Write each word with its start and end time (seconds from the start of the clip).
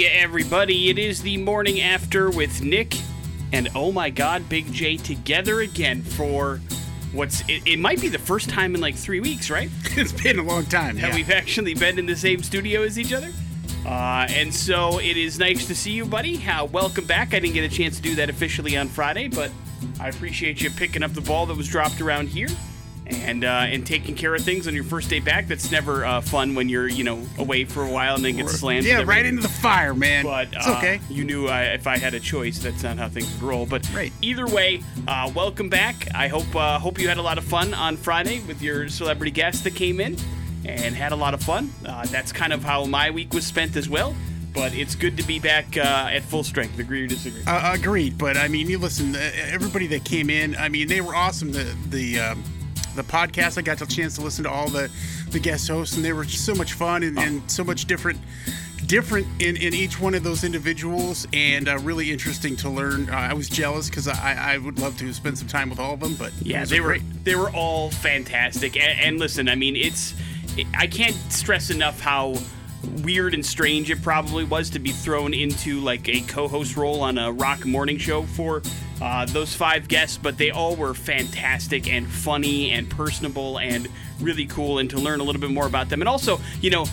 Hey, 0.00 0.06
everybody, 0.18 0.88
it 0.88 0.98
is 0.98 1.20
the 1.20 1.36
morning 1.36 1.82
after 1.82 2.30
with 2.30 2.62
Nick 2.62 2.96
and 3.52 3.68
oh 3.74 3.92
my 3.92 4.08
god, 4.08 4.48
Big 4.48 4.72
J 4.72 4.96
together 4.96 5.60
again 5.60 6.00
for 6.00 6.58
what's 7.12 7.42
it, 7.50 7.66
it 7.66 7.78
might 7.78 8.00
be 8.00 8.08
the 8.08 8.18
first 8.18 8.48
time 8.48 8.74
in 8.74 8.80
like 8.80 8.96
three 8.96 9.20
weeks, 9.20 9.50
right? 9.50 9.68
it's 9.98 10.12
been 10.12 10.38
a 10.38 10.42
long 10.42 10.64
time. 10.64 10.96
That 10.96 11.14
we've 11.14 11.30
actually 11.30 11.74
been 11.74 11.98
in 11.98 12.06
the 12.06 12.16
same 12.16 12.42
studio 12.42 12.82
as 12.82 12.98
each 12.98 13.12
other. 13.12 13.30
Uh, 13.84 14.26
and 14.30 14.54
so 14.54 14.98
it 15.00 15.18
is 15.18 15.38
nice 15.38 15.66
to 15.66 15.74
see 15.74 15.90
you, 15.90 16.06
buddy. 16.06 16.42
Uh, 16.48 16.64
welcome 16.64 17.04
back. 17.04 17.34
I 17.34 17.38
didn't 17.38 17.52
get 17.52 17.70
a 17.70 17.76
chance 17.76 17.96
to 17.96 18.02
do 18.02 18.14
that 18.14 18.30
officially 18.30 18.78
on 18.78 18.88
Friday, 18.88 19.28
but 19.28 19.50
I 20.00 20.08
appreciate 20.08 20.62
you 20.62 20.70
picking 20.70 21.02
up 21.02 21.12
the 21.12 21.20
ball 21.20 21.44
that 21.44 21.58
was 21.58 21.68
dropped 21.68 22.00
around 22.00 22.30
here 22.30 22.48
and 23.10 23.44
uh, 23.44 23.48
and 23.68 23.86
taking 23.86 24.14
care 24.14 24.34
of 24.34 24.42
things 24.42 24.66
on 24.68 24.74
your 24.74 24.84
first 24.84 25.08
day 25.10 25.20
back. 25.20 25.48
That's 25.48 25.70
never 25.70 26.04
uh, 26.04 26.20
fun 26.20 26.54
when 26.54 26.68
you're 26.68 26.88
you 26.88 27.04
know 27.04 27.22
away 27.38 27.64
for 27.64 27.82
a 27.84 27.90
while 27.90 28.14
and 28.16 28.24
then 28.24 28.36
get 28.36 28.48
slammed. 28.48 28.86
yeah, 28.86 29.02
right 29.02 29.24
into 29.26 29.42
the 29.42 29.48
fire, 29.48 29.94
man. 29.94 30.24
But 30.24 30.48
it's 30.52 30.66
uh, 30.66 30.76
okay. 30.78 31.00
You 31.08 31.24
knew 31.24 31.48
I, 31.48 31.62
if 31.74 31.86
I 31.86 31.98
had 31.98 32.14
a 32.14 32.20
choice, 32.20 32.58
that's 32.58 32.82
not 32.82 32.98
how 32.98 33.08
things 33.08 33.32
would 33.34 33.42
roll. 33.42 33.66
But 33.66 33.88
Right. 33.94 34.12
either 34.22 34.46
way, 34.46 34.82
uh, 35.08 35.30
welcome 35.34 35.68
back. 35.68 36.08
I 36.14 36.28
hope 36.28 36.54
uh, 36.54 36.78
hope 36.78 36.98
you 36.98 37.08
had 37.08 37.18
a 37.18 37.22
lot 37.22 37.38
of 37.38 37.44
fun 37.44 37.74
on 37.74 37.96
Friday 37.96 38.40
with 38.46 38.62
your 38.62 38.88
celebrity 38.88 39.30
guest 39.32 39.64
that 39.64 39.74
came 39.74 40.00
in 40.00 40.16
and 40.64 40.94
had 40.94 41.12
a 41.12 41.16
lot 41.16 41.34
of 41.34 41.42
fun. 41.42 41.70
Uh, 41.86 42.04
that's 42.06 42.32
kind 42.32 42.52
of 42.52 42.62
how 42.62 42.84
my 42.84 43.10
week 43.10 43.32
was 43.32 43.46
spent 43.46 43.76
as 43.76 43.88
well. 43.88 44.14
But 44.52 44.74
it's 44.74 44.96
good 44.96 45.16
to 45.16 45.22
be 45.22 45.38
back 45.38 45.76
uh, 45.76 46.08
at 46.10 46.22
full 46.24 46.42
strength. 46.42 46.76
Agree 46.80 47.04
or 47.04 47.06
disagree? 47.06 47.42
Uh, 47.46 47.72
agreed, 47.72 48.18
but 48.18 48.36
I 48.36 48.48
mean, 48.48 48.68
you 48.68 48.78
listen. 48.78 49.14
Uh, 49.14 49.30
everybody 49.36 49.86
that 49.86 50.04
came 50.04 50.28
in, 50.28 50.56
I 50.56 50.68
mean, 50.68 50.88
they 50.88 51.00
were 51.00 51.14
awesome. 51.14 51.52
The 51.52 51.72
the 51.88 52.18
um, 52.18 52.42
the 52.96 53.02
podcast, 53.02 53.56
I 53.58 53.62
got 53.62 53.78
the 53.78 53.86
chance 53.86 54.16
to 54.16 54.20
listen 54.22 54.44
to 54.44 54.50
all 54.50 54.68
the 54.68 54.90
the 55.30 55.38
guest 55.40 55.68
hosts, 55.68 55.96
and 55.96 56.04
they 56.04 56.12
were 56.12 56.24
so 56.24 56.54
much 56.54 56.72
fun 56.74 57.02
and, 57.02 57.18
and 57.18 57.50
so 57.50 57.62
much 57.64 57.84
different 57.86 58.18
different 58.86 59.26
in, 59.40 59.56
in 59.56 59.72
each 59.74 60.00
one 60.00 60.14
of 60.14 60.24
those 60.24 60.42
individuals 60.42 61.26
and 61.32 61.68
uh, 61.68 61.78
really 61.78 62.10
interesting 62.10 62.56
to 62.56 62.68
learn 62.68 63.08
uh, 63.10 63.12
i 63.14 63.32
was 63.34 63.48
jealous 63.48 63.88
because 63.88 64.08
I, 64.08 64.54
I 64.54 64.58
would 64.58 64.80
love 64.80 64.96
to 64.98 65.12
spend 65.12 65.38
some 65.38 65.46
time 65.46 65.70
with 65.70 65.78
all 65.78 65.94
of 65.94 66.00
them 66.00 66.14
but 66.14 66.32
Yeah, 66.40 66.64
they 66.64 66.80
were 66.80 66.88
great. 66.88 67.02
they 67.24 67.36
were 67.36 67.50
all 67.50 67.90
fantastic. 67.90 68.76
And, 68.76 68.98
and 68.98 69.18
listen, 69.20 69.48
I 69.48 69.54
mean, 69.54 69.76
it's 69.76 70.14
I 70.76 70.86
can't 70.88 71.14
stress 71.30 71.70
enough 71.70 72.00
how 72.00 72.34
weird 73.04 73.34
and 73.34 73.44
strange 73.46 73.90
it 73.90 74.02
probably 74.02 74.42
was 74.44 74.70
to 74.70 74.78
be 74.80 74.90
thrown 74.90 75.34
into 75.34 75.78
like 75.80 76.08
a 76.08 76.22
co-host 76.22 76.76
role 76.76 77.02
on 77.02 77.18
a 77.18 77.30
rock 77.30 77.64
morning 77.66 77.98
show 77.98 78.22
for 78.24 78.62
uh, 79.00 79.24
those 79.26 79.54
five 79.54 79.88
guests, 79.88 80.18
but 80.18 80.36
they 80.38 80.50
all 80.50 80.76
were 80.76 80.94
fantastic 80.94 81.88
and 81.90 82.06
funny 82.06 82.70
and 82.72 82.88
personable 82.90 83.58
and 83.58 83.88
really 84.20 84.46
cool, 84.46 84.78
and 84.78 84.90
to 84.90 84.98
learn 84.98 85.20
a 85.20 85.22
little 85.24 85.40
bit 85.40 85.50
more 85.50 85.66
about 85.66 85.88
them. 85.88 86.02
And 86.02 86.08
also, 86.08 86.38
you 86.60 86.68
know, 86.68 86.84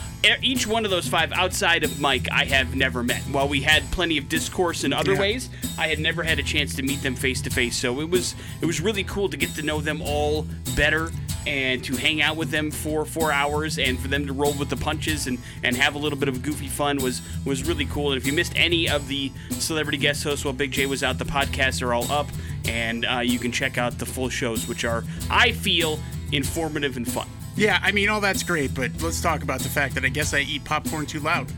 each 0.42 0.66
one 0.66 0.86
of 0.86 0.92
those 0.92 1.08
five 1.08 1.32
outside 1.34 1.84
of 1.84 2.00
Mike, 2.00 2.30
I 2.32 2.46
have 2.46 2.76
never 2.76 3.04
met. 3.04 3.22
While 3.24 3.50
we 3.50 3.62
had 3.62 3.84
plenty 3.92 4.18
of 4.18 4.30
discourse 4.30 4.84
in 4.86 4.94
other 4.94 5.14
Yeah. 5.14 5.20
ways, 5.20 5.50
I 5.78 5.88
had 5.88 6.00
never 6.00 6.24
had 6.24 6.40
a 6.40 6.44
chance 6.44 6.74
to 6.76 6.84
meet 6.84 7.02
them 7.02 7.16
face 7.16 7.42
to 7.42 7.50
face. 7.50 7.76
So 7.76 8.00
it 8.00 8.10
was 8.10 8.36
it 8.62 8.66
was 8.66 8.80
really 8.80 9.04
cool 9.04 9.28
to 9.30 9.36
get 9.38 9.54
to 9.56 9.62
know 9.62 9.82
them 9.82 10.02
all 10.02 10.48
better 10.76 11.12
and 11.46 11.84
to 11.84 11.96
hang 11.96 12.22
out 12.22 12.36
with 12.36 12.50
them 12.50 12.72
for 12.72 13.06
four 13.06 13.32
hours 13.32 13.78
and 13.80 14.00
for 14.00 14.08
them 14.08 14.26
to 14.28 14.34
roll 14.34 14.54
with 14.54 14.70
the 14.70 14.78
punches 14.78 15.28
and, 15.28 15.38
and 15.64 15.76
have 15.76 15.96
a 15.96 15.98
little 15.98 16.18
bit 16.18 16.30
of 16.30 16.42
goofy 16.42 16.68
fun 16.68 16.98
was 16.98 17.22
was 17.46 17.68
really 17.68 17.86
cool. 17.86 18.12
And 18.12 18.20
if 18.22 18.26
you 18.26 18.34
missed 18.34 18.54
any 18.56 18.90
of 18.90 19.08
the 19.08 19.32
celebrity 19.52 19.98
guest 19.98 20.24
hosts 20.24 20.44
while 20.44 20.54
Big 20.54 20.72
J 20.72 20.86
was 20.86 21.04
out, 21.04 21.18
the 21.18 21.26
podcasts 21.26 21.82
are 21.82 21.94
all 21.94 22.10
up 22.12 22.28
and 22.68 23.06
uh, 23.06 23.20
you 23.20 23.40
can 23.40 23.52
check 23.52 23.78
out 23.78 23.98
the 24.00 24.06
full 24.06 24.30
shows, 24.30 24.68
which 24.68 24.84
are 24.86 25.04
I 25.30 25.52
feel 25.52 26.00
informative 26.32 26.98
and 26.98 27.10
fun. 27.10 27.28
yeah 27.56 27.80
i 27.82 27.92
mean 27.94 28.10
all 28.10 28.20
that's 28.20 28.44
great 28.44 28.74
but 28.76 28.92
let's 29.02 29.22
talk 29.22 29.44
about 29.44 29.62
the 29.62 29.70
fact 29.70 29.96
that 29.96 30.04
i 30.04 30.10
guess 30.10 30.34
i 30.34 30.40
eat 30.40 30.62
popcorn 30.66 31.06
too 31.06 31.22
loud 31.22 31.50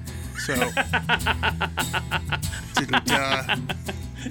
so 0.45 0.53
didn't 2.75 3.11
uh 3.11 3.55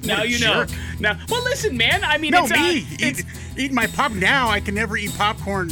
now 0.05 0.23
you 0.23 0.39
know. 0.39 0.67
Now, 1.01 1.19
well, 1.29 1.43
listen, 1.45 1.77
man. 1.77 2.03
I 2.05 2.19
mean, 2.19 2.33
No, 2.33 2.45
it's, 2.45 2.53
me. 2.53 2.81
Uh, 2.81 2.97
it's, 2.99 3.21
Eat, 3.21 3.27
eat 3.57 3.73
my 3.73 3.87
pop. 3.87 4.13
Now 4.13 4.49
I 4.49 4.61
can 4.61 4.75
never 4.75 4.97
eat 4.97 5.13
popcorn 5.17 5.71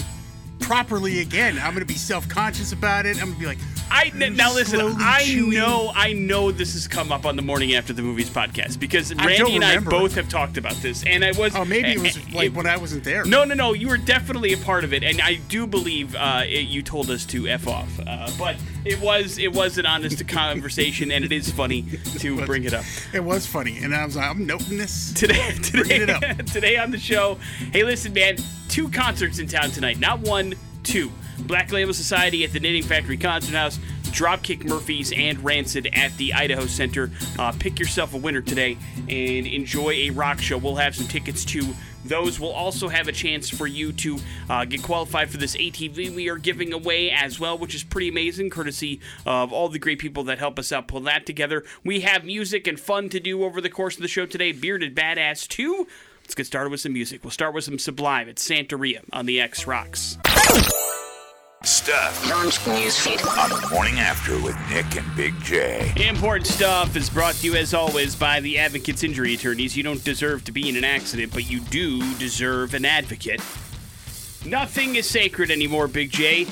properly 0.60 1.21
again. 1.21 1.59
I'm 1.62 1.72
gonna 1.75 1.84
be 1.84 1.94
self-conscious 1.94 2.72
about 2.72 3.06
it. 3.06 3.21
I'm 3.21 3.28
gonna 3.28 3.41
be 3.41 3.47
like, 3.47 3.59
I 3.91 4.10
now 4.14 4.52
listen. 4.52 4.80
I 4.98 5.22
chewing. 5.24 5.54
know, 5.54 5.92
I 5.94 6.12
know 6.12 6.50
this 6.50 6.72
has 6.74 6.88
come 6.88 7.12
up 7.12 7.24
on 7.24 7.36
the 7.36 7.42
morning 7.42 7.74
after 7.74 7.92
the 7.92 8.02
movies 8.02 8.28
podcast 8.28 8.78
because 8.80 9.12
I 9.16 9.24
Randy 9.24 9.54
and 9.56 9.64
I 9.64 9.78
both 9.78 10.12
it. 10.12 10.16
have 10.16 10.28
talked 10.28 10.56
about 10.58 10.74
this, 10.76 11.04
and 11.04 11.24
I 11.24 11.32
was. 11.32 11.54
oh, 11.54 11.64
maybe 11.64 11.92
it 11.92 12.00
was 12.00 12.16
like 12.34 12.47
it- 12.47 12.54
when 12.54 12.66
I 12.66 12.76
wasn't 12.76 13.04
there. 13.04 13.24
No, 13.24 13.44
no, 13.44 13.54
no. 13.54 13.72
You 13.74 13.88
were 13.88 13.97
definitely 13.97 14.52
a 14.52 14.56
part 14.58 14.84
of 14.84 14.92
it, 14.92 15.02
and 15.04 15.20
I 15.20 15.34
do 15.48 15.66
believe 15.66 16.14
uh, 16.16 16.42
it, 16.44 16.66
you 16.69 16.82
told 16.82 17.10
us 17.10 17.24
to 17.26 17.47
f 17.48 17.66
off. 17.69 17.88
Uh, 18.06 18.28
but 18.38 18.56
it 18.84 19.00
was 19.00 19.38
it 19.38 19.52
was 19.52 19.78
an 19.78 19.86
honest 19.86 20.26
conversation, 20.28 21.10
and 21.12 21.24
it 21.24 21.32
is 21.32 21.50
funny 21.50 21.82
to 22.18 22.44
bring 22.44 22.64
it 22.64 22.74
up 22.74 22.84
it 23.12 23.20
was 23.24 23.47
funny, 23.47 23.78
and 23.78 23.94
I 23.94 24.04
was 24.04 24.16
like, 24.16 24.28
I'm 24.30 24.47
noting 24.47 24.78
this. 24.78 25.12
today. 25.12 25.53
Today, 25.62 26.06
today 26.53 26.76
on 26.76 26.91
the 26.91 26.98
show. 26.98 27.38
Hey, 27.72 27.84
listen, 27.84 28.12
man. 28.12 28.36
Two 28.68 28.88
concerts 28.91 29.38
in 29.38 29.47
town 29.47 29.70
tonight. 29.70 29.98
Not 29.98 30.20
one, 30.20 30.54
two. 30.82 31.10
Black 31.41 31.72
Label 31.72 31.94
Society 31.94 32.44
at 32.44 32.52
the 32.52 32.60
Knitting 32.60 32.82
Factory 32.82 33.16
Concert 33.16 33.54
House. 33.54 33.78
Dropkick 34.16 34.64
Murphys 34.64 35.12
and 35.12 35.44
Rancid 35.44 35.88
at 35.92 36.16
the 36.16 36.32
Idaho 36.32 36.64
Center. 36.64 37.10
Uh, 37.38 37.52
pick 37.58 37.78
yourself 37.78 38.14
a 38.14 38.16
winner 38.16 38.41
today 38.41 38.78
and 38.97 39.47
enjoy 39.47 39.91
a 39.91 40.10
rock 40.10 40.38
show. 40.38 40.56
We'll 40.56 40.76
have 40.76 40.97
some 40.97 41.06
tickets 41.06 41.44
to 41.47 41.62
those. 42.02 42.41
We'll 42.41 42.52
also 42.52 42.88
have 42.88 43.08
a 43.08 43.12
chance 43.12 43.50
for 43.50 43.66
you 43.66 43.92
to 43.92 44.19
uh, 44.48 44.64
get 44.64 44.82
qualified 44.82 45.28
for 45.28 45.36
this 45.36 45.56
ATV 45.56 46.14
we 46.14 46.28
are 46.28 46.38
giving 46.38 46.72
away 46.72 47.10
as 47.10 47.38
well, 47.38 47.58
which 47.58 47.74
is 47.74 47.84
pretty 47.84 48.08
amazing, 48.08 48.48
courtesy 48.48 49.00
of 49.26 49.53
all 49.53 49.68
the 49.68 49.78
great 49.78 49.98
people 49.98 50.24
that 50.24 50.38
help 50.38 50.58
us 50.58 50.72
out 50.72 50.88
pull 50.88 51.00
that 51.00 51.26
together. 51.26 51.64
We 51.84 52.00
have 52.00 52.24
music 52.24 52.66
and 52.66 52.80
fun 52.80 53.08
to 53.10 53.20
do 53.20 53.44
over 53.44 53.60
the 53.60 53.70
course 53.70 53.97
of 53.97 54.03
the 54.03 54.08
show 54.08 54.24
today. 54.24 54.53
Bearded 54.53 54.94
Badass 54.94 55.47
2. 55.48 55.86
Let's 56.22 56.34
get 56.34 56.47
started 56.47 56.70
with 56.70 56.80
some 56.80 56.92
music. 56.92 57.22
We'll 57.22 57.30
start 57.30 57.54
with 57.54 57.64
some 57.64 57.78
Sublime 57.78 58.28
at 58.28 58.36
Santeria 58.36 59.03
on 59.12 59.26
the 59.26 59.41
X 59.41 59.66
Rocks. 59.66 60.18
Stuff 61.66 62.31
Launch 62.31 62.59
newsfeed. 62.60 63.27
on 63.43 63.50
the 63.50 63.69
morning 63.75 63.99
after 63.99 64.41
with 64.41 64.56
Nick 64.71 64.97
and 64.97 65.16
Big 65.16 65.34
J. 65.43 65.93
Important 66.09 66.47
stuff 66.47 66.94
is 66.94 67.10
brought 67.10 67.34
to 67.34 67.47
you 67.47 67.56
as 67.56 67.75
always 67.75 68.15
by 68.15 68.38
the 68.38 68.56
Advocates 68.56 69.03
Injury 69.03 69.34
Attorneys. 69.34 69.77
You 69.77 69.82
don't 69.82 70.03
deserve 70.04 70.44
to 70.44 70.53
be 70.53 70.69
in 70.69 70.77
an 70.77 70.84
accident, 70.84 71.32
but 71.32 71.50
you 71.50 71.59
do 71.59 71.99
deserve 72.19 72.72
an 72.75 72.84
advocate. 72.84 73.41
Nothing 74.47 74.94
is 74.94 75.10
sacred 75.10 75.50
anymore, 75.50 75.88
Big 75.88 76.12
J. 76.12 76.47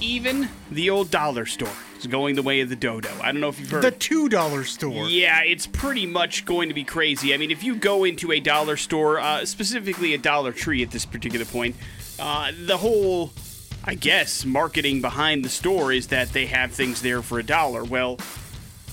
Even 0.00 0.48
the 0.70 0.88
old 0.88 1.10
dollar 1.10 1.44
store 1.44 1.68
is 1.98 2.06
going 2.06 2.34
the 2.34 2.42
way 2.42 2.62
of 2.62 2.70
the 2.70 2.76
dodo. 2.76 3.10
I 3.20 3.32
don't 3.32 3.42
know 3.42 3.50
if 3.50 3.60
you've 3.60 3.70
heard. 3.70 3.82
The 3.82 3.90
two 3.90 4.30
dollar 4.30 4.64
store. 4.64 5.06
Yeah, 5.06 5.42
it's 5.42 5.66
pretty 5.66 6.06
much 6.06 6.46
going 6.46 6.70
to 6.70 6.74
be 6.74 6.84
crazy. 6.84 7.34
I 7.34 7.36
mean, 7.36 7.50
if 7.50 7.62
you 7.62 7.74
go 7.76 8.04
into 8.04 8.32
a 8.32 8.40
dollar 8.40 8.78
store, 8.78 9.20
uh, 9.20 9.44
specifically 9.44 10.14
a 10.14 10.18
Dollar 10.18 10.52
Tree 10.52 10.82
at 10.82 10.90
this 10.92 11.04
particular 11.04 11.44
point, 11.44 11.76
uh, 12.18 12.52
the 12.64 12.78
whole, 12.78 13.32
I 13.82 13.94
guess, 13.94 14.44
marketing 14.44 15.00
behind 15.00 15.44
the 15.44 15.48
store 15.48 15.92
is 15.92 16.08
that 16.08 16.32
they 16.32 16.46
have 16.46 16.72
things 16.72 17.00
there 17.00 17.22
for 17.22 17.38
a 17.38 17.42
dollar. 17.42 17.82
Well, 17.82 18.18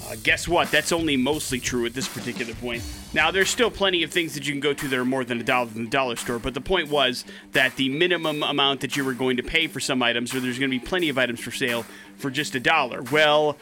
uh, 0.08 0.16
guess 0.24 0.48
what? 0.48 0.72
That's 0.72 0.94
only 0.94 1.18
mostly 1.18 1.60
true 1.60 1.86
at 1.86 1.94
this 1.94 2.08
particular 2.08 2.54
point. 2.54 2.82
Now, 3.14 3.30
there's 3.30 3.50
still 3.50 3.70
plenty 3.70 4.04
of 4.04 4.12
things 4.12 4.34
that 4.36 4.48
you 4.48 4.54
can 4.54 4.62
go 4.62 4.74
to 4.74 4.88
that 4.88 4.98
are 4.98 5.04
more 5.04 5.26
than 5.26 5.42
a 5.42 5.44
dollar 5.44 5.70
in 5.76 5.84
the 5.84 5.90
dollar 5.90 6.16
store, 6.16 6.40
but 6.40 6.54
the 6.54 6.62
point 6.62 6.90
was 6.90 7.26
that 7.52 7.76
the 7.76 7.90
minimum 7.90 8.44
amount 8.44 8.80
that 8.80 8.96
you 8.96 9.04
were 9.04 9.14
going 9.14 9.36
to 9.38 9.44
pay 9.44 9.68
for 9.68 9.82
some 9.82 10.02
items, 10.02 10.34
or 10.34 10.40
there's 10.40 10.58
going 10.58 10.72
to 10.72 10.80
be 10.80 10.84
plenty 10.84 11.10
of 11.10 11.18
items 11.18 11.42
for 11.42 11.52
sale 11.52 11.84
for 12.18 12.30
just 12.32 12.56
a 12.56 12.60
dollar. 12.60 13.02
Well, 13.12 13.58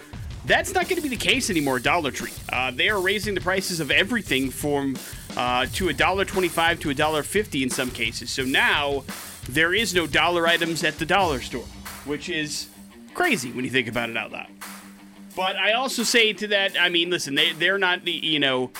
that's 0.45 0.75
not 0.75 0.87
going 0.87 0.97
to 0.97 1.01
be 1.01 1.09
the 1.09 1.15
case 1.15 1.49
anymore. 1.49 1.79
Dollar 1.79 2.11
Tree, 2.11 2.33
uh, 2.49 2.69
they 2.69 2.89
are 2.89 3.01
raising 3.01 3.33
the 3.33 3.41
prices 3.41 3.79
of 3.79 3.89
everything 3.89 4.51
from 4.51 4.95
uh, 5.35 5.65
to 5.73 5.89
a 5.89 5.93
dollar 5.93 6.23
twenty-five 6.23 6.79
to 6.81 6.91
a 6.91 6.93
dollar 6.93 7.23
fifty 7.23 7.63
in 7.63 7.71
some 7.71 7.89
cases. 7.89 8.29
So 8.29 8.43
now 8.43 9.03
there 9.49 9.73
is 9.73 9.93
no 9.93 10.07
dollar 10.07 10.47
items 10.47 10.83
at 10.83 10.97
the 10.97 11.05
dollar 11.05 11.41
store, 11.41 11.65
which 12.05 12.29
is 12.29 12.67
crazy 13.13 13.51
when 13.51 13.65
you 13.65 13.71
think 13.71 13.87
about 13.87 14.09
it 14.09 14.17
out 14.17 14.31
loud. 14.31 14.47
But 15.35 15.57
I 15.57 15.73
also 15.73 16.03
say 16.03 16.33
to 16.33 16.47
that, 16.47 16.77
I 16.79 16.89
mean, 16.89 17.09
listen, 17.09 17.35
they, 17.35 17.51
they're 17.51 17.77
not, 17.77 18.05
the 18.05 18.11
you 18.11 18.39
know, 18.39 18.71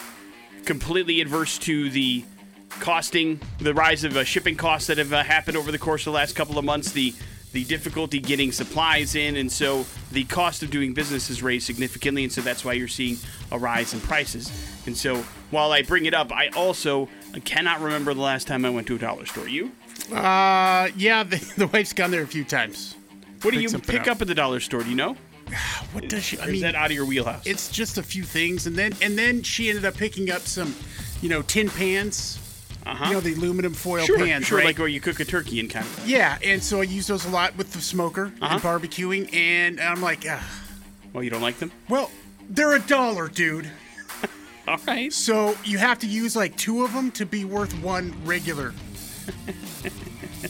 completely 0.66 1.22
adverse 1.22 1.58
to 1.60 1.90
the 1.90 2.24
costing, 2.70 3.40
the 3.60 3.74
rise 3.74 4.04
of 4.04 4.16
uh, 4.16 4.24
shipping 4.24 4.56
costs 4.56 4.88
that 4.88 4.98
have 4.98 5.14
uh, 5.14 5.24
happened 5.24 5.58
over 5.58 5.72
the 5.72 5.78
course 5.78 6.02
of 6.02 6.06
the 6.12 6.18
last 6.18 6.36
couple 6.36 6.58
of 6.58 6.66
months, 6.66 6.92
the 6.92 7.14
the 7.52 7.64
difficulty 7.64 8.20
getting 8.20 8.52
supplies 8.52 9.16
in, 9.16 9.38
and 9.38 9.50
so 9.50 9.86
the 10.12 10.26
cost 10.26 10.62
of 10.62 10.70
doing 10.70 10.94
business 10.94 11.30
has 11.30 11.42
raised 11.42 11.66
significantly, 11.66 12.26
and 12.26 12.34
so 12.34 12.42
that's 12.42 12.66
why 12.66 12.74
you're 12.74 12.86
seeing 12.86 13.16
a 13.50 13.58
rise 13.58 13.94
in 13.94 14.02
prices. 14.02 14.52
And 14.86 14.98
so 14.98 15.24
while 15.52 15.72
I 15.72 15.82
bring 15.82 16.06
it 16.06 16.14
up, 16.14 16.34
I 16.34 16.50
also 16.50 17.08
cannot 17.46 17.80
remember 17.80 18.14
the 18.14 18.20
last 18.20 18.46
time 18.46 18.66
I 18.66 18.70
went 18.72 18.88
to 18.88 18.96
a 18.96 19.00
dollar 19.00 19.26
store. 19.26 19.48
You? 19.48 19.72
Uh, 20.12 20.90
yeah. 20.98 21.24
The, 21.30 21.54
the 21.58 21.68
wife's 21.68 21.94
gone 21.94 22.12
there 22.12 22.22
a 22.24 22.28
few 22.28 22.44
times. 22.44 22.96
What 23.42 23.54
do 23.54 23.60
you 23.62 23.70
pick 23.80 24.02
up. 24.02 24.08
up 24.18 24.22
at 24.22 24.28
the 24.28 24.36
dollar 24.36 24.60
store? 24.60 24.84
Do 24.84 24.90
you 24.90 24.96
know? 24.96 25.16
What 25.94 26.10
does 26.10 26.24
she? 26.24 26.38
I 26.40 26.46
Or 26.46 26.48
is 26.48 26.52
mean, 26.54 26.62
that 26.64 26.76
out 26.76 26.88
of 26.88 26.92
your 26.92 27.06
wheelhouse? 27.06 27.46
it's 27.46 27.70
just 27.70 27.98
a 27.98 28.04
few 28.04 28.24
things, 28.24 28.68
and 28.68 28.76
then 28.76 28.94
and 29.02 29.18
then 29.18 29.44
she 29.44 29.70
ended 29.70 29.86
up 29.86 29.96
picking 29.96 30.30
up 30.30 30.42
some, 30.42 30.76
you 31.22 31.30
know, 31.30 31.42
tin 31.42 31.70
pans. 31.70 32.40
Uh-huh. 32.86 33.06
You 33.08 33.14
know, 33.14 33.20
the 33.20 33.34
aluminum 33.34 33.74
foil 33.74 34.06
sure, 34.06 34.18
pans, 34.20 34.46
sure, 34.46 34.58
right? 34.60 34.66
like 34.68 34.78
where 34.78 34.88
you 34.88 35.00
cook 35.02 35.20
a 35.20 35.26
turkey 35.26 35.60
in 35.60 35.68
kind 35.70 35.86
of. 35.86 36.08
yeah, 36.08 36.38
and 36.44 36.62
so 36.62 36.82
I 36.82 36.84
use 36.84 37.08
those 37.08 37.26
a 37.26 37.30
lot 37.30 37.56
with 37.58 37.72
the 37.74 37.82
smoker 37.82 38.32
Uh-huh. 38.42 38.54
and 38.56 38.62
barbecuing, 38.62 39.34
and 39.34 39.80
I'm 39.80 40.02
like, 40.04 40.24
ah, 40.30 40.44
Well, 41.12 41.24
you 41.24 41.32
don't 41.32 41.42
like 41.42 41.58
them? 41.58 41.72
well, 41.90 42.12
They're 42.48 42.76
a 42.76 42.80
dollar, 42.80 43.28
dude. 43.28 43.68
All 44.68 44.78
right. 44.86 45.12
So 45.12 45.56
you 45.64 45.80
have 45.80 45.98
to 46.00 46.08
use 46.08 46.36
like 46.36 46.58
two 46.58 46.84
of 46.84 46.94
them 46.94 47.10
to 47.14 47.26
be 47.26 47.44
worth 47.44 47.74
one 47.82 48.14
regular. 48.24 48.72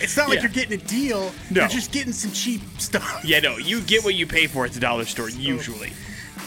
it's 0.00 0.16
not 0.16 0.28
like 0.28 0.36
Yeah. 0.36 0.42
you're 0.42 0.52
getting 0.52 0.80
a 0.80 0.84
deal. 0.84 1.32
No. 1.50 1.60
You're 1.62 1.68
just 1.68 1.92
getting 1.92 2.12
some 2.12 2.32
cheap 2.32 2.62
stuff. 2.78 3.22
Yeah, 3.24 3.40
no, 3.40 3.56
you 3.58 3.80
get 3.80 4.04
what 4.04 4.14
you 4.14 4.26
pay 4.26 4.46
for 4.46 4.64
at 4.64 4.72
the 4.72 4.80
dollar 4.80 5.04
store 5.04 5.28
usually. 5.30 5.92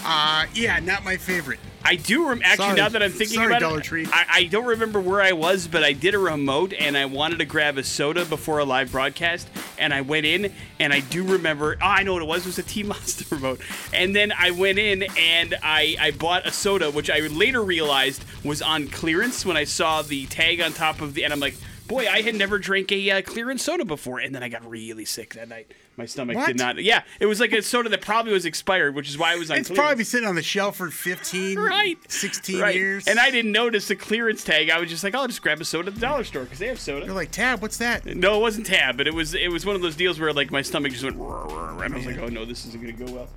Uh, 0.03 0.45
yeah, 0.53 0.79
not 0.79 1.03
my 1.03 1.17
favorite. 1.17 1.59
I 1.85 1.95
do 1.95 2.27
rem- 2.27 2.41
actually 2.43 2.65
Sorry. 2.65 2.77
now 2.77 2.89
that 2.89 3.03
I'm 3.03 3.11
thinking 3.11 3.35
Sorry, 3.35 3.47
about 3.47 3.61
Dollar 3.61 3.79
it. 3.79 3.83
Tree. 3.83 4.07
I, 4.11 4.25
I 4.29 4.43
don't 4.45 4.65
remember 4.65 4.99
where 4.99 5.21
I 5.21 5.33
was, 5.33 5.67
but 5.67 5.83
I 5.83 5.93
did 5.93 6.15
a 6.15 6.17
remote 6.17 6.73
and 6.73 6.97
I 6.97 7.05
wanted 7.05 7.39
to 7.39 7.45
grab 7.45 7.77
a 7.77 7.83
soda 7.83 8.25
before 8.25 8.59
a 8.59 8.65
live 8.65 8.91
broadcast, 8.91 9.47
and 9.77 9.93
I 9.93 10.01
went 10.01 10.25
in 10.25 10.51
and 10.79 10.91
I 10.91 11.01
do 11.01 11.23
remember. 11.23 11.77
Oh, 11.81 11.85
I 11.85 12.03
know 12.03 12.13
what 12.13 12.23
it 12.23 12.27
was. 12.27 12.41
It 12.41 12.47
was 12.47 12.59
a 12.59 12.63
T 12.67 12.83
Monster 12.83 13.35
remote, 13.35 13.61
and 13.93 14.15
then 14.15 14.33
I 14.37 14.51
went 14.51 14.79
in 14.79 15.03
and 15.17 15.55
I 15.61 15.95
I 15.99 16.11
bought 16.11 16.45
a 16.47 16.51
soda, 16.51 16.89
which 16.91 17.09
I 17.09 17.19
later 17.19 17.63
realized 17.63 18.25
was 18.43 18.61
on 18.61 18.87
clearance 18.87 19.45
when 19.45 19.55
I 19.55 19.63
saw 19.63 20.01
the 20.01 20.25
tag 20.25 20.61
on 20.61 20.73
top 20.73 21.01
of 21.01 21.13
the, 21.13 21.23
and 21.23 21.31
I'm 21.31 21.39
like. 21.39 21.55
Boy, 21.87 22.07
I 22.09 22.21
had 22.21 22.33
never 22.35 22.57
drank 22.57 22.91
a 22.91 23.11
uh, 23.11 23.21
clearance 23.21 23.63
soda 23.63 23.85
before, 23.85 24.19
and 24.19 24.33
then 24.33 24.41
I 24.41 24.49
got 24.49 24.67
really 24.67 25.05
sick 25.05 25.35
that 25.35 25.47
night. 25.47 25.71
My 25.97 26.05
stomach 26.05 26.35
What? 26.35 26.47
did 26.47 26.57
not. 26.57 26.83
Yeah, 26.83 27.03
it 27.19 27.27
was 27.27 27.39
like 27.39 27.53
a 27.53 27.61
soda 27.61 27.89
that 27.89 28.01
probably 28.01 28.33
was 28.33 28.45
expired, 28.45 28.95
which 28.95 29.07
is 29.07 29.17
why 29.17 29.33
it 29.33 29.39
was 29.39 29.51
on. 29.51 29.57
It's 29.57 29.69
probably 29.69 30.03
sitting 30.03 30.27
on 30.27 30.35
the 30.35 30.41
shelf 30.41 30.77
for 30.77 30.89
15, 30.89 31.59
right 31.59 31.97
16 32.11 32.59
right. 32.59 32.75
years. 32.75 33.07
and 33.07 33.19
i 33.19 33.29
didn't 33.31 33.51
notice 33.51 33.87
the 33.87 33.95
clearance 33.95 34.43
tag 34.43 34.69
i 34.69 34.79
was 34.79 34.89
just 34.89 35.03
like 35.03 35.15
i'll 35.15 35.27
just 35.27 35.41
grab 35.41 35.61
a 35.61 35.65
soda 35.65 35.87
at 35.89 35.95
the 35.95 36.01
dollar 36.01 36.23
store 36.23 36.43
because 36.43 36.59
they 36.59 36.67
have 36.67 36.79
soda. 36.79 37.05
You're 37.05 37.15
like, 37.15 37.31
Tab, 37.31 37.61
what's 37.61 37.77
that? 37.77 38.05
no 38.05 38.37
it 38.37 38.41
wasn't 38.41 38.65
tab 38.65 38.97
but 38.97 39.07
it 39.07 39.13
was 39.13 39.33
it 39.33 39.51
was 39.51 39.65
one 39.65 39.75
of 39.75 39.81
those 39.81 39.95
deals 39.95 40.19
where 40.19 40.33
like 40.33 40.51
my 40.51 40.61
stomach 40.61 40.91
just 40.91 41.03
went 41.03 41.17
"Rrr, 41.17 41.49
rrr," 41.49 41.85
and 41.85 41.93
i 41.93 41.97
was 41.97 42.05
like 42.05 42.17
oh 42.17 42.27
no 42.27 42.45
this 42.45 42.65
isn't 42.65 42.81
gonna 42.81 42.93
go 42.93 43.11
well 43.13 43.27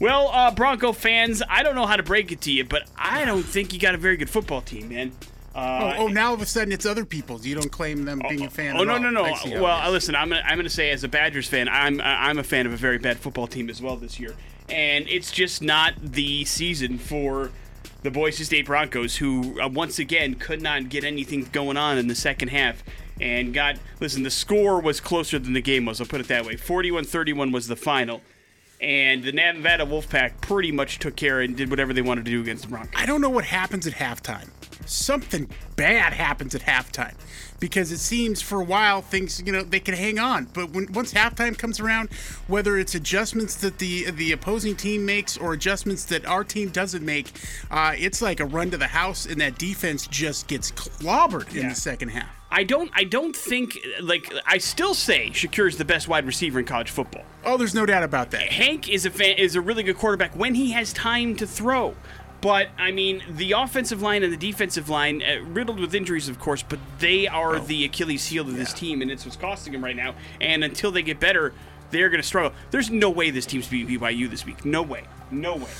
well 0.00 0.28
uh, 0.28 0.50
bronco 0.50 0.92
fans 0.92 1.42
i 1.48 1.62
don't 1.62 1.74
know 1.74 1.86
how 1.86 1.96
to 1.96 2.02
break 2.02 2.32
it 2.32 2.40
to 2.42 2.52
you 2.52 2.64
but 2.64 2.88
i 2.96 3.24
don't 3.24 3.44
think 3.44 3.72
you 3.72 3.78
got 3.78 3.94
a 3.94 3.98
very 3.98 4.16
good 4.16 4.30
football 4.30 4.62
team 4.62 4.88
man 4.88 5.12
Oh, 5.12 5.26
uh, 5.58 5.94
oh, 5.98 6.06
now 6.06 6.28
all 6.28 6.34
of 6.34 6.40
a 6.40 6.46
sudden 6.46 6.72
it's 6.72 6.86
other 6.86 7.04
people's. 7.04 7.44
You 7.44 7.56
don't 7.56 7.72
claim 7.72 8.04
them 8.04 8.22
being 8.28 8.44
a 8.44 8.50
fan. 8.50 8.76
Oh 8.76 8.84
no 8.84 8.96
no 8.96 9.10
no! 9.10 9.24
I 9.24 9.60
Well, 9.60 9.90
listen, 9.90 10.14
I'm 10.14 10.28
gonna, 10.28 10.42
I'm 10.44 10.56
gonna 10.56 10.68
say 10.68 10.90
as 10.90 11.02
a 11.02 11.08
Badgers 11.08 11.48
fan, 11.48 11.68
I'm 11.68 12.00
I'm 12.00 12.38
a 12.38 12.44
fan 12.44 12.66
of 12.66 12.72
a 12.72 12.76
very 12.76 12.98
bad 12.98 13.18
football 13.18 13.48
team 13.48 13.68
as 13.68 13.82
well 13.82 13.96
this 13.96 14.20
year, 14.20 14.34
and 14.68 15.08
it's 15.08 15.32
just 15.32 15.60
not 15.60 15.94
the 16.00 16.44
season 16.44 16.96
for 16.96 17.50
the 18.02 18.10
Boise 18.10 18.44
State 18.44 18.66
Broncos, 18.66 19.16
who 19.16 19.60
uh, 19.60 19.68
once 19.68 19.98
again 19.98 20.34
could 20.36 20.62
not 20.62 20.88
get 20.88 21.02
anything 21.02 21.48
going 21.50 21.76
on 21.76 21.98
in 21.98 22.06
the 22.06 22.14
second 22.14 22.48
half. 22.48 22.84
And 23.20 23.52
got 23.52 23.78
listen, 23.98 24.22
the 24.22 24.30
score 24.30 24.80
was 24.80 25.00
closer 25.00 25.40
than 25.40 25.54
the 25.54 25.60
game 25.60 25.86
was. 25.86 26.00
I'll 26.00 26.06
put 26.06 26.20
it 26.20 26.28
that 26.28 26.46
way. 26.46 26.54
41-31 26.54 27.52
was 27.52 27.66
the 27.66 27.74
final, 27.74 28.20
and 28.80 29.24
the 29.24 29.32
Nevada 29.32 29.84
Wolfpack 29.84 30.40
pretty 30.40 30.70
much 30.70 31.00
took 31.00 31.16
care 31.16 31.40
and 31.40 31.56
did 31.56 31.68
whatever 31.68 31.92
they 31.92 32.02
wanted 32.02 32.26
to 32.26 32.30
do 32.30 32.40
against 32.40 32.62
the 32.62 32.68
Broncos. 32.68 32.92
I 32.94 33.06
don't 33.06 33.20
know 33.20 33.30
what 33.30 33.44
happens 33.44 33.88
at 33.88 33.94
halftime. 33.94 34.50
Something 34.88 35.50
bad 35.76 36.14
happens 36.14 36.54
at 36.54 36.62
halftime 36.62 37.14
because 37.60 37.92
it 37.92 37.98
seems 37.98 38.40
for 38.40 38.60
a 38.60 38.64
while 38.64 39.02
things 39.02 39.42
you 39.44 39.52
know 39.52 39.62
they 39.62 39.80
can 39.80 39.94
hang 39.94 40.18
on, 40.18 40.46
but 40.54 40.70
when 40.70 40.90
once 40.92 41.12
halftime 41.12 41.56
comes 41.58 41.78
around, 41.78 42.10
whether 42.46 42.78
it's 42.78 42.94
adjustments 42.94 43.56
that 43.56 43.78
the 43.78 44.10
the 44.10 44.32
opposing 44.32 44.74
team 44.76 45.04
makes 45.04 45.36
or 45.36 45.52
adjustments 45.52 46.04
that 46.06 46.24
our 46.26 46.42
team 46.42 46.70
doesn't 46.70 47.04
make, 47.04 47.30
uh, 47.70 47.94
it's 47.98 48.22
like 48.22 48.40
a 48.40 48.46
run 48.46 48.70
to 48.70 48.78
the 48.78 48.86
house, 48.86 49.26
and 49.26 49.40
that 49.40 49.58
defense 49.58 50.06
just 50.06 50.46
gets 50.46 50.72
clobbered 50.72 51.54
in 51.54 51.68
the 51.68 51.74
second 51.74 52.08
half. 52.08 52.28
I 52.50 52.64
don't 52.64 52.90
I 52.94 53.04
don't 53.04 53.36
think 53.36 53.78
like 54.00 54.32
I 54.46 54.58
still 54.58 54.94
say 54.94 55.28
Shakir's 55.30 55.76
the 55.76 55.84
best 55.84 56.08
wide 56.08 56.24
receiver 56.24 56.58
in 56.58 56.64
college 56.64 56.90
football. 56.90 57.24
Oh, 57.44 57.56
there's 57.56 57.74
no 57.74 57.84
doubt 57.84 58.02
about 58.02 58.30
that. 58.30 58.52
Hank 58.52 58.88
is 58.88 59.04
a 59.04 59.10
fan, 59.10 59.36
is 59.36 59.54
a 59.54 59.60
really 59.60 59.82
good 59.82 59.98
quarterback 59.98 60.34
when 60.34 60.54
he 60.54 60.72
has 60.72 60.92
time 60.92 61.36
to 61.36 61.46
throw. 61.46 61.94
But 62.40 62.68
I 62.78 62.92
mean, 62.92 63.22
the 63.28 63.52
offensive 63.52 64.00
line 64.00 64.22
and 64.22 64.32
the 64.32 64.36
defensive 64.36 64.88
line, 64.88 65.22
uh, 65.22 65.42
riddled 65.44 65.80
with 65.80 65.94
injuries, 65.94 66.28
of 66.28 66.38
course, 66.38 66.62
but 66.62 66.78
they 67.00 67.26
are 67.26 67.58
the 67.58 67.84
Achilles 67.84 68.26
heel 68.26 68.48
of 68.48 68.56
this 68.56 68.72
team, 68.72 69.02
and 69.02 69.10
it's 69.10 69.24
what's 69.24 69.36
costing 69.36 69.72
them 69.72 69.82
right 69.82 69.96
now. 69.96 70.14
And 70.40 70.62
until 70.62 70.92
they 70.92 71.02
get 71.02 71.18
better, 71.18 71.52
they're 71.90 72.10
going 72.10 72.20
to 72.22 72.26
struggle. 72.26 72.52
There's 72.70 72.90
no 72.90 73.10
way 73.10 73.30
this 73.30 73.46
team's 73.46 73.66
beating 73.66 73.98
BYU 73.98 74.30
this 74.30 74.46
week. 74.46 74.64
No 74.64 74.82
way. 74.82 75.04
No 75.30 75.56
way. 75.56 75.70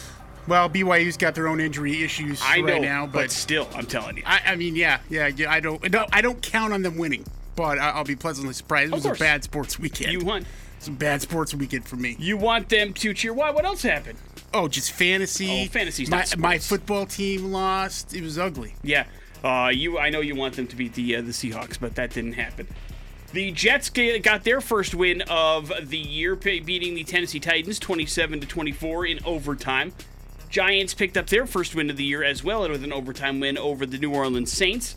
Well, 0.49 0.69
BYU's 0.71 1.17
got 1.19 1.35
their 1.35 1.47
own 1.47 1.61
injury 1.61 2.03
issues 2.03 2.41
I 2.43 2.61
right 2.61 2.65
know, 2.65 2.79
now, 2.79 3.07
but, 3.07 3.13
but 3.13 3.31
still, 3.31 3.69
I'm 3.75 3.85
telling 3.85 4.17
you. 4.17 4.23
I, 4.25 4.41
I 4.47 4.57
mean, 4.57 4.75
yeah, 4.75 5.01
yeah, 5.11 5.27
yeah. 5.27 5.53
I 5.53 5.61
don't, 5.61 5.93
no, 5.93 6.07
I 6.11 6.23
don't 6.23 6.41
count 6.43 6.73
on 6.73 6.83
them 6.83 6.97
winning, 6.97 7.25
but 7.55 7.79
I, 7.79 7.91
I'll 7.91 8.05
be 8.05 8.17
pleasantly 8.17 8.55
surprised. 8.55 8.93
It 8.93 8.95
was 8.95 9.05
a 9.05 9.13
bad 9.13 9.45
sports 9.45 9.79
weekend. 9.79 10.13
You 10.13 10.25
won. 10.25 10.47
Some 10.79 10.95
bad 10.95 11.21
sports 11.21 11.55
weekend 11.55 11.87
for 11.87 11.97
me. 11.97 12.17
You 12.19 12.37
want 12.37 12.69
them 12.69 12.95
to 12.95 13.13
cheer. 13.13 13.35
Why? 13.35 13.51
What 13.51 13.65
else 13.65 13.83
happened? 13.83 14.19
Oh, 14.55 14.69
just 14.69 14.93
fantasy. 14.93 15.65
Oh, 15.67 15.71
fantasy's 15.71 16.11
my, 16.11 16.25
my 16.39 16.59
football 16.59 17.07
team 17.07 17.53
lost. 17.53 18.15
It 18.15 18.23
was 18.23 18.39
ugly. 18.39 18.75
Yeah, 18.83 19.05
uh, 19.45 19.71
you. 19.73 19.99
I 19.99 20.11
know 20.11 20.21
you 20.21 20.35
want 20.35 20.57
them 20.57 20.67
to 20.69 20.77
beat 20.77 20.95
the 20.95 21.17
uh, 21.17 21.23
the 21.23 21.33
Seahawks, 21.33 21.79
but 21.79 21.95
that 21.97 22.11
didn't 22.11 22.33
happen. 22.35 22.67
The 23.33 23.53
Jets 23.53 23.91
got 23.91 24.45
their 24.45 24.63
first 24.63 24.95
win 24.95 25.21
of 25.29 25.71
the 25.91 25.99
year, 25.99 26.35
beating 26.35 26.95
the 26.95 27.05
Tennessee 27.05 27.39
Titans 27.39 27.79
27 27.79 28.41
to 28.41 28.47
24 28.47 29.05
in 29.05 29.19
overtime. 29.27 29.93
Giants 30.49 30.95
picked 30.95 31.19
up 31.19 31.27
their 31.27 31.47
first 31.47 31.75
win 31.75 31.91
of 31.91 31.99
the 31.99 32.05
year 32.05 32.25
as 32.25 32.43
well 32.43 32.67
with 32.67 32.83
an 32.83 32.93
overtime 32.93 33.39
win 33.39 33.59
over 33.59 33.85
the 33.85 33.99
New 33.99 34.15
Orleans 34.15 34.51
Saints. 34.51 34.97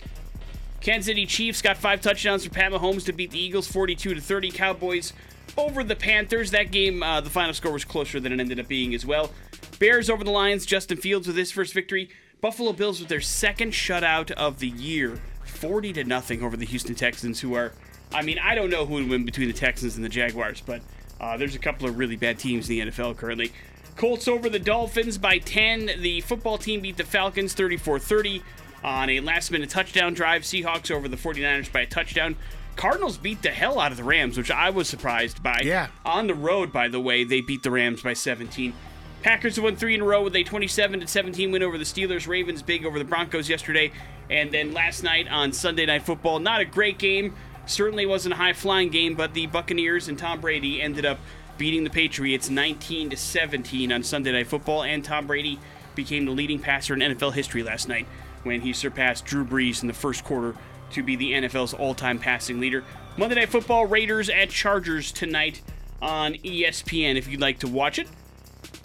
Kansas 0.80 1.07
City 1.07 1.25
Chiefs 1.25 1.62
got 1.62 1.75
five 1.75 2.00
touchdowns 2.00 2.45
for 2.45 2.51
Pat 2.51 2.71
Mahomes 2.71 3.06
to 3.06 3.13
beat 3.13 3.31
the 3.31 3.39
Eagles 3.39 3.68
42 3.68 4.15
to 4.15 4.21
30. 4.21 4.51
Cowboys 4.51 5.12
over 5.57 5.83
the 5.83 5.95
Panthers. 5.95 6.51
That 6.51 6.71
game, 6.71 7.03
uh, 7.03 7.21
the 7.21 7.30
final 7.30 7.53
score 7.53 7.74
was 7.74 7.86
closer 7.86 8.19
than 8.19 8.31
it 8.33 8.39
ended 8.39 8.59
up 8.59 8.68
being 8.68 8.94
as 8.94 9.06
well. 9.06 9.31
Bears 9.80 10.09
over 10.09 10.24
the 10.24 10.31
Lions. 10.31 10.65
Justin 10.65 10.98
Fields 10.98 11.27
with 11.27 11.36
his 11.36 11.51
first 11.51 11.74
victory. 11.74 12.09
Buffalo 12.42 12.74
Bills 12.74 13.00
with 13.00 13.09
their 13.09 13.21
second 13.21 13.71
shutout 13.71 14.31
of 14.31 14.59
the 14.59 14.68
year, 14.68 15.19
40 15.45 15.94
to 15.94 16.03
nothing 16.03 16.42
over 16.42 16.57
the 16.57 16.65
Houston 16.65 16.95
Texans, 16.95 17.39
who 17.39 17.53
are, 17.53 17.71
I 18.12 18.24
mean, 18.24 18.39
I 18.39 18.56
don't 18.56 18.71
know 18.71 18.86
who 18.86 18.95
would 18.95 19.09
win 19.09 19.25
between 19.25 19.48
the 19.48 19.53
Texans 19.53 19.95
and 19.95 20.03
the 20.03 20.09
Jaguars, 20.09 20.59
but 20.59 20.81
uh, 21.19 21.38
there's 21.38 21.54
a 21.54 21.59
couple 21.59 21.88
of 21.88 22.00
really 22.00 22.15
bad 22.15 22.39
teams 22.39 22.68
in 22.68 22.80
the 22.80 22.92
NFL 22.92 23.15
currently. 23.15 23.51
Colts 23.95 24.27
over 24.27 24.50
the 24.50 24.57
Dolphins 24.57 25.19
by 25.19 25.38
10. 25.38 26.01
The 26.01 26.21
football 26.21 26.57
team 26.57 26.81
beat 26.81 26.97
the 26.97 27.04
Falcons 27.04 27.54
34 27.54 28.00
30 28.00 28.42
on 28.83 29.09
a 29.12 29.19
last 29.19 29.51
minute 29.51 29.69
touchdown 29.69 30.15
drive. 30.15 30.42
Seahawks 30.42 30.89
over 30.89 31.07
the 31.07 31.18
49ers 31.18 31.71
by 31.71 31.81
a 31.81 31.86
touchdown. 31.86 32.36
Cardinals 32.75 33.18
beat 33.18 33.42
the 33.42 33.49
hell 33.49 33.80
out 33.80 33.92
of 33.92 33.97
the 33.97 34.04
Rams, 34.04 34.37
which 34.37 34.51
I 34.51 34.69
was 34.69 34.87
surprised 34.87 35.44
by. 35.44 35.61
Yeah. 35.63 35.87
On 36.06 36.28
the 36.28 36.33
road, 36.33 36.71
by 36.71 36.87
the 36.87 36.99
way, 36.99 37.23
they 37.23 37.42
beat 37.42 37.63
the 37.63 37.71
Rams 37.71 38.01
by 38.01 38.13
17. 38.13 38.73
Packers 39.21 39.59
won 39.59 39.75
three 39.75 39.94
in 39.94 40.01
a 40.01 40.04
row 40.04 40.23
with 40.23 40.35
a 40.35 40.44
27 40.44 41.01
to 41.01 41.07
17 41.07 41.51
win 41.51 41.61
over 41.61 41.78
the 41.78 41.83
Steelers. 41.83 42.28
Ravens 42.28 42.63
big 42.63 42.85
over 42.85 42.97
the 42.97 43.06
Broncos 43.06 43.49
yesterday, 43.49 43.92
and 44.30 44.51
then 44.51 44.73
last 44.73 45.04
night 45.04 45.28
on 45.28 45.54
Sunday 45.54 45.85
Night 45.85 46.04
Football, 46.04 46.40
not 46.40 46.61
a 46.61 46.66
great 46.66 46.97
game. 46.97 47.35
Certainly 47.68 48.07
wasn't 48.07 48.33
a 48.33 48.37
high 48.37 48.54
flying 48.54 48.90
game, 48.90 49.13
but 49.13 49.35
the 49.35 49.45
Buccaneers 49.45 50.07
and 50.07 50.18
Tom 50.18 50.42
Brady 50.42 50.81
ended 50.81 51.06
up 51.06 51.19
beating 51.59 51.83
the 51.83 51.92
Patriots 51.92 52.49
19 52.49 53.11
to 53.11 53.18
17 53.18 53.92
on 53.92 54.01
Sunday 54.01 54.31
Night 54.31 54.47
Football, 54.47 54.81
and 54.81 55.06
Tom 55.06 55.28
Brady 55.28 55.59
became 55.94 56.25
the 56.25 56.31
leading 56.31 56.57
passer 56.57 56.95
in 56.95 57.01
NFL 57.01 57.33
history 57.33 57.61
last 57.61 57.87
night 57.87 58.07
when 58.42 58.61
he 58.61 58.73
surpassed 58.73 59.25
Drew 59.25 59.45
Brees 59.45 59.83
in 59.83 59.87
the 59.87 59.94
first 59.94 60.23
quarter 60.23 60.56
to 60.92 61.04
be 61.04 61.16
the 61.16 61.33
NFL's 61.33 61.74
all-time 61.74 62.19
passing 62.19 62.60
leader. 62.60 62.83
Monday 63.18 63.36
Night 63.36 63.50
Football, 63.50 63.86
Raiders 63.86 64.30
at 64.30 64.50
Chargers 64.50 65.12
tonight 65.12 65.62
on 66.02 66.33
ESPN 66.36 67.16
if 67.16 67.28
you'd 67.28 67.42
like 67.42 67.60
to 67.60 67.68
watch 67.68 68.00
it. 68.00 68.07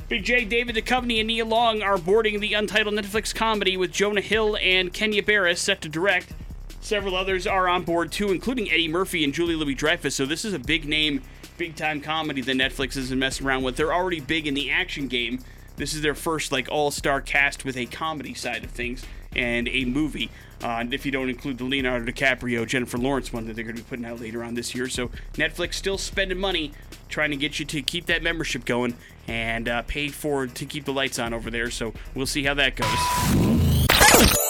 Big 0.09 0.25
J, 0.25 0.45
David 0.45 0.77
Duchovny, 0.77 1.19
and 1.19 1.27
Nia 1.27 1.45
Long 1.45 1.83
are 1.83 1.99
boarding 1.99 2.39
the 2.39 2.55
untitled 2.55 2.95
Netflix 2.95 3.35
comedy 3.35 3.77
with 3.77 3.91
Jonah 3.91 4.21
Hill 4.21 4.57
and 4.61 4.93
Kenya 4.93 5.23
Barris 5.23 5.61
set 5.61 5.81
to 5.83 5.89
direct. 5.89 6.33
Several 6.81 7.17
others 7.17 7.49
are 7.49 7.67
on 7.67 7.83
board 7.83 8.13
too, 8.13 8.31
including 8.31 8.71
Eddie 8.71 8.87
Murphy 8.87 9.25
and 9.25 9.35
Julia 9.35 9.57
Louis 9.57 9.75
Dreyfus. 9.75 10.15
So 10.15 10.25
this 10.25 10.45
is 10.45 10.53
a 10.53 10.59
big 10.61 10.85
name, 10.85 11.23
big 11.59 11.75
time 11.75 12.01
comedy 12.01 12.41
that 12.43 12.57
Netflix 12.57 12.97
isn't 12.97 13.19
messing 13.19 13.45
around 13.45 13.65
with. 13.65 13.77
They're 13.77 13.93
already 13.93 14.21
big 14.21 14.47
in 14.47 14.55
the 14.55 14.71
action 14.71 15.09
game. 15.09 15.41
This 15.75 15.95
is 15.95 16.03
their 16.03 16.15
first 16.15 16.53
like 16.53 16.69
all 16.71 16.93
star 16.93 17.21
cast 17.21 17.65
with 17.65 17.77
a 17.77 17.87
comedy 17.87 18.35
side 18.35 18.63
of 18.63 18.71
things 18.71 19.05
and 19.35 19.67
a 19.69 19.85
movie. 19.85 20.31
Uh, 20.63 20.85
if 20.91 21.05
you 21.05 21.13
don't 21.13 21.29
include 21.29 21.59
the 21.59 21.65
Leonardo 21.65 22.11
DiCaprio, 22.11 22.67
Jennifer 22.67 22.99
Lawrence 22.99 23.33
one 23.33 23.47
that 23.47 23.57
they're 23.57 23.65
going 23.65 23.77
to 23.77 23.83
be 23.83 23.89
putting 23.89 24.05
out 24.05 24.21
later 24.21 24.43
on 24.43 24.55
this 24.55 24.75
year. 24.75 24.89
So 24.89 25.11
Netflix 25.35 25.75
still 25.75 25.99
spending 25.99 26.39
money 26.39 26.73
trying 27.09 27.31
to 27.31 27.37
get 27.37 27.59
you 27.59 27.65
to 27.67 27.83
keep 27.83 28.07
that 28.07 28.23
membership 28.23 28.65
going 28.65 28.95
and 29.29 29.69
uh, 29.69 29.83
pay 29.83 30.09
for 30.09 30.47
to 30.47 30.67
keep 30.67 30.85
the 30.85 30.93
lights 30.93 31.19
on 31.19 31.35
over 31.35 31.51
there. 31.51 31.71
So 31.71 31.93
we'll 32.15 32.27
see 32.27 32.45
how 32.45 32.55
that 32.55 32.77
goes. 32.77 34.46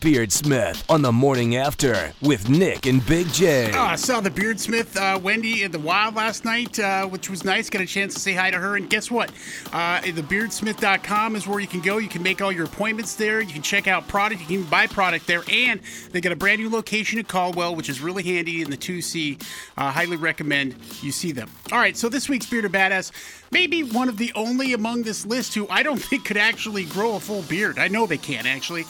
Beardsmith 0.00 0.82
on 0.88 1.02
the 1.02 1.12
morning 1.12 1.56
after 1.56 2.14
with 2.22 2.48
Nick 2.48 2.86
and 2.86 3.04
Big 3.04 3.28
J. 3.34 3.70
Oh, 3.74 3.80
I 3.82 3.96
saw 3.96 4.20
the 4.20 4.30
Beardsmith 4.30 4.96
uh, 4.96 5.18
Wendy 5.18 5.62
in 5.62 5.72
the 5.72 5.78
wild 5.78 6.14
last 6.14 6.46
night, 6.46 6.78
uh, 6.78 7.06
which 7.06 7.28
was 7.28 7.44
nice. 7.44 7.68
Got 7.68 7.82
a 7.82 7.86
chance 7.86 8.14
to 8.14 8.20
say 8.20 8.32
hi 8.32 8.50
to 8.50 8.58
her. 8.58 8.76
And 8.76 8.88
guess 8.88 9.10
what? 9.10 9.30
Uh, 9.74 10.00
thebeardsmith.com 10.00 11.36
is 11.36 11.46
where 11.46 11.60
you 11.60 11.66
can 11.66 11.82
go. 11.82 11.98
You 11.98 12.08
can 12.08 12.22
make 12.22 12.40
all 12.40 12.50
your 12.50 12.64
appointments 12.64 13.14
there. 13.14 13.42
You 13.42 13.52
can 13.52 13.60
check 13.60 13.88
out 13.88 14.08
product. 14.08 14.40
You 14.40 14.60
can 14.60 14.70
buy 14.70 14.86
product 14.86 15.26
there. 15.26 15.42
And 15.52 15.80
they 16.12 16.22
got 16.22 16.32
a 16.32 16.36
brand 16.36 16.62
new 16.62 16.70
location 16.70 17.18
at 17.18 17.28
Caldwell, 17.28 17.76
which 17.76 17.90
is 17.90 18.00
really 18.00 18.22
handy 18.22 18.62
in 18.62 18.70
the 18.70 18.78
2C. 18.78 19.42
Uh, 19.76 19.90
highly 19.90 20.16
recommend 20.16 20.76
you 21.02 21.12
see 21.12 21.32
them. 21.32 21.50
All 21.72 21.78
right, 21.78 21.96
so 21.96 22.08
this 22.08 22.26
week's 22.26 22.46
Bearded 22.46 22.72
Badass, 22.72 23.12
maybe 23.50 23.82
one 23.82 24.08
of 24.08 24.16
the 24.16 24.32
only 24.34 24.72
among 24.72 25.02
this 25.02 25.26
list 25.26 25.54
who 25.54 25.68
I 25.68 25.82
don't 25.82 25.98
think 26.02 26.24
could 26.24 26.38
actually 26.38 26.86
grow 26.86 27.16
a 27.16 27.20
full 27.20 27.42
beard. 27.42 27.78
I 27.78 27.88
know 27.88 28.06
they 28.06 28.18
can't 28.18 28.46
actually. 28.46 28.86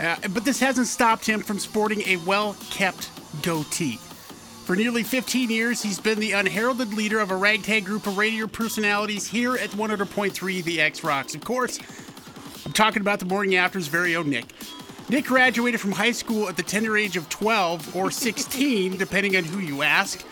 Uh, 0.00 0.16
but 0.30 0.44
this 0.44 0.60
hasn't 0.60 0.86
stopped 0.86 1.26
him 1.26 1.40
from 1.40 1.58
sporting 1.58 2.02
a 2.06 2.16
well 2.18 2.56
kept 2.70 3.10
goatee. 3.42 3.98
For 4.64 4.74
nearly 4.74 5.02
15 5.02 5.50
years, 5.50 5.82
he's 5.82 6.00
been 6.00 6.18
the 6.18 6.32
unheralded 6.32 6.94
leader 6.94 7.20
of 7.20 7.30
a 7.30 7.36
ragtag 7.36 7.84
group 7.84 8.06
of 8.06 8.16
radio 8.16 8.46
personalities 8.46 9.26
here 9.26 9.56
at 9.56 9.70
100.3 9.70 10.64
The 10.64 10.80
X 10.80 11.04
Rocks. 11.04 11.34
Of 11.34 11.44
course, 11.44 11.78
I'm 12.64 12.72
talking 12.72 13.02
about 13.02 13.18
the 13.18 13.26
morning 13.26 13.56
after's 13.56 13.88
very 13.88 14.16
own 14.16 14.30
Nick. 14.30 14.46
Nick 15.10 15.26
graduated 15.26 15.80
from 15.80 15.92
high 15.92 16.12
school 16.12 16.48
at 16.48 16.56
the 16.56 16.62
tender 16.62 16.96
age 16.96 17.18
of 17.18 17.28
12 17.28 17.94
or 17.94 18.10
16, 18.10 18.96
depending 18.96 19.36
on 19.36 19.44
who 19.44 19.58
you 19.58 19.82
ask. 19.82 20.24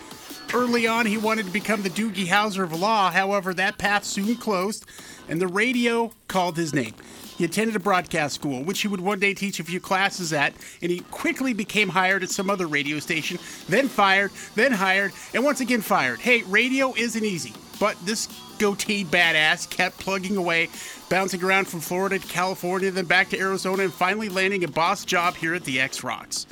Early 0.51 0.87
on, 0.87 1.05
he 1.05 1.17
wanted 1.17 1.45
to 1.45 1.51
become 1.51 1.83
the 1.83 1.89
Doogie 1.89 2.25
Howser 2.25 2.63
of 2.63 2.73
law. 2.73 3.11
However, 3.11 3.53
that 3.53 3.77
path 3.77 4.03
soon 4.03 4.35
closed, 4.35 4.85
and 5.29 5.39
the 5.39 5.47
radio 5.47 6.11
called 6.27 6.57
his 6.57 6.73
name. 6.73 6.93
He 7.37 7.45
attended 7.45 7.75
a 7.75 7.79
broadcast 7.79 8.35
school, 8.35 8.63
which 8.63 8.81
he 8.81 8.87
would 8.87 9.01
one 9.01 9.19
day 9.19 9.33
teach 9.33 9.59
a 9.59 9.63
few 9.63 9.79
classes 9.79 10.33
at, 10.33 10.53
and 10.81 10.91
he 10.91 10.99
quickly 10.99 11.53
became 11.53 11.89
hired 11.89 12.23
at 12.23 12.29
some 12.29 12.49
other 12.49 12.67
radio 12.67 12.99
station, 12.99 13.39
then 13.67 13.87
fired, 13.87 14.31
then 14.55 14.71
hired, 14.71 15.11
and 15.33 15.43
once 15.43 15.59
again 15.59 15.81
fired. 15.81 16.19
Hey, 16.19 16.43
radio 16.43 16.93
isn't 16.95 17.23
easy, 17.23 17.53
but 17.79 17.97
this 18.05 18.27
goatee 18.59 19.03
badass 19.03 19.69
kept 19.69 19.97
plugging 19.97 20.37
away, 20.37 20.69
bouncing 21.09 21.43
around 21.43 21.67
from 21.67 21.79
Florida 21.79 22.19
to 22.19 22.27
California, 22.27 22.91
then 22.91 23.05
back 23.05 23.29
to 23.29 23.39
Arizona, 23.39 23.83
and 23.83 23.93
finally 23.93 24.29
landing 24.29 24.63
a 24.63 24.67
boss 24.67 25.03
job 25.03 25.35
here 25.35 25.53
at 25.53 25.63
the 25.63 25.81
X 25.81 26.03
Rocks. 26.03 26.45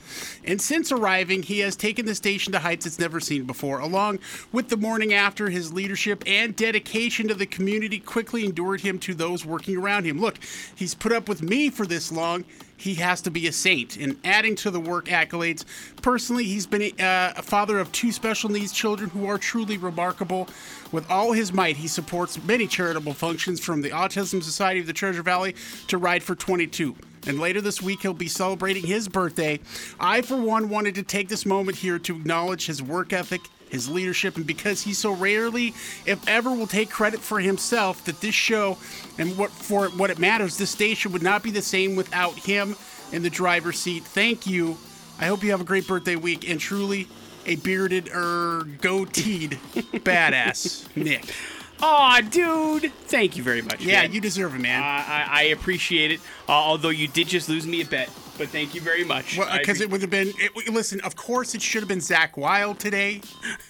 And 0.43 0.61
since 0.61 0.91
arriving, 0.91 1.43
he 1.43 1.59
has 1.59 1.75
taken 1.75 2.05
the 2.05 2.15
station 2.15 2.53
to 2.53 2.59
heights 2.59 2.85
it's 2.85 2.99
never 2.99 3.19
seen 3.19 3.45
before. 3.45 3.79
Along 3.79 4.19
with 4.51 4.69
the 4.69 4.77
morning 4.77 5.13
after, 5.13 5.49
his 5.49 5.73
leadership 5.73 6.23
and 6.25 6.55
dedication 6.55 7.27
to 7.27 7.33
the 7.33 7.45
community 7.45 7.99
quickly 7.99 8.45
endured 8.45 8.81
him 8.81 8.99
to 8.99 9.13
those 9.13 9.45
working 9.45 9.77
around 9.77 10.05
him. 10.05 10.19
Look, 10.19 10.39
he's 10.75 10.95
put 10.95 11.11
up 11.11 11.27
with 11.27 11.41
me 11.41 11.69
for 11.69 11.85
this 11.85 12.11
long 12.11 12.45
he 12.81 12.95
has 12.95 13.21
to 13.21 13.31
be 13.31 13.47
a 13.47 13.51
saint. 13.51 13.95
And 13.97 14.17
adding 14.23 14.55
to 14.57 14.71
the 14.71 14.79
work 14.79 15.05
accolades, 15.05 15.63
personally, 16.01 16.45
he's 16.45 16.65
been 16.65 16.81
a, 16.81 16.91
uh, 17.03 17.33
a, 17.37 17.43
father 17.43 17.79
of 17.79 17.91
two 17.91 18.11
special 18.11 18.49
needs 18.49 18.71
children 18.71 19.11
who 19.11 19.27
are 19.27 19.37
truly 19.37 19.77
remarkable. 19.77 20.49
With 20.91 21.09
all 21.09 21.31
his 21.31 21.53
might, 21.53 21.77
he 21.77 21.87
supports 21.87 22.43
many 22.43 22.65
charitable 22.65 23.13
functions 23.13 23.59
from 23.59 23.81
the 23.81 23.91
Autism 23.91 24.41
Society 24.41 24.79
of 24.79 24.87
the 24.87 24.93
Treasure 24.93 25.21
Valley 25.21 25.55
to 25.87 25.97
Ride 25.99 26.23
for 26.23 26.33
22. 26.33 26.95
And 27.27 27.39
later 27.39 27.61
this 27.61 27.81
week, 27.81 28.01
he'll 28.01 28.13
be 28.13 28.27
celebrating 28.27 28.85
his 28.85 29.07
birthday. 29.07 29.59
I, 29.99 30.21
for 30.21 30.37
one, 30.37 30.69
wanted 30.69 30.95
to 30.95 31.03
take 31.03 31.29
this 31.29 31.45
moment 31.45 31.77
here 31.77 31.99
to 31.99 32.15
acknowledge 32.15 32.65
his 32.65 32.81
work 32.81 33.13
ethic 33.13 33.41
his 33.71 33.89
leadership, 33.89 34.35
and 34.35 34.45
because 34.45 34.81
he 34.81 34.93
so 34.93 35.13
rarely, 35.13 35.69
if 36.05 36.27
ever, 36.27 36.51
will 36.51 36.67
take 36.67 36.89
credit 36.89 37.21
for 37.21 37.39
himself, 37.39 38.03
that 38.03 38.19
this 38.19 38.35
show 38.35 38.77
and 39.17 39.37
what 39.37 39.49
for 39.49 39.87
what 39.89 40.09
it 40.09 40.19
matters, 40.19 40.57
this 40.57 40.69
station 40.69 41.11
would 41.13 41.23
not 41.23 41.41
be 41.41 41.51
the 41.51 41.61
same 41.61 41.95
without 41.95 42.35
him 42.35 42.75
in 43.13 43.23
the 43.23 43.29
driver's 43.29 43.79
seat. 43.79 44.03
Thank 44.03 44.45
you. 44.45 44.77
I 45.19 45.27
hope 45.27 45.43
you 45.43 45.51
have 45.51 45.61
a 45.61 45.65
great 45.65 45.87
birthday 45.87 46.17
week, 46.17 46.49
and 46.49 46.59
truly 46.59 47.07
a 47.45 47.55
bearded 47.55 48.09
er 48.13 48.63
goateed 48.81 49.51
badass, 50.03 50.85
Nick. 50.95 51.33
Aw, 51.81 52.21
dude. 52.21 52.91
Thank 53.07 53.37
you 53.37 53.43
very 53.43 53.61
much. 53.61 53.81
Yeah, 53.83 54.03
man. 54.03 54.13
you 54.13 54.21
deserve 54.21 54.55
it, 54.55 54.59
man. 54.59 54.81
Uh, 54.81 54.85
I, 54.85 55.27
I 55.31 55.41
appreciate 55.45 56.11
it. 56.11 56.19
Uh, 56.47 56.51
although 56.51 56.89
you 56.89 57.07
did 57.07 57.27
just 57.27 57.49
lose 57.49 57.65
me 57.65 57.81
a 57.81 57.85
bet, 57.85 58.09
but 58.37 58.49
thank 58.49 58.75
you 58.75 58.81
very 58.81 59.03
much. 59.03 59.37
Because 59.39 59.81
I- 59.81 59.85
it 59.85 59.89
would 59.89 60.01
have 60.01 60.09
been. 60.09 60.31
It, 60.37 60.69
listen, 60.71 61.01
of 61.01 61.15
course, 61.15 61.55
it 61.55 61.61
should 61.61 61.81
have 61.81 61.87
been 61.89 61.99
Zakk 61.99 62.37
Wylde 62.37 62.79
today, 62.79 63.21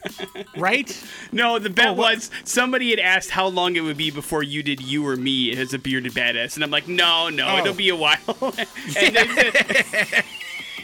right? 0.57 1.03
no, 1.31 1.57
the 1.59 1.69
bet 1.69 1.89
Oh, 1.89 1.93
was 1.93 2.29
somebody 2.43 2.89
had 2.89 2.99
asked 2.99 3.29
how 3.31 3.47
long 3.47 3.75
it 3.75 3.81
would 3.81 3.97
be 3.97 4.11
before 4.11 4.43
you 4.43 4.61
did 4.63 4.81
you 4.81 5.07
or 5.07 5.15
me 5.15 5.55
as 5.55 5.73
a 5.73 5.79
bearded 5.79 6.13
badass, 6.13 6.55
and 6.55 6.63
I'm 6.63 6.71
like, 6.71 6.87
no, 6.87 7.29
no, 7.29 7.47
Oh. 7.47 7.57
it'll 7.59 7.73
be 7.73 7.89
a 7.89 7.95
while. 7.95 8.17
and, 8.97 9.15
then- 9.15 9.53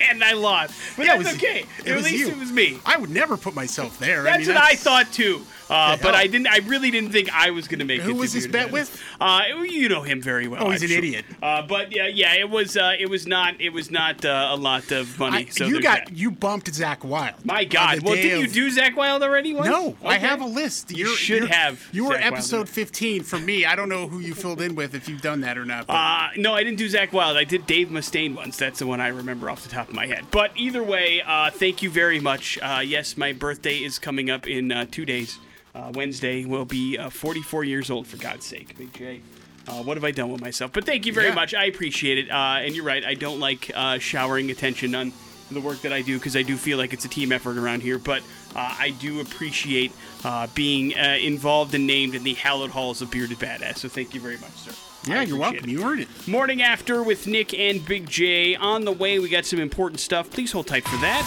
and 0.09 0.23
I 0.23 0.33
lost, 0.33 0.73
but 0.95 1.05
Yeah, 1.05 1.15
it 1.15 1.17
was- 1.19 1.33
okay. 1.35 1.65
it 1.79 1.87
At 1.89 1.95
was 1.95 2.05
least 2.05 2.19
you. 2.19 2.29
it 2.29 2.37
was 2.37 2.51
me. 2.51 2.79
I 2.85 2.97
would 2.97 3.09
never 3.09 3.35
put 3.37 3.53
myself 3.55 3.99
there. 3.99 4.23
That's 4.23 4.35
I 4.35 4.39
mean, 4.39 4.47
what 4.55 4.57
I 4.63 4.75
thought 4.75 5.11
too. 5.11 5.41
Uh, 5.69 5.97
but? 6.01 6.15
I 6.15 6.27
didn't. 6.27 6.47
I 6.47 6.57
really 6.59 6.91
didn't 6.91 7.11
think 7.11 7.29
I 7.33 7.51
was 7.51 7.67
going 7.67 7.79
to 7.79 7.85
make 7.85 7.99
it. 7.99 8.03
Who 8.03 8.15
was 8.15 8.33
this 8.33 8.47
bet 8.47 8.71
with? 8.71 9.01
Uh, 9.19 9.43
you 9.63 9.89
know 9.89 10.01
him 10.01 10.21
very 10.21 10.47
well. 10.47 10.63
Oh, 10.65 10.69
he's 10.71 10.81
I'm 10.81 10.85
an 10.85 10.89
sure. 10.89 10.97
idiot. 10.99 11.25
Uh, 11.41 11.61
but 11.61 11.91
yeah, 11.91 12.07
yeah, 12.07 12.33
it 12.35 12.49
was. 12.49 12.77
Uh, 12.77 12.93
it 12.97 13.09
was 13.09 13.27
not. 13.27 13.59
It 13.59 13.69
was 13.69 13.91
not 13.91 14.23
uh, 14.25 14.49
a 14.51 14.55
lot 14.55 14.91
of 14.91 15.19
money. 15.19 15.37
I, 15.37 15.49
so 15.49 15.65
you 15.65 15.81
got 15.81 16.05
that. 16.05 16.15
you 16.15 16.31
bumped 16.31 16.71
Zakk 16.71 17.03
Wylde. 17.03 17.33
My 17.45 17.63
God. 17.65 18.01
Well, 18.01 18.15
did 18.15 18.41
you 18.41 18.69
do 18.69 18.75
Zakk 18.75 18.95
Wylde 18.95 19.23
already? 19.23 19.53
Once? 19.53 19.67
No, 19.67 19.95
I 20.03 20.17
have 20.17 20.41
a 20.41 20.45
list. 20.45 20.91
You 20.91 21.07
You're, 21.07 21.15
should 21.15 21.37
you're- 21.43 21.51
have 21.51 21.87
You 21.91 22.05
were 22.05 22.15
Zach 22.15 22.25
episode 22.25 22.69
15 22.69 23.23
for 23.23 23.37
me. 23.39 23.65
I 23.65 23.75
don't 23.75 23.89
know 23.89 24.07
who 24.07 24.19
you 24.19 24.33
filled 24.33 24.61
in 24.61 24.75
with 24.75 24.95
if 24.95 25.07
you've 25.09 25.21
done 25.21 25.41
that 25.41 25.57
or 25.57 25.65
not. 25.65 25.87
but- 25.87 25.93
Uh, 25.93 26.29
no, 26.37 26.53
I 26.53 26.63
didn't 26.63 26.77
do 26.77 26.87
Zakk 26.89 27.11
Wylde. 27.11 27.37
I 27.37 27.43
did 27.43 27.65
Dave 27.65 27.89
Mustaine 27.89 28.35
once. 28.35 28.57
That's 28.57 28.79
the 28.79 28.87
one 28.87 28.99
I 29.01 29.07
remember 29.09 29.49
off 29.49 29.63
the 29.63 29.69
top 29.69 29.89
of 29.89 29.95
my 29.95 30.05
head. 30.07 30.25
But 30.31 30.51
either 30.55 30.83
way, 30.83 31.21
uh, 31.25 31.51
thank 31.51 31.81
you 31.81 31.89
very 31.89 32.19
much. 32.19 32.57
Uh, 32.61 32.81
yes, 32.85 33.17
my 33.17 33.33
birthday 33.33 33.77
is 33.77 33.99
coming 33.99 34.29
up 34.29 34.47
in 34.47 34.71
uh, 34.71 34.85
two 34.89 35.05
days. 35.05 35.39
Uh, 35.77 35.91
Wednesday 35.93 36.43
will 36.45 36.65
be 36.65 36.97
uh, 36.97 37.09
44 37.09 37.63
years 37.63 37.91
old, 37.91 38.07
for 38.07 38.17
God's 38.17 38.45
sake. 38.45 38.75
Big 38.77 38.91
J. 38.93 39.21
Uh, 39.67 39.83
what 39.83 39.95
have 39.97 40.03
I 40.03 40.11
done 40.11 40.31
with 40.31 40.41
myself? 40.41 40.71
But 40.73 40.85
thank 40.85 41.05
you 41.05 41.13
very 41.13 41.27
Yeah. 41.27 41.35
much. 41.35 41.53
I 41.53 41.65
appreciate 41.65 42.17
it. 42.17 42.31
Uh, 42.31 42.59
and 42.61 42.75
you're 42.75 42.85
right. 42.85 43.05
I 43.05 43.13
don't 43.13 43.39
like 43.39 43.69
uh, 43.75 43.99
showering 43.99 44.49
attention 44.49 44.95
on 44.95 45.13
the 45.51 45.61
work 45.61 45.81
that 45.83 45.93
I 45.93 46.01
do 46.01 46.17
because 46.17 46.35
I 46.35 46.41
do 46.41 46.57
feel 46.57 46.77
like 46.77 46.93
it's 46.93 47.05
a 47.05 47.09
team 47.09 47.31
effort 47.31 47.57
around 47.57 47.81
here. 47.83 47.99
But 47.99 48.21
uh, 48.55 48.75
I 48.79 48.89
do 48.99 49.19
appreciate 49.19 49.91
uh, 50.23 50.47
being 50.55 50.97
uh, 50.97 51.17
involved 51.21 51.75
and 51.75 51.85
named 51.85 52.15
in 52.15 52.23
the 52.23 52.33
hallowed 52.33 52.71
halls 52.71 53.01
of 53.03 53.11
Bearded 53.11 53.37
Badass. 53.37 53.77
So 53.77 53.87
thank 53.89 54.13
you 54.15 54.19
very 54.21 54.37
much, 54.37 54.53
sir. 54.55 54.71
yeah, 55.05 55.21
you're 55.21 55.37
welcome. 55.37 55.65
it. 55.65 55.69
You 55.69 55.83
earned 55.85 56.01
it. 56.01 56.27
Morning 56.27 56.61
after 56.63 57.03
with 57.03 57.27
Nick 57.27 57.53
and 57.53 57.85
Big 57.85 58.09
J 58.09 58.55
on 58.55 58.83
the 58.85 58.91
way. 58.93 59.19
We 59.19 59.29
got 59.29 59.45
some 59.45 59.59
important 59.59 59.99
stuff. 59.99 60.31
Please 60.31 60.51
hold 60.53 60.65
tight 60.67 60.85
for 60.87 60.97
that. 60.97 61.23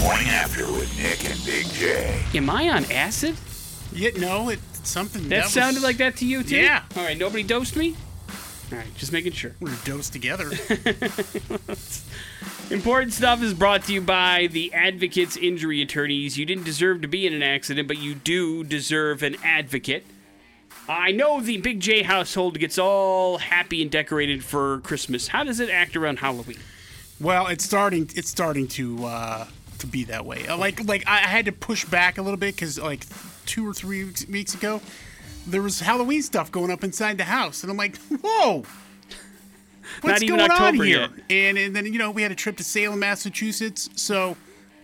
Morning 0.00 0.28
after 0.28 0.66
with 0.66 0.94
Nick 0.98 1.13
and 1.74 1.80
Big 1.80 2.32
J. 2.32 2.38
Am 2.38 2.50
I 2.50 2.68
on 2.70 2.84
acid? 2.90 3.36
Yeah, 3.92 4.10
no, 4.18 4.48
it's 4.48 4.88
something 4.88 5.28
That, 5.28 5.44
was- 5.44 5.52
sounded 5.52 5.82
like 5.82 5.98
that 5.98 6.16
to 6.16 6.26
you 6.26 6.42
too. 6.42 6.56
Yeah. 6.56 6.82
All 6.96 7.04
right. 7.04 7.16
Nobody 7.18 7.42
dosed 7.42 7.76
me. 7.76 7.96
All 8.72 8.78
right. 8.78 8.94
Just 8.96 9.12
making 9.12 9.32
sure. 9.32 9.52
we're 9.60 9.74
dosed 9.84 10.12
together. 10.12 10.50
Important 12.70 13.12
stuff 13.12 13.42
is 13.42 13.52
brought 13.54 13.84
to 13.84 13.92
you 13.92 14.00
by 14.00 14.48
the 14.50 14.72
Advocates 14.72 15.36
Injury 15.36 15.82
Attorneys. 15.82 16.38
You 16.38 16.46
didn't 16.46 16.64
deserve 16.64 17.02
to 17.02 17.08
be 17.08 17.26
in 17.26 17.34
an 17.34 17.42
accident, 17.42 17.86
but 17.88 17.98
you 17.98 18.14
do 18.14 18.64
deserve 18.64 19.22
an 19.22 19.36
advocate. 19.44 20.06
I 20.88 21.12
know 21.12 21.40
the 21.40 21.58
Big 21.58 21.80
J 21.80 22.02
household 22.02 22.58
gets 22.58 22.78
all 22.78 23.38
happy 23.38 23.82
and 23.82 23.90
decorated 23.90 24.42
for 24.44 24.80
Christmas. 24.80 25.28
How 25.28 25.44
does 25.44 25.60
it 25.60 25.68
act 25.70 25.94
around 25.96 26.18
Halloween? 26.20 26.58
well, 27.20 27.46
it's 27.46 27.64
starting. 27.64 28.10
It's 28.16 28.28
starting 28.30 28.66
to 28.68 29.04
uh, 29.04 29.46
to 29.84 29.90
be 29.90 30.04
that 30.04 30.24
way. 30.24 30.46
Uh, 30.46 30.56
Like 30.56 30.84
like 30.84 31.06
I 31.06 31.18
had 31.18 31.44
to 31.46 31.52
push 31.52 31.84
back 31.84 32.18
a 32.18 32.22
little 32.22 32.38
bit 32.38 32.54
because 32.54 32.78
like 32.78 33.06
two 33.46 33.66
or 33.68 33.72
three 33.74 34.04
weeks, 34.04 34.26
weeks 34.26 34.54
ago, 34.54 34.80
there 35.46 35.62
was 35.62 35.80
Halloween 35.80 36.22
stuff 36.22 36.50
going 36.50 36.70
up 36.70 36.82
inside 36.84 37.18
the 37.18 37.24
house, 37.24 37.62
and 37.62 37.70
I'm 37.70 37.76
like, 37.76 37.96
whoa. 38.22 38.64
What's 40.00 40.20
Not 40.20 40.22
even 40.22 40.38
going 40.38 40.50
on 40.50 40.74
here? 40.74 41.00
yet. 41.00 41.10
And 41.30 41.58
and 41.58 41.76
then 41.76 41.86
you 41.92 41.98
know 41.98 42.10
we 42.10 42.22
had 42.22 42.32
a 42.32 42.34
trip 42.34 42.56
to 42.56 42.64
Salem, 42.64 42.98
Massachusetts, 43.00 43.90
so 43.96 44.36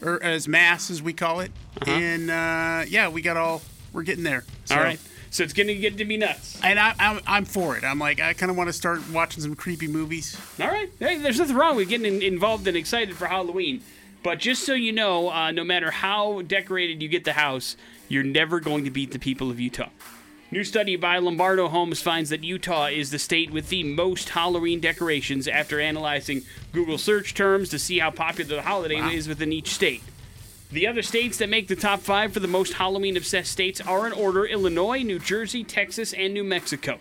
or 0.02 0.23
as 0.23 0.47
Mass 0.47 0.90
as 0.90 1.02
we 1.02 1.12
call 1.12 1.40
it, 1.40 1.50
and 1.87 2.30
uh, 2.30 2.85
yeah, 2.87 3.09
we 3.09 3.23
got 3.23 3.37
all 3.37 3.62
we're 3.92 4.02
getting 4.02 4.25
there. 4.25 4.45
So, 4.66 4.75
Uh-huh. 4.75 4.80
All 4.83 4.87
right. 4.87 5.00
So 5.33 5.45
it's 5.45 5.52
to 5.52 5.64
get 5.76 5.97
to 5.99 6.04
be 6.04 6.16
nuts. 6.16 6.61
and 6.62 6.78
I, 6.78 6.92
I'm 6.99 7.21
I'm 7.26 7.45
for 7.45 7.76
it. 7.76 7.85
I'm 7.85 7.99
like 8.00 8.21
I 8.21 8.33
kind 8.35 8.50
of 8.50 8.57
want 8.57 8.69
to 8.69 8.73
start 8.73 9.00
watching 9.11 9.42
some 9.42 9.54
creepy 9.54 9.87
movies. 9.87 10.37
All 10.61 10.66
right. 10.69 10.90
Hey, 10.99 11.19
there's 11.19 11.38
nothing 11.38 11.57
wrong 11.57 11.76
with 11.76 11.88
getting 11.88 12.16
in- 12.16 12.23
involved 12.23 12.66
and 12.66 12.76
excited 12.76 13.16
for 13.16 13.26
Halloween. 13.26 13.80
But 14.23 14.39
just 14.39 14.65
so 14.65 14.75
you 14.75 14.93
know, 14.93 15.31
uh, 15.31 15.50
no 15.50 15.65
matter 15.65 15.91
how 15.91 16.43
decorated 16.43 17.03
you 17.03 17.09
get 17.09 17.25
the 17.25 17.33
house, 17.33 17.77
you're 18.09 18.23
never 18.23 18.61
going 18.61 18.85
to 18.85 18.91
beat 18.91 19.12
the 19.12 19.19
people 19.19 19.50
of 19.50 19.59
Utah. 19.59 19.89
New 20.53 20.65
study 20.65 20.97
by 20.97 21.17
Lombardo 21.19 21.69
Homes 21.69 22.03
finds 22.03 22.31
that 22.31 22.43
Utah 22.43 22.87
is 22.87 23.12
the 23.12 23.21
state 23.21 23.53
with 23.53 23.69
the 23.69 23.85
most 23.85 24.31
Halloween 24.31 24.81
decorations 24.81 25.47
after 25.47 25.81
analyzing 25.81 26.43
Google 26.73 26.99
search 26.99 27.35
terms 27.35 27.69
to 27.69 27.79
see 27.79 28.00
how 28.00 28.11
popular 28.11 28.57
the 28.57 28.62
holiday 28.62 28.99
is 29.15 29.29
within 29.29 29.53
each 29.53 29.69
state. 29.69 30.03
The 30.73 30.89
other 30.89 31.03
states 31.03 31.39
that 31.39 31.49
make 31.49 31.69
the 31.69 31.77
top 31.77 32.00
five 32.00 32.33
for 32.33 32.41
the 32.41 32.49
most 32.49 32.75
Halloween 32.75 33.17
obsessed 33.17 33.50
states 33.53 33.81
are 33.81 34.07
in 34.07 34.12
order 34.12 34.45
Illinois, 34.45 35.03
New 35.03 35.19
Jersey, 35.21 35.65
Texas, 35.65 36.12
and 36.12 36.35
New 36.35 36.45
Mexico. 36.45 36.99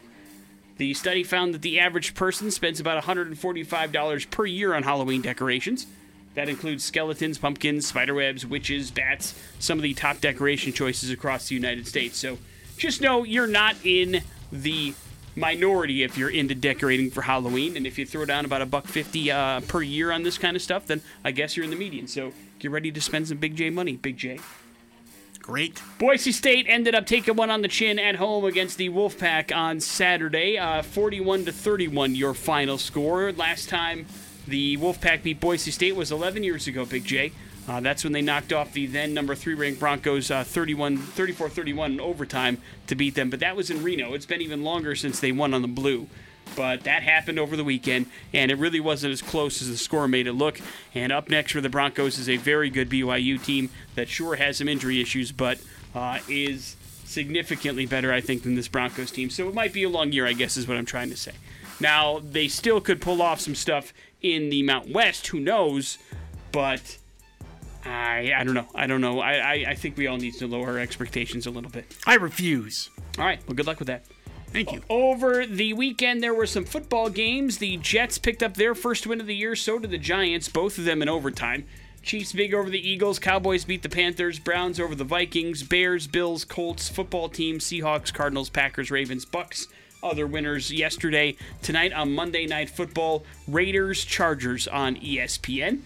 The 0.77 0.93
study 0.93 1.23
found 1.23 1.53
that 1.53 1.61
the 1.63 1.79
average 1.79 2.13
person 2.13 2.51
spends 2.51 2.79
about 2.79 3.03
$145 3.03 4.29
per 4.31 4.45
year 4.45 4.73
on 4.75 4.83
Halloween 4.83 5.21
decorations. 5.21 5.87
That 6.35 6.49
includes 6.49 6.83
skeletons, 6.83 7.37
pumpkins, 7.37 7.87
spiderwebs, 7.87 8.45
witches, 8.45 8.91
bats, 8.91 9.33
some 9.59 9.79
of 9.79 9.83
the 9.83 9.93
top 9.93 10.21
decoration 10.21 10.73
choices 10.73 11.09
across 11.09 11.49
the 11.49 11.55
United 11.55 11.87
States. 11.87 12.17
So 12.17 12.37
just 12.77 13.01
know 13.01 13.23
you're 13.23 13.47
not 13.47 13.75
in 13.83 14.23
the 14.51 14.93
minority 15.35 16.03
if 16.03 16.17
you're 16.17 16.29
into 16.29 16.55
decorating 16.55 17.09
for 17.09 17.21
Halloween. 17.21 17.75
And 17.77 17.87
if 17.87 17.97
you 17.97 18.05
throw 18.05 18.25
down 18.25 18.45
about 18.45 18.61
a 18.61 18.65
buck 18.65 18.87
fifty 18.87 19.31
uh, 19.31 19.61
per 19.61 19.81
year 19.81 20.11
on 20.11 20.23
this 20.23 20.37
kind 20.37 20.55
of 20.55 20.61
stuff, 20.61 20.87
then 20.87 21.01
I 21.23 21.31
guess 21.31 21.57
you're 21.57 21.63
in 21.63 21.71
the 21.71 21.77
median. 21.77 22.07
So 22.07 22.33
get 22.59 22.71
ready 22.71 22.91
to 22.91 23.01
spend 23.01 23.27
some 23.27 23.37
Big 23.37 23.55
J 23.55 23.69
money, 23.69 23.95
Big 23.95 24.17
J. 24.17 24.39
Great. 25.41 25.81
Boise 25.97 26.31
State 26.31 26.67
ended 26.69 26.93
up 26.93 27.07
taking 27.07 27.35
one 27.35 27.49
on 27.49 27.63
the 27.63 27.67
chin 27.67 27.97
at 27.97 28.17
home 28.17 28.45
against 28.45 28.77
the 28.77 28.89
Wolfpack 28.89 29.55
on 29.55 29.79
Saturday. 29.79 30.59
Uh, 30.59 30.83
41 30.83 31.45
to 31.45 31.51
31, 31.51 32.13
your 32.13 32.35
final 32.35 32.77
score. 32.77 33.31
Last 33.31 33.67
time 33.67 34.05
the 34.49 34.77
Wolfpack 34.77 35.23
beat 35.23 35.39
Boise 35.39 35.71
State 35.71 35.95
was 35.95 36.11
11 36.11 36.43
years 36.43 36.67
ago, 36.67 36.85
Big 36.85 37.05
J. 37.05 37.31
Uh, 37.67 37.79
that's 37.79 38.03
when 38.03 38.13
they 38.13 38.21
knocked 38.21 38.51
off 38.51 38.73
the 38.73 38.87
then 38.87 39.13
number 39.13 39.35
three 39.35 39.53
ranked 39.53 39.79
Broncos 39.79 40.31
uh, 40.31 40.43
31, 40.43 40.97
34 40.97 41.49
31 41.49 41.91
in 41.93 41.99
overtime 41.99 42.57
to 42.87 42.95
beat 42.95 43.13
them. 43.13 43.29
But 43.29 43.39
that 43.41 43.55
was 43.55 43.69
in 43.69 43.83
Reno. 43.83 44.13
It's 44.13 44.25
been 44.25 44.41
even 44.41 44.63
longer 44.63 44.95
since 44.95 45.19
they 45.19 45.31
won 45.31 45.53
on 45.53 45.61
the 45.61 45.67
blue. 45.67 46.07
But 46.55 46.83
that 46.85 47.03
happened 47.03 47.37
over 47.37 47.55
the 47.55 47.63
weekend, 47.63 48.07
and 48.33 48.49
it 48.49 48.57
really 48.57 48.79
wasn't 48.79 49.13
as 49.13 49.21
close 49.21 49.61
as 49.61 49.69
the 49.69 49.77
score 49.77 50.07
made 50.07 50.25
it 50.25 50.33
look. 50.33 50.59
And 50.95 51.11
up 51.11 51.29
next 51.29 51.51
for 51.51 51.61
the 51.61 51.69
Broncos 51.69 52.17
is 52.17 52.27
a 52.27 52.37
very 52.37 52.71
good 52.71 52.89
BYU 52.89 53.43
team 53.43 53.69
that 53.93 54.07
sure 54.07 54.35
has 54.35 54.57
some 54.57 54.67
injury 54.67 54.99
issues, 54.99 55.31
but 55.31 55.59
uh, 55.93 56.19
is 56.27 56.75
significantly 57.05 57.85
better, 57.85 58.11
I 58.11 58.21
think, 58.21 58.41
than 58.41 58.55
this 58.55 58.67
Broncos 58.67 59.11
team. 59.11 59.29
So 59.29 59.47
it 59.47 59.53
might 59.53 59.73
be 59.73 59.83
a 59.83 59.89
long 59.89 60.11
year, 60.11 60.25
I 60.25 60.33
guess, 60.33 60.57
is 60.57 60.67
what 60.67 60.77
I'm 60.77 60.85
trying 60.85 61.11
to 61.11 61.17
say. 61.17 61.33
Now, 61.79 62.19
they 62.19 62.47
still 62.47 62.81
could 62.81 62.99
pull 62.99 63.21
off 63.21 63.39
some 63.39 63.55
stuff 63.55 63.93
in 64.21 64.49
the 64.49 64.63
Mountain 64.63 64.93
West, 64.93 65.27
who 65.27 65.39
knows? 65.39 65.97
But 66.51 66.97
I 67.85 68.33
I 68.35 68.43
don't 68.43 68.53
know. 68.53 68.67
I 68.75 68.87
don't 68.87 69.01
know. 69.01 69.19
I, 69.19 69.33
I, 69.33 69.53
I 69.69 69.75
think 69.75 69.97
we 69.97 70.07
all 70.07 70.17
need 70.17 70.33
to 70.35 70.47
lower 70.47 70.67
our 70.67 70.79
expectations 70.79 71.45
a 71.47 71.51
little 71.51 71.71
bit. 71.71 71.95
I 72.05 72.15
refuse. 72.15 72.89
All 73.17 73.25
right. 73.25 73.39
Well, 73.47 73.55
good 73.55 73.67
luck 73.67 73.79
with 73.79 73.87
that. 73.87 74.05
Thank 74.47 74.71
you. 74.71 74.81
Over 74.89 75.45
the 75.45 75.73
weekend, 75.73 76.23
there 76.23 76.33
were 76.33 76.47
some 76.47 76.65
football 76.65 77.09
games. 77.09 77.59
The 77.59 77.77
Jets 77.77 78.17
picked 78.17 78.41
up 78.41 78.55
their 78.55 78.73
first 78.73 79.05
win 79.05 79.21
of 79.21 79.27
the 79.27 79.35
year. 79.35 79.55
So 79.55 79.77
did 79.77 79.91
the 79.91 79.99
Giants, 79.99 80.49
both 80.49 80.79
of 80.79 80.85
them 80.85 81.03
in 81.03 81.09
overtime. 81.09 81.65
Chiefs 82.01 82.33
big 82.33 82.53
over 82.53 82.69
the 82.69 82.89
Eagles. 82.89 83.19
Cowboys 83.19 83.65
beat 83.65 83.83
the 83.83 83.89
Panthers. 83.89 84.39
Browns 84.39 84.79
over 84.79 84.95
the 84.95 85.03
Vikings. 85.03 85.61
Bears, 85.61 86.07
Bills, 86.07 86.45
Colts, 86.45 86.89
football 86.89 87.29
team, 87.29 87.59
Seahawks, 87.59 88.11
Cardinals, 88.11 88.49
Packers, 88.49 88.89
Ravens, 88.89 89.25
Bucks. 89.25 89.67
Other 90.01 90.27
winners 90.27 90.71
yesterday. 90.71 91.35
Tonight 91.61 91.93
on 91.93 92.13
Monday 92.13 92.45
Night 92.45 92.69
Football, 92.69 93.25
Raiders, 93.47 94.05
Chargers 94.05 94.67
on 94.67 94.95
ESPN. 94.95 95.81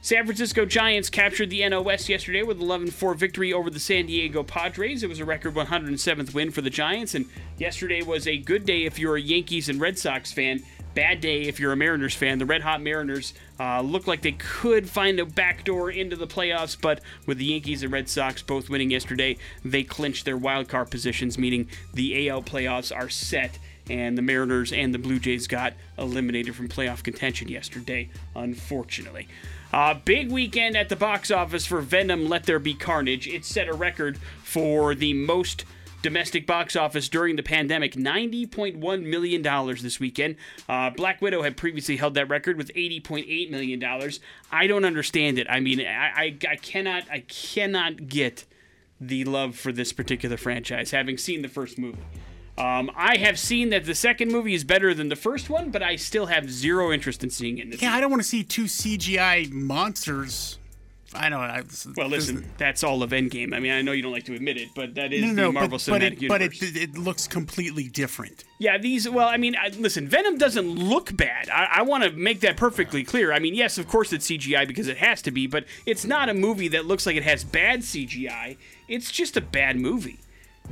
San 0.00 0.24
Francisco 0.24 0.64
Giants 0.64 1.08
captured 1.08 1.48
the 1.50 1.60
NL 1.60 1.84
West 1.84 2.08
yesterday 2.08 2.42
with 2.42 2.58
11-4 2.58 3.14
victory 3.14 3.52
over 3.52 3.70
the 3.70 3.78
San 3.78 4.06
Diego 4.06 4.42
Padres. 4.42 5.04
It 5.04 5.08
was 5.08 5.20
a 5.20 5.24
record 5.24 5.54
107th 5.54 6.34
win 6.34 6.50
for 6.50 6.60
the 6.60 6.70
Giants, 6.70 7.14
and 7.14 7.26
yesterday 7.56 8.02
was 8.02 8.26
a 8.26 8.36
good 8.36 8.66
day 8.66 8.84
if 8.84 8.98
you're 8.98 9.14
a 9.16 9.20
Yankees 9.20 9.68
and 9.68 9.80
Red 9.80 9.98
Sox 9.98 10.32
fan. 10.32 10.64
Bad 10.94 11.20
day 11.20 11.42
if 11.42 11.58
you're 11.58 11.72
a 11.72 11.76
Mariners 11.76 12.14
fan. 12.14 12.38
The 12.38 12.44
Red 12.44 12.62
Hot 12.62 12.82
Mariners 12.82 13.32
uh, 13.58 13.80
looked 13.80 14.06
like 14.06 14.22
they 14.22 14.32
could 14.32 14.90
find 14.90 15.18
a 15.18 15.24
backdoor 15.24 15.90
into 15.90 16.16
the 16.16 16.26
playoffs, 16.26 16.76
but 16.78 17.00
with 17.26 17.38
the 17.38 17.46
Yankees 17.46 17.82
and 17.82 17.92
Red 17.92 18.08
Sox 18.08 18.42
both 18.42 18.68
winning 18.68 18.90
yesterday, 18.90 19.38
they 19.64 19.84
clinched 19.84 20.24
their 20.24 20.36
wild 20.36 20.68
card 20.68 20.90
positions, 20.90 21.38
meaning 21.38 21.68
the 21.94 22.28
AL 22.28 22.42
playoffs 22.42 22.94
are 22.94 23.08
set 23.08 23.58
and 23.90 24.16
the 24.16 24.22
Mariners 24.22 24.72
and 24.72 24.94
the 24.94 24.98
Blue 24.98 25.18
Jays 25.18 25.46
got 25.46 25.74
eliminated 25.98 26.54
from 26.54 26.68
playoff 26.68 27.02
contention 27.02 27.48
yesterday, 27.48 28.10
unfortunately. 28.36 29.28
Uh, 29.72 29.94
big 29.94 30.30
weekend 30.30 30.76
at 30.76 30.88
the 30.88 30.96
box 30.96 31.30
office 31.30 31.66
for 31.66 31.80
Venom 31.80 32.28
Let 32.28 32.44
There 32.44 32.58
Be 32.58 32.74
Carnage. 32.74 33.26
It 33.26 33.44
set 33.44 33.68
a 33.68 33.72
record 33.72 34.18
for 34.42 34.94
the 34.94 35.14
most 35.14 35.64
domestic 36.02 36.46
box 36.46 36.76
office 36.76 37.08
during 37.08 37.36
the 37.36 37.42
pandemic 37.42 37.94
$90.1 37.94 39.02
million 39.04 39.42
this 39.82 40.00
weekend. 40.00 40.36
Uh, 40.68 40.90
Black 40.90 41.22
Widow 41.22 41.42
had 41.42 41.56
previously 41.56 41.96
held 41.96 42.14
that 42.14 42.28
record 42.28 42.56
with 42.56 42.72
$80.8 42.74 43.50
million. 43.50 43.82
I 44.50 44.66
don't 44.66 44.84
understand 44.84 45.38
it. 45.38 45.46
I 45.48 45.60
mean, 45.60 45.80
I, 45.80 46.12
I, 46.14 46.38
I 46.50 46.56
cannot 46.56 47.04
I 47.10 47.20
cannot 47.20 48.08
get 48.08 48.44
the 49.00 49.24
love 49.24 49.56
for 49.56 49.72
this 49.72 49.92
particular 49.92 50.36
franchise, 50.36 50.90
having 50.90 51.18
seen 51.18 51.42
the 51.42 51.48
first 51.48 51.78
movie. 51.78 51.98
Um, 52.58 52.90
I 52.94 53.16
have 53.16 53.38
seen 53.38 53.70
that 53.70 53.84
the 53.86 53.94
second 53.94 54.30
movie 54.30 54.54
is 54.54 54.62
better 54.62 54.92
than 54.92 55.08
the 55.08 55.16
first 55.16 55.48
one, 55.48 55.70
but 55.70 55.82
I 55.82 55.96
still 55.96 56.26
have 56.26 56.50
zero 56.50 56.92
interest 56.92 57.24
in 57.24 57.30
seeing 57.30 57.58
it. 57.58 57.72
In 57.72 57.78
Yeah, 57.78 57.94
I 57.94 58.00
don't 58.00 58.10
want 58.10 58.22
to 58.22 58.28
see 58.28 58.44
two 58.44 58.64
CGI 58.64 59.50
monsters. 59.50 60.58
I 61.14 61.28
know. 61.28 61.38
I, 61.38 61.62
Well, 61.96 62.08
listen, 62.08 62.44
that's 62.58 62.82
all 62.82 63.02
of 63.02 63.10
Endgame. 63.10 63.54
I 63.54 63.60
mean, 63.60 63.72
I 63.72 63.82
know 63.82 63.92
you 63.92 64.02
don't 64.02 64.12
like 64.12 64.24
to 64.24 64.34
admit 64.34 64.56
it, 64.56 64.68
but 64.74 64.94
that 64.94 65.12
is 65.12 65.32
No, 65.32 65.46
the 65.46 65.52
Marvel 65.52 65.78
but, 65.78 65.86
but, 65.86 66.00
Cinematic 66.02 66.22
it, 66.22 66.28
but 66.28 66.42
it, 66.42 66.52
it 66.62 66.98
looks 66.98 67.26
completely 67.26 67.88
different. 67.88 68.44
yeah, 68.58 68.78
these. 68.78 69.08
Well, 69.08 69.28
I 69.28 69.36
mean, 69.36 69.56
I, 69.56 69.68
listen, 69.68 70.08
Venom 70.08 70.38
doesn't 70.38 70.68
look 70.68 71.16
bad. 71.16 71.48
I, 71.50 71.68
I 71.76 71.82
want 71.82 72.04
to 72.04 72.10
make 72.12 72.40
that 72.40 72.56
perfectly 72.56 73.04
clear. 73.04 73.32
I 73.32 73.38
mean, 73.38 73.54
yes, 73.54 73.78
of 73.78 73.88
course 73.88 74.12
it's 74.12 74.26
CGI 74.28 74.66
because 74.66 74.88
it 74.88 74.98
has 74.98 75.22
to 75.22 75.30
be, 75.30 75.46
but 75.46 75.64
it's 75.86 76.04
not 76.04 76.28
a 76.28 76.34
movie 76.34 76.68
that 76.68 76.86
looks 76.86 77.06
like 77.06 77.16
it 77.16 77.24
has 77.24 77.44
bad 77.44 77.80
CGI. 77.80 78.56
It's 78.88 79.10
just 79.10 79.36
a 79.36 79.40
bad 79.40 79.76
movie 79.76 80.20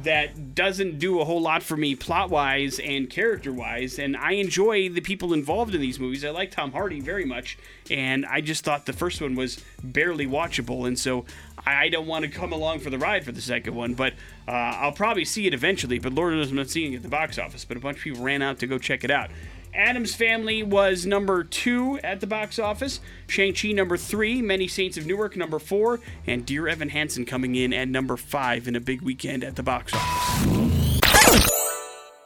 that 0.03 0.55
doesn't 0.55 0.99
do 0.99 1.21
a 1.21 1.25
whole 1.25 1.41
lot 1.41 1.63
for 1.63 1.77
me 1.77 1.95
plot 1.95 2.31
wise 2.31 2.79
and 2.79 3.09
character 3.11 3.53
wise. 3.53 3.99
And 3.99 4.17
I 4.17 4.33
enjoy 4.33 4.89
the 4.89 5.01
people 5.01 5.33
involved 5.33 5.75
in 5.75 5.81
these 5.81 5.99
movies. 5.99 6.25
I 6.25 6.31
like 6.31 6.51
Tom 6.51 6.73
Hardy 6.73 7.01
very 7.01 7.25
much, 7.25 7.59
and 7.91 8.25
I 8.27 8.41
just 8.41 8.65
thought 8.65 8.87
the 8.87 8.93
first 8.93 9.21
one 9.21 9.35
was 9.35 9.63
barely 9.83 10.27
watchable, 10.27 10.87
and 10.87 10.99
so 10.99 11.25
I 11.67 11.89
don't 11.89 12.07
want 12.07 12.25
to 12.25 12.31
come 12.31 12.53
along 12.53 12.81
for 12.81 12.91
the 12.91 12.99
ride 12.99 13.25
for 13.25 13.33
the 13.33 13.41
second 13.41 13.75
one. 13.75 13.95
But 13.95 14.15
uh, 14.49 14.51
I'll 14.51 14.93
probably 14.93 15.25
see 15.25 15.47
it 15.47 15.55
eventually. 15.55 15.99
But 15.99 16.13
Lord 16.15 16.35
knows 16.35 16.51
I'm 16.51 16.57
not 16.57 16.71
seeing 16.71 16.93
it 16.93 16.97
at 16.97 17.03
the 17.03 17.09
box 17.09 17.39
office. 17.39 17.65
But 17.65 17.77
a 17.77 17.81
bunch 17.81 17.99
of 17.99 18.05
people 18.05 18.23
ran 18.23 18.43
out 18.43 18.59
to 18.61 18.67
go 18.67 18.79
check 18.79 19.05
it 19.05 19.11
out. 19.11 19.31
Addams 19.75 20.15
Family 20.15 20.63
was 20.63 21.07
number 21.07 21.45
two 21.45 21.99
at 22.03 22.21
the 22.21 22.27
box 22.27 22.59
office. 22.59 23.01
Shang-Chi 23.29 23.73
number 23.73 23.97
three. 23.97 24.43
Many 24.43 24.67
Saints 24.69 24.97
of 24.97 25.07
Newark 25.07 25.37
number 25.37 25.59
four. 25.59 26.01
And 26.27 26.45
Dear 26.45 26.69
Evan 26.69 26.89
Hansen 26.89 27.25
coming 27.25 27.55
in 27.55 27.73
at 27.73 27.89
number 27.89 28.17
five 28.17 28.67
in 28.67 28.75
a 28.75 28.81
big 28.81 29.03
weekend 29.03 29.45
at 29.45 29.57
the 29.57 29.63
box 29.63 29.93
office. 29.95 31.01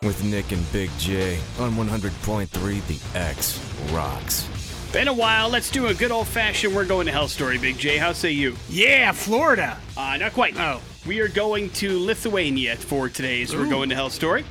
With 0.03 0.23
Nick 0.25 0.53
and 0.53 0.73
Big 0.73 0.91
J 0.99 1.39
on 1.59 1.73
100.3 1.73 2.51
The 2.87 3.19
X 3.19 3.59
Rocks. 3.93 4.49
Been 4.93 5.09
a 5.09 5.15
while. 5.15 5.49
Let's 5.49 5.71
do 5.71 5.87
a 5.87 5.95
good 5.95 6.13
old-fashioned 6.13 6.75
We're 6.75 6.85
Going 6.85 7.07
to 7.07 7.13
Hell 7.13 7.27
story, 7.29 7.59
Big 7.59 7.79
J. 7.79 7.97
How 7.97 8.13
say 8.13 8.31
you? 8.31 8.55
Yeah, 8.69 9.13
Florida. 9.13 9.77
Uh, 9.97 10.17
not 10.19 10.33
quite. 10.35 10.59
Oh. 10.59 10.81
We 11.07 11.21
are 11.21 11.29
going 11.29 11.69
to 11.71 11.99
Lithuania 11.99 12.77
for 12.77 13.09
today's 13.09 13.55
We're 13.55 13.69
Going 13.69 13.89
to 13.89 13.95
Hell 13.95 14.09
story. 14.09 14.45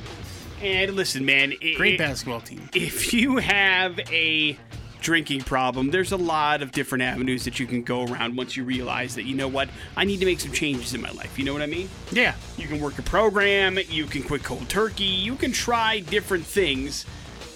And 0.62 0.94
listen, 0.94 1.24
man. 1.24 1.54
Great 1.76 2.00
i- 2.00 2.04
basketball 2.04 2.40
team. 2.40 2.68
if 2.74 3.12
you 3.12 3.36
have 3.38 3.98
a 4.10 4.58
drinking 5.00 5.42
problem, 5.42 5.90
there's 5.90 6.12
a 6.12 6.16
lot 6.16 6.62
of 6.62 6.72
different 6.72 7.02
avenues 7.02 7.44
that 7.44 7.60
you 7.60 7.66
can 7.66 7.82
go 7.82 8.04
around 8.04 8.36
once 8.36 8.56
you 8.56 8.64
realize 8.64 9.14
that, 9.14 9.24
you 9.24 9.34
know 9.34 9.48
what, 9.48 9.68
I 9.96 10.04
need 10.04 10.20
to 10.20 10.24
make 10.26 10.40
some 10.40 10.52
changes 10.52 10.94
in 10.94 11.02
my 11.02 11.10
life. 11.10 11.38
You 11.38 11.44
know 11.44 11.52
what 11.52 11.60
I 11.60 11.66
mean? 11.66 11.90
Yeah. 12.10 12.34
You 12.56 12.66
can 12.66 12.80
work 12.80 12.98
a 12.98 13.02
program, 13.02 13.78
you 13.90 14.06
can 14.06 14.22
quit 14.22 14.42
cold 14.42 14.66
turkey, 14.68 15.04
you 15.04 15.36
can 15.36 15.52
try 15.52 16.00
different 16.00 16.46
things 16.46 17.04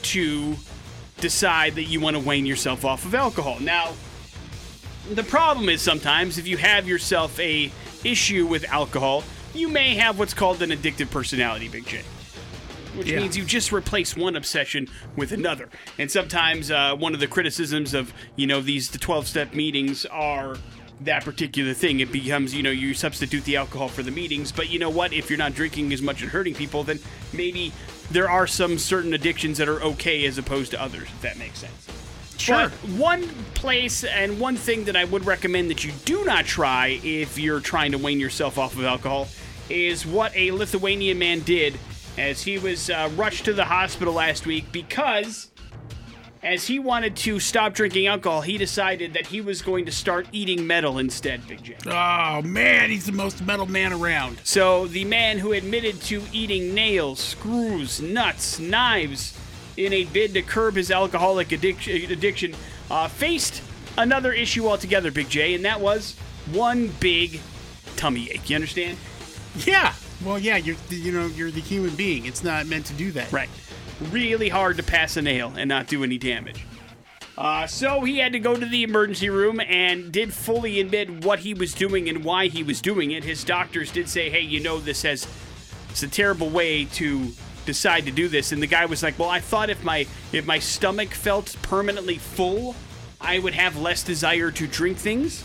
to 0.02 0.56
decide 1.20 1.74
that 1.76 1.84
you 1.84 2.00
want 2.00 2.16
to 2.16 2.22
wane 2.22 2.44
yourself 2.44 2.84
off 2.84 3.06
of 3.06 3.14
alcohol. 3.14 3.58
Now, 3.60 3.92
the 5.14 5.24
problem 5.24 5.70
is 5.70 5.80
sometimes 5.80 6.36
if 6.36 6.46
you 6.46 6.58
have 6.58 6.86
yourself 6.86 7.40
a 7.40 7.72
issue 8.04 8.46
with 8.46 8.64
alcohol, 8.70 9.24
you 9.54 9.68
may 9.68 9.94
have 9.94 10.18
what's 10.18 10.34
called 10.34 10.60
an 10.60 10.68
addictive 10.70 11.10
personality, 11.10 11.68
Big 11.68 11.86
J 11.86 12.02
which 12.98 13.08
Yeah. 13.08 13.20
means 13.20 13.36
you 13.36 13.44
just 13.44 13.72
replace 13.72 14.16
one 14.16 14.36
obsession 14.36 14.88
with 15.16 15.32
another. 15.32 15.68
And 15.98 16.10
sometimes 16.10 16.70
uh, 16.70 16.94
one 16.96 17.14
of 17.14 17.20
the 17.20 17.26
criticisms 17.28 17.94
of 17.94 18.12
you 18.36 18.46
know 18.46 18.60
these 18.60 18.90
the 18.90 18.98
twelve 18.98 19.26
step 19.26 19.54
meetings 19.54 20.04
are 20.06 20.56
that 21.00 21.24
particular 21.24 21.74
thing. 21.74 22.00
It 22.00 22.10
becomes 22.10 22.54
you 22.54 22.62
know 22.62 22.70
you 22.70 22.92
substitute 22.92 23.44
the 23.44 23.56
alcohol 23.56 23.88
for 23.88 24.02
the 24.02 24.10
meetings, 24.10 24.50
but 24.52 24.68
you 24.68 24.78
know 24.78 24.90
what? 24.90 25.12
If 25.12 25.30
you're 25.30 25.38
not 25.38 25.54
drinking 25.54 25.92
as 25.92 26.02
much 26.02 26.20
and 26.22 26.30
hurting 26.30 26.54
people, 26.54 26.82
then 26.82 26.98
maybe 27.32 27.72
there 28.10 28.28
are 28.28 28.46
some 28.46 28.78
certain 28.78 29.14
addictions 29.14 29.58
that 29.58 29.68
are 29.68 29.80
okay 29.82 30.26
as 30.26 30.38
opposed 30.38 30.72
to 30.72 30.82
others. 30.82 31.04
If 31.04 31.20
that 31.22 31.38
makes 31.38 31.60
sense. 31.60 31.86
Sure. 32.36 32.68
But 32.68 32.72
one 32.90 33.28
place 33.54 34.04
and 34.04 34.38
one 34.38 34.56
thing 34.56 34.84
that 34.84 34.96
I 34.96 35.04
would 35.04 35.26
recommend 35.26 35.70
that 35.70 35.84
you 35.84 35.90
do 36.04 36.24
not 36.24 36.44
try 36.44 37.00
if 37.02 37.36
you're 37.38 37.58
trying 37.60 37.92
to 37.92 37.98
wane 37.98 38.20
yourself 38.20 38.58
off 38.58 38.76
of 38.76 38.84
alcohol 38.84 39.28
is 39.68 40.06
what 40.06 40.34
a 40.36 40.52
Lithuanian 40.52 41.18
man 41.18 41.40
did 41.40 41.78
as 42.18 42.42
he 42.42 42.58
was 42.58 42.90
uh, 42.90 43.08
rushed 43.16 43.44
to 43.44 43.52
the 43.52 43.64
hospital 43.64 44.14
last 44.14 44.44
week 44.44 44.70
because 44.72 45.50
as 46.42 46.66
he 46.66 46.78
wanted 46.78 47.16
to 47.16 47.40
stop 47.40 47.74
drinking 47.74 48.06
alcohol, 48.06 48.40
he 48.42 48.58
decided 48.58 49.14
that 49.14 49.26
he 49.26 49.40
was 49.40 49.62
going 49.62 49.84
to 49.86 49.92
start 49.92 50.26
eating 50.32 50.66
metal 50.66 50.98
instead, 50.98 51.46
Big 51.46 51.62
J. 51.62 51.76
Oh 51.86 52.42
man, 52.42 52.90
he's 52.90 53.06
the 53.06 53.12
most 53.12 53.44
metal 53.44 53.66
man 53.66 53.92
around. 53.92 54.40
So 54.44 54.86
the 54.86 55.04
man 55.04 55.38
who 55.38 55.52
admitted 55.52 56.00
to 56.02 56.22
eating 56.32 56.74
nails, 56.74 57.18
screws, 57.18 58.00
nuts, 58.00 58.58
knives 58.58 59.38
in 59.76 59.92
a 59.92 60.04
bid 60.04 60.34
to 60.34 60.42
curb 60.42 60.74
his 60.74 60.90
alcoholic 60.90 61.48
addic- 61.48 62.10
addiction 62.10 62.54
uh, 62.90 63.08
faced 63.08 63.62
another 63.96 64.32
issue 64.32 64.66
altogether, 64.66 65.10
Big 65.10 65.28
J, 65.28 65.54
and 65.54 65.64
that 65.64 65.80
was 65.80 66.16
one 66.52 66.88
big 67.00 67.40
tummy 67.96 68.30
ache. 68.30 68.48
You 68.48 68.56
understand? 68.56 68.96
Yeah. 69.64 69.92
Well, 70.24 70.38
yeah, 70.38 70.56
you're 70.56 70.76
you 70.90 71.12
know 71.12 71.26
you're 71.26 71.50
the 71.50 71.60
human 71.60 71.94
being. 71.94 72.26
It's 72.26 72.42
not 72.42 72.66
meant 72.66 72.86
to 72.86 72.94
do 72.94 73.12
that. 73.12 73.32
Right. 73.32 73.48
Really 74.10 74.48
hard 74.48 74.76
to 74.76 74.82
pass 74.82 75.16
a 75.16 75.22
nail 75.22 75.52
and 75.56 75.68
not 75.68 75.86
do 75.86 76.02
any 76.04 76.18
damage. 76.18 76.64
Uh, 77.36 77.68
so 77.68 78.00
he 78.00 78.18
had 78.18 78.32
to 78.32 78.40
go 78.40 78.56
to 78.56 78.66
the 78.66 78.82
emergency 78.82 79.30
room 79.30 79.60
and 79.60 80.10
did 80.10 80.34
fully 80.34 80.80
admit 80.80 81.24
what 81.24 81.38
he 81.38 81.54
was 81.54 81.72
doing 81.72 82.08
and 82.08 82.24
why 82.24 82.48
he 82.48 82.64
was 82.64 82.80
doing 82.80 83.12
it. 83.12 83.22
His 83.22 83.44
doctors 83.44 83.92
did 83.92 84.08
say, 84.08 84.28
"Hey, 84.28 84.40
you 84.40 84.60
know 84.60 84.80
this 84.80 85.02
has 85.02 85.28
it's 85.90 86.02
a 86.02 86.08
terrible 86.08 86.50
way 86.50 86.84
to 86.84 87.32
decide 87.64 88.06
to 88.06 88.10
do 88.10 88.26
this." 88.26 88.50
And 88.50 88.60
the 88.60 88.66
guy 88.66 88.86
was 88.86 89.04
like, 89.04 89.16
"Well, 89.20 89.30
I 89.30 89.38
thought 89.38 89.70
if 89.70 89.84
my 89.84 90.06
if 90.32 90.46
my 90.46 90.58
stomach 90.58 91.10
felt 91.10 91.54
permanently 91.62 92.18
full, 92.18 92.74
I 93.20 93.38
would 93.38 93.54
have 93.54 93.76
less 93.76 94.02
desire 94.02 94.50
to 94.50 94.66
drink 94.66 94.98
things, 94.98 95.44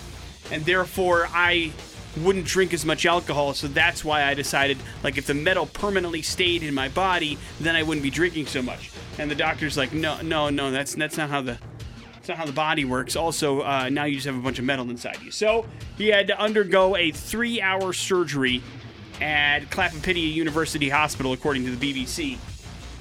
and 0.51 0.65
therefore 0.65 1.27
I 1.31 1.73
wouldn't 2.17 2.45
drink 2.45 2.73
as 2.73 2.85
much 2.85 3.05
alcohol. 3.05 3.53
So 3.53 3.67
that's 3.67 4.03
why 4.03 4.23
I 4.23 4.33
decided, 4.33 4.77
like, 5.03 5.17
if 5.17 5.25
the 5.27 5.33
metal 5.33 5.65
permanently 5.65 6.21
stayed 6.21 6.63
in 6.63 6.73
my 6.73 6.89
body, 6.89 7.37
then 7.59 7.75
I 7.75 7.83
wouldn't 7.83 8.03
be 8.03 8.11
drinking 8.11 8.47
so 8.47 8.61
much." 8.61 8.91
And 9.17 9.29
the 9.29 9.35
doctor's 9.35 9.77
like, 9.77 9.93
"No, 9.93 10.21
no, 10.21 10.49
no, 10.49 10.71
that's 10.71 10.95
that's 10.95 11.17
not 11.17 11.29
how 11.29 11.41
the 11.41 11.57
that's 12.13 12.29
not 12.29 12.37
how 12.37 12.45
the 12.45 12.53
body 12.53 12.85
works. 12.85 13.17
Also, 13.17 13.61
uh, 13.61 13.89
now 13.89 14.05
you 14.05 14.15
just 14.15 14.25
have 14.25 14.37
a 14.37 14.41
bunch 14.41 14.57
of 14.57 14.63
metal 14.63 14.89
inside 14.89 15.21
you. 15.21 15.29
So 15.29 15.65
he 15.97 16.07
had 16.07 16.27
to 16.27 16.39
undergo 16.39 16.95
a 16.95 17.11
three-hour 17.11 17.91
surgery 17.91 18.63
at 19.19 19.69
Klaipeda 19.69 20.33
University 20.33 20.87
Hospital, 20.87 21.33
according 21.33 21.65
to 21.65 21.75
the 21.75 21.93
BBC. 21.93 22.37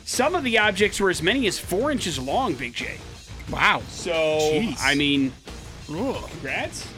Some 0.05 0.35
of 0.35 0.42
the 0.42 0.59
objects 0.59 0.98
were 1.01 1.09
as 1.09 1.22
many 1.22 1.46
as 1.46 1.59
four 1.59 1.92
inches 1.92 2.18
long, 2.18 2.55
Big 2.55 2.75
J. 2.75 2.98
Wow. 3.48 3.83
So 3.88 4.12
Jeez. 4.12 4.77
I 4.81 4.94
mean, 4.96 5.33
congrats. 5.87 6.88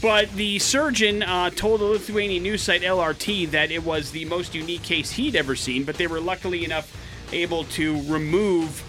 But 0.00 0.30
the 0.32 0.60
surgeon 0.60 1.22
uh, 1.24 1.50
told 1.50 1.80
the 1.80 1.84
Lithuanian 1.84 2.42
news 2.44 2.62
site 2.62 2.82
LRT 2.82 3.50
that 3.50 3.72
it 3.72 3.82
was 3.84 4.12
the 4.12 4.24
most 4.26 4.54
unique 4.54 4.82
case 4.82 5.10
he'd 5.12 5.34
ever 5.34 5.56
seen, 5.56 5.82
but 5.84 5.96
they 5.96 6.06
were 6.06 6.20
luckily 6.20 6.64
enough 6.64 6.94
able 7.32 7.64
to 7.64 8.00
remove 8.04 8.84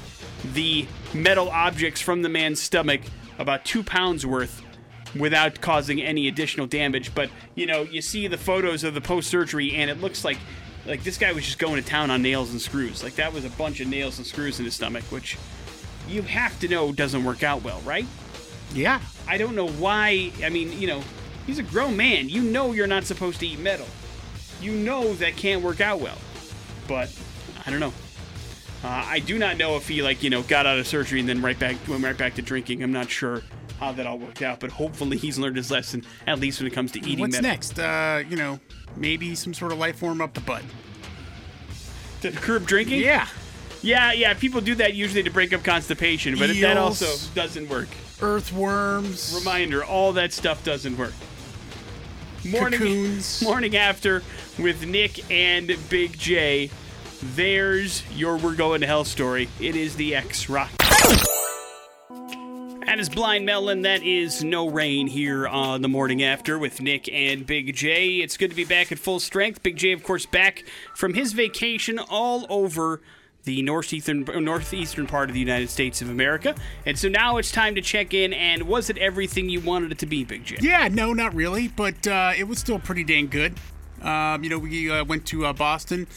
the 0.54 0.88
metal 1.14 1.50
objects 1.50 2.00
from 2.00 2.22
the 2.22 2.30
man's 2.30 2.62
stomach, 2.62 3.02
about 3.40 3.66
two 3.66 3.84
pounds 3.84 4.26
worth, 4.26 4.62
without 5.18 5.60
causing 5.62 6.00
any 6.02 6.28
additional 6.28 6.68
damage. 6.68 7.16
But 7.16 7.32
you 7.56 7.66
know, 7.66 7.82
you 7.82 8.02
see 8.02 8.28
the 8.28 8.38
photos 8.38 8.84
of 8.84 8.94
the 8.94 9.02
post-surgery, 9.02 9.74
and 9.74 9.90
it 9.90 10.00
looks 10.00 10.24
like 10.24 10.38
like 10.86 11.04
this 11.04 11.18
guy 11.18 11.32
was 11.32 11.46
just 11.46 11.60
going 11.60 11.82
to 11.82 11.88
town 11.88 12.12
on 12.12 12.22
nails 12.22 12.52
and 12.52 12.62
screws. 12.62 13.04
Like 13.04 13.16
that 13.16 13.34
was 13.34 13.46
a 13.46 13.50
bunch 13.52 13.80
of 13.80 13.88
nails 13.88 14.18
and 14.18 14.28
screws 14.28 14.60
in 14.60 14.66
his 14.66 14.76
stomach, 14.76 15.04
which 15.06 15.38
you 16.08 16.22
have 16.22 16.60
to 16.60 16.68
know 16.68 16.92
doesn't 16.92 17.24
work 17.24 17.44
out 17.44 17.64
well, 17.64 17.82
right? 17.82 18.06
Yeah. 18.74 19.00
I 19.28 19.38
don't 19.38 19.56
know 19.56 19.68
why. 19.68 20.32
I 20.44 20.50
mean, 20.50 20.80
you 20.80 20.88
know, 20.88 21.02
he's 21.46 21.60
a 21.60 21.64
grown 21.64 21.96
man. 21.98 22.30
You 22.30 22.42
know 22.42 22.72
you're 22.72 22.88
not 22.88 23.04
supposed 23.06 23.40
to 23.42 23.48
eat 23.48 23.60
metal. 23.60 23.88
You 24.62 24.72
know 24.74 25.14
that 25.16 25.36
can't 25.36 25.62
work 25.64 25.82
out 25.82 26.00
well. 26.02 26.18
But 26.88 27.14
I 27.66 27.72
don't 27.72 27.80
know. 27.80 27.94
Uh, 28.84 28.88
I 29.08 29.20
do 29.20 29.38
not 29.38 29.58
know 29.58 29.76
if 29.76 29.88
he 29.88 30.02
like 30.02 30.24
you 30.24 30.30
know 30.30 30.42
got 30.44 30.66
out 30.66 30.80
of 30.80 30.88
surgery 30.88 31.20
and 31.20 31.28
then 31.28 31.42
right 31.42 31.58
back 31.60 31.76
went 31.88 32.04
right 32.04 32.18
back 32.18 32.36
to 32.36 32.42
drinking. 32.42 32.82
I'm 32.82 32.92
not 32.94 33.10
sure 33.10 33.44
how 33.80 33.92
that 33.94 34.08
all 34.08 34.18
worked 34.18 34.42
out, 34.42 34.60
but 34.60 34.72
hopefully 34.72 35.18
he's 35.18 35.38
learned 35.38 35.58
his 35.58 35.70
lesson 35.72 36.06
at 36.28 36.40
least 36.40 36.60
when 36.60 36.68
it 36.68 36.74
comes 36.74 36.92
to 36.94 37.00
eating 37.00 37.20
What's 37.20 37.34
metal. 37.34 37.50
next? 37.50 37.78
Uh, 37.80 38.24
you 38.30 38.36
know, 38.38 38.60
maybe 38.96 39.36
some 39.36 39.54
sort 39.54 39.72
of 39.72 39.78
life 39.80 39.98
form 39.98 40.22
up 40.22 40.34
the 40.34 40.42
butt. 40.42 40.64
To 42.22 42.32
curb 42.32 42.66
drinking? 42.68 43.02
Yeah. 43.02 43.28
Yeah, 43.82 44.12
yeah. 44.12 44.34
People 44.34 44.62
do 44.62 44.76
that 44.76 44.94
usually 44.94 45.24
to 45.24 45.30
break 45.30 45.54
up 45.54 45.64
constipation, 45.64 46.38
but 46.38 46.50
that 46.60 46.78
also 46.78 47.06
doesn't 47.34 47.70
work. 47.70 47.88
Earthworms. 48.22 49.36
Reminder: 49.38 49.84
all 49.84 50.14
that 50.14 50.34
stuff 50.34 50.64
doesn't 50.64 50.98
work. 50.98 51.14
Morning, 52.46 52.80
Cocoons. 52.80 53.42
morning 53.42 53.76
after 53.76 54.24
with 54.58 54.86
Nick 54.86 55.30
and 55.30 55.76
Big 55.90 56.18
J. 56.18 56.72
There's 57.36 58.04
your 58.12 58.38
"We're 58.38 58.56
Going 58.56 58.82
to 58.82 58.88
Hell" 58.88 59.04
story. 59.04 59.50
It 59.60 59.76
is 59.76 59.96
the 59.96 60.16
X 60.16 60.50
Rock. 60.50 60.72
That 62.86 63.00
is 63.00 63.10
Blind 63.10 63.46
Melon. 63.46 63.84
That 63.84 64.04
is 64.04 64.44
No 64.44 64.68
Rain 64.68 65.08
here 65.08 65.48
on 65.48 65.82
the 65.84 65.88
morning 65.88 66.24
after 66.24 66.58
with 66.58 66.82
Nick 66.82 67.08
and 67.08 67.46
Big 67.46 67.76
J. 67.76 68.18
It's 68.18 68.36
good 68.36 68.50
to 68.50 68.56
be 68.56 68.66
back 68.66 68.92
at 68.92 68.98
full 68.98 69.20
strength. 69.20 69.62
Big 69.62 69.76
J, 69.78 69.92
of 69.92 70.02
course, 70.02 70.26
back 70.26 70.64
from 70.96 71.14
his 71.14 71.34
vacation 71.34 72.00
all 72.00 72.48
over 72.50 73.02
the 73.50 73.64
northeastern 73.64 74.24
northeastern 74.44 75.08
part 75.08 75.28
of 75.28 75.34
the 75.34 75.40
United 75.40 75.72
States 75.72 76.04
of 76.04 76.10
America. 76.10 76.54
And 76.86 77.00
so 77.00 77.10
now 77.10 77.38
it's 77.38 77.52
time 77.52 77.74
to 77.74 77.82
check 77.82 78.14
in. 78.14 78.32
And 78.32 78.64
was 78.64 78.92
it 78.92 78.98
everything 79.00 79.50
you 79.50 79.60
wanted 79.60 79.92
it 79.92 79.98
to 80.00 80.06
be, 80.06 80.24
Big 80.24 80.46
Jim? 80.46 80.60
Yeah, 80.62 80.88
no, 80.88 81.14
not 81.14 81.34
really, 81.34 81.68
but 81.68 82.06
uh, 82.06 82.34
it 82.38 82.44
was 82.44 82.60
still 82.60 82.78
pretty 82.78 83.04
dang 83.04 83.28
good. 83.28 83.56
Um, 84.04 84.44
you 84.44 84.52
know, 84.52 84.60
we 84.60 84.90
uh, 84.92 85.04
went 85.04 85.26
to 85.28 85.48
uh, 85.48 85.54
Boston, 85.54 86.08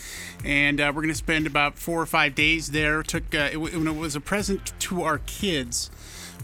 and 0.45 0.79
uh, 0.79 0.93
we're 0.95 1.01
going 1.01 1.09
to 1.09 1.15
spend 1.15 1.47
about 1.47 1.79
four 1.79 2.03
or 2.03 2.07
five 2.07 2.35
days 2.35 2.71
there. 2.71 3.03
Took 3.03 3.35
uh, 3.35 3.49
it, 3.51 3.57
it 3.57 3.97
was 3.97 4.15
a 4.15 4.21
present 4.21 4.79
to 4.81 5.03
our 5.03 5.19
kids 5.19 5.91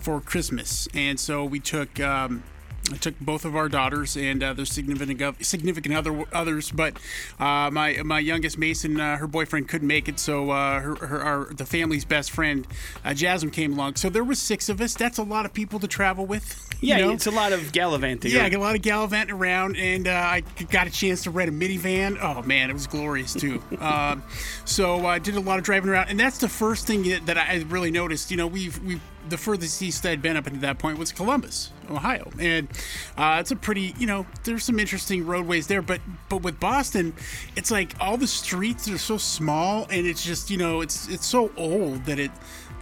for 0.00 0.22
Christmas, 0.22 0.88
and 0.94 1.20
so 1.20 1.44
we 1.44 1.60
took. 1.60 2.00
Um, 2.00 2.44
I 2.92 2.96
took 2.96 3.18
both 3.20 3.44
of 3.44 3.54
our 3.56 3.68
daughters 3.68 4.16
and 4.16 4.42
uh, 4.42 4.52
their 4.52 4.64
significant 4.64 5.44
significant 5.44 5.94
other 5.94 6.24
others, 6.32 6.70
but 6.70 6.96
uh, 7.38 7.70
my 7.70 8.00
my 8.04 8.18
youngest 8.18 8.58
Mason, 8.58 9.00
uh, 9.00 9.16
her 9.16 9.26
boyfriend 9.26 9.68
couldn't 9.68 9.88
make 9.88 10.08
it, 10.08 10.18
so 10.18 10.50
uh, 10.50 10.80
her, 10.80 10.94
her 10.96 11.22
our, 11.22 11.44
the 11.52 11.66
family's 11.66 12.04
best 12.04 12.30
friend, 12.30 12.66
uh, 13.04 13.14
Jasmine, 13.14 13.50
came 13.50 13.72
along. 13.74 13.96
So 13.96 14.08
there 14.08 14.24
was 14.24 14.38
six 14.40 14.68
of 14.68 14.80
us. 14.80 14.94
That's 14.94 15.18
a 15.18 15.22
lot 15.22 15.44
of 15.46 15.52
people 15.52 15.78
to 15.80 15.88
travel 15.88 16.26
with. 16.26 16.68
you 16.80 16.88
Yeah, 16.90 17.00
know? 17.00 17.10
it's 17.12 17.26
a 17.26 17.30
lot 17.30 17.52
of 17.52 17.72
gallivanting. 17.72 18.30
Yeah, 18.32 18.44
I 18.44 18.48
got 18.48 18.58
a 18.58 18.62
lot 18.62 18.74
of 18.74 18.82
gallivanting 18.82 19.34
around, 19.34 19.76
and 19.76 20.08
uh, 20.08 20.12
I 20.12 20.42
got 20.70 20.86
a 20.86 20.90
chance 20.90 21.24
to 21.24 21.30
rent 21.30 21.48
a 21.48 21.52
minivan. 21.52 22.18
Oh 22.20 22.42
man, 22.42 22.70
it 22.70 22.72
was 22.74 22.86
glorious 22.86 23.34
too. 23.34 23.62
um, 23.80 24.22
so 24.64 25.06
I 25.06 25.18
did 25.18 25.36
a 25.36 25.40
lot 25.40 25.58
of 25.58 25.64
driving 25.64 25.90
around, 25.90 26.08
and 26.08 26.18
that's 26.18 26.38
the 26.38 26.48
first 26.48 26.86
thing 26.86 27.02
that- 27.26 27.38
I 27.38 27.64
really 27.68 27.90
noticed. 27.90 28.30
You 28.30 28.36
know, 28.36 28.46
we've 28.46 28.82
we 28.82 29.00
the 29.30 29.36
furthest 29.36 29.80
east 29.82 30.04
I'd 30.06 30.22
been 30.22 30.36
up 30.36 30.46
until 30.46 30.62
that 30.62 30.78
point 30.78 30.98
was 30.98 31.12
Columbus, 31.12 31.70
Ohio, 31.90 32.30
and 32.38 32.68
uh, 33.16 33.38
it's 33.40 33.50
a 33.50 33.56
pretty 33.56 33.94
you 33.98 34.06
know 34.06 34.26
there's 34.44 34.64
some 34.64 34.78
interesting 34.78 35.26
roadways 35.26 35.66
there, 35.66 35.82
but 35.82 36.00
but 36.28 36.42
with 36.42 36.58
Boston, 36.60 37.14
it's 37.56 37.70
like 37.70 37.94
all 38.00 38.16
the 38.16 38.26
streets 38.26 38.88
are 38.88 38.98
so 38.98 39.16
small, 39.16 39.86
and 39.90 40.06
it's 40.06 40.24
just 40.24 40.50
you 40.50 40.58
know 40.58 40.80
it's 40.80 41.08
it's 41.08 41.26
so 41.26 41.50
old 41.56 42.04
that 42.04 42.18
it 42.18 42.30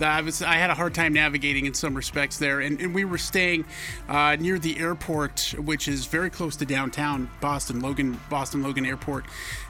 I 0.01 0.21
was 0.21 0.43
I 0.43 0.55
had 0.55 0.71
a 0.71 0.75
hard 0.75 0.95
time 0.95 1.13
navigating 1.13 1.67
in 1.67 1.75
some 1.75 1.95
respects 1.95 2.39
there, 2.39 2.61
and, 2.61 2.81
and 2.81 2.95
we 2.95 3.05
were 3.05 3.19
staying 3.19 3.65
uh, 4.09 4.37
near 4.39 4.59
the 4.59 4.79
airport, 4.79 5.55
which 5.59 5.89
is 5.89 6.07
very 6.07 6.31
close 6.31 6.57
to 6.57 6.67
downtown 6.67 7.31
Boston, 7.41 7.81
Logan 7.81 8.21
Boston 8.29 8.63
Logan 8.63 8.85
Airport, 8.85 9.25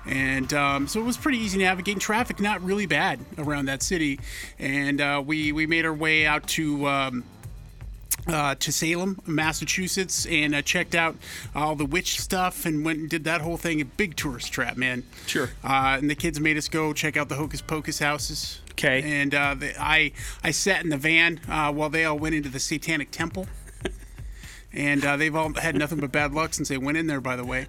and 0.06 0.52
um, 0.52 0.88
so 0.88 1.00
it 1.00 1.04
was 1.04 1.16
pretty 1.16 1.38
easy 1.38 1.58
navigating. 1.58 2.00
Traffic 2.00 2.40
not 2.40 2.62
really 2.62 2.86
bad 2.86 3.20
around 3.38 3.66
that 3.66 3.82
city, 3.82 4.18
and 4.58 5.00
uh, 5.00 5.22
we 5.24 5.52
we 5.52 5.66
made 5.66 5.84
our 5.84 5.94
way 5.94 6.26
out 6.26 6.46
to. 6.48 6.86
Um, 6.86 7.24
uh, 8.28 8.56
to 8.56 8.72
Salem, 8.72 9.20
Massachusetts, 9.24 10.26
and 10.26 10.52
uh, 10.52 10.62
checked 10.62 10.96
out 10.96 11.14
all 11.54 11.76
the 11.76 11.84
witch 11.84 12.20
stuff 12.20 12.66
and 12.66 12.84
went 12.84 12.98
and 12.98 13.08
did 13.08 13.22
that 13.22 13.40
whole 13.40 13.56
thing. 13.56 13.80
A 13.80 13.84
big 13.84 14.16
tourist 14.16 14.52
trap, 14.52 14.76
man. 14.76 15.04
Sure. 15.26 15.50
Uh, 15.62 15.98
and 16.00 16.10
the 16.10 16.16
kids 16.16 16.40
made 16.40 16.56
us 16.56 16.68
go 16.68 16.92
check 16.92 17.16
out 17.16 17.28
the 17.28 17.36
Hocus 17.36 17.60
Pocus 17.60 18.00
houses. 18.00 18.60
'Kay. 18.76 19.02
And 19.02 19.34
uh, 19.34 19.54
the, 19.54 19.74
I 19.80 20.12
I 20.44 20.50
sat 20.50 20.84
in 20.84 20.90
the 20.90 20.96
van 20.98 21.40
uh, 21.48 21.72
while 21.72 21.90
they 21.90 22.04
all 22.04 22.18
went 22.18 22.34
into 22.34 22.48
the 22.48 22.60
Satanic 22.60 23.10
Temple. 23.10 23.46
And 24.72 25.04
uh, 25.06 25.16
they've 25.16 25.34
all 25.34 25.54
had 25.54 25.74
nothing 25.74 26.00
but 26.00 26.12
bad 26.12 26.34
luck 26.34 26.52
since 26.52 26.68
they 26.68 26.76
went 26.76 26.98
in 26.98 27.06
there, 27.06 27.20
by 27.20 27.34
the 27.34 27.46
way. 27.46 27.66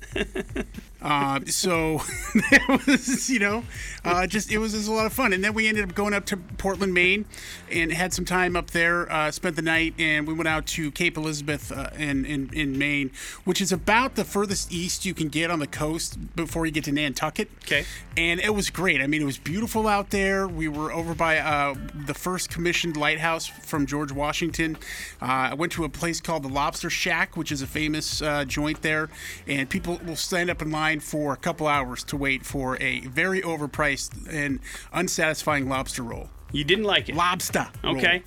Uh, 1.02 1.40
so 1.46 2.02
it 2.36 2.88
was, 2.88 3.30
you 3.30 3.40
know, 3.40 3.64
uh, 4.04 4.26
just 4.26 4.52
it 4.52 4.58
was, 4.58 4.88
a 4.88 4.92
lot 4.92 5.06
of 5.06 5.14
fun. 5.14 5.34
And 5.34 5.44
then 5.44 5.54
we 5.54 5.68
ended 5.68 5.84
up 5.84 5.96
going 5.96 6.14
up 6.14 6.26
to 6.28 6.38
Portland, 6.38 6.94
Maine, 6.94 7.26
and 7.72 7.92
had 7.92 8.14
some 8.14 8.26
time 8.26 8.56
up 8.56 8.72
there. 8.72 9.12
Uh, 9.12 9.30
spent 9.32 9.56
the 9.56 9.62
night, 9.62 9.94
and 10.00 10.28
we 10.28 10.34
went 10.34 10.48
out 10.48 10.66
to 10.68 10.92
Cape 10.92 11.18
Elizabeth 11.18 11.72
uh, 11.72 11.90
in, 11.98 12.26
in 12.26 12.50
in 12.54 12.78
Maine, 12.78 13.12
which 13.44 13.62
is 13.62 13.72
about 13.72 14.16
the 14.16 14.24
furthest 14.24 14.72
east 14.72 15.06
you 15.06 15.14
can 15.14 15.28
get 15.28 15.52
on 15.52 15.60
the 15.60 15.68
coast 15.68 16.36
before 16.36 16.66
you 16.66 16.72
get 16.72 16.86
to 16.86 16.92
Nantucket. 16.92 17.50
Okay. 17.64 17.86
And 18.16 18.40
it 18.40 18.54
was 18.54 18.70
great. 18.70 19.02
I 19.02 19.08
mean, 19.08 19.22
it 19.22 19.26
was 19.26 19.38
beautiful 19.38 19.88
out 19.88 20.10
there. 20.10 20.48
We 20.48 20.68
were 20.68 20.92
over 20.92 21.14
by 21.14 21.38
uh, 21.38 21.76
the 21.94 22.14
first 22.14 22.50
commissioned 22.50 22.98
lighthouse 22.98 23.46
from 23.46 23.86
George 23.86 24.12
Washington. 24.12 24.78
Uh, 25.22 25.26
I 25.52 25.54
went 25.54 25.72
to 25.74 25.84
a 25.84 25.90
place 25.90 26.22
called 26.22 26.44
the 26.44 26.50
Lobster 26.50 26.90
Shack, 26.90 27.36
which 27.38 27.52
is 27.52 27.62
a 27.62 27.68
famous 27.68 28.22
uh, 28.22 28.46
joint 28.46 28.82
there, 28.82 29.10
and 29.48 29.70
people 29.70 30.00
will 30.06 30.16
stand 30.16 30.50
up 30.50 30.62
in 30.62 30.72
line 30.72 30.87
for 30.96 31.34
a 31.34 31.38
couple 31.38 31.68
hours 31.68 32.04
to 32.06 32.18
wait 32.18 32.46
for 32.46 32.82
a 32.82 33.02
very 33.02 33.42
overpriced 33.42 34.32
and 34.32 34.60
unsatisfying 34.94 35.70
lobster 35.70 36.04
roll. 36.04 36.30
You 36.52 36.64
didn't 36.64 36.86
like 36.86 37.10
it. 37.10 37.16
Lobster. 37.16 37.68
Okay. 37.84 38.24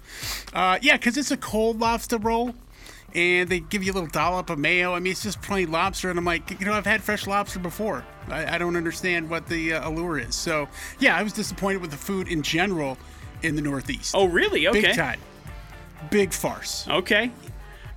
Uh, 0.52 0.78
yeah, 0.82 0.96
because 0.96 1.16
it's 1.16 1.30
a 1.30 1.36
cold 1.36 1.80
lobster 1.80 2.18
roll, 2.18 2.54
and 3.14 3.48
they 3.48 3.60
give 3.60 3.82
you 3.82 3.92
a 3.92 3.94
little 3.94 4.10
dollop 4.10 4.50
of 4.50 4.58
mayo. 4.58 4.94
I 4.94 5.00
mean, 5.00 5.12
it's 5.12 5.22
just 5.22 5.40
plain 5.42 5.70
lobster, 5.70 6.10
and 6.10 6.18
I'm 6.18 6.24
like, 6.24 6.60
you 6.60 6.66
know, 6.66 6.74
I've 6.74 6.86
had 6.86 7.02
fresh 7.02 7.26
lobster 7.26 7.58
before. 7.58 8.04
I, 8.28 8.56
I 8.56 8.58
don't 8.58 8.76
understand 8.76 9.30
what 9.30 9.48
the 9.48 9.74
uh, 9.74 9.88
allure 9.88 10.18
is. 10.18 10.34
So, 10.34 10.68
yeah, 10.98 11.16
I 11.16 11.22
was 11.22 11.32
disappointed 11.32 11.80
with 11.80 11.90
the 11.90 11.96
food 11.96 12.28
in 12.28 12.42
general 12.42 12.98
in 13.42 13.56
the 13.56 13.62
Northeast. 13.62 14.14
Oh, 14.14 14.26
really? 14.26 14.68
Okay. 14.68 14.82
big 14.82 14.96
time, 14.96 15.20
big 16.10 16.32
farce. 16.32 16.86
Okay. 16.88 17.30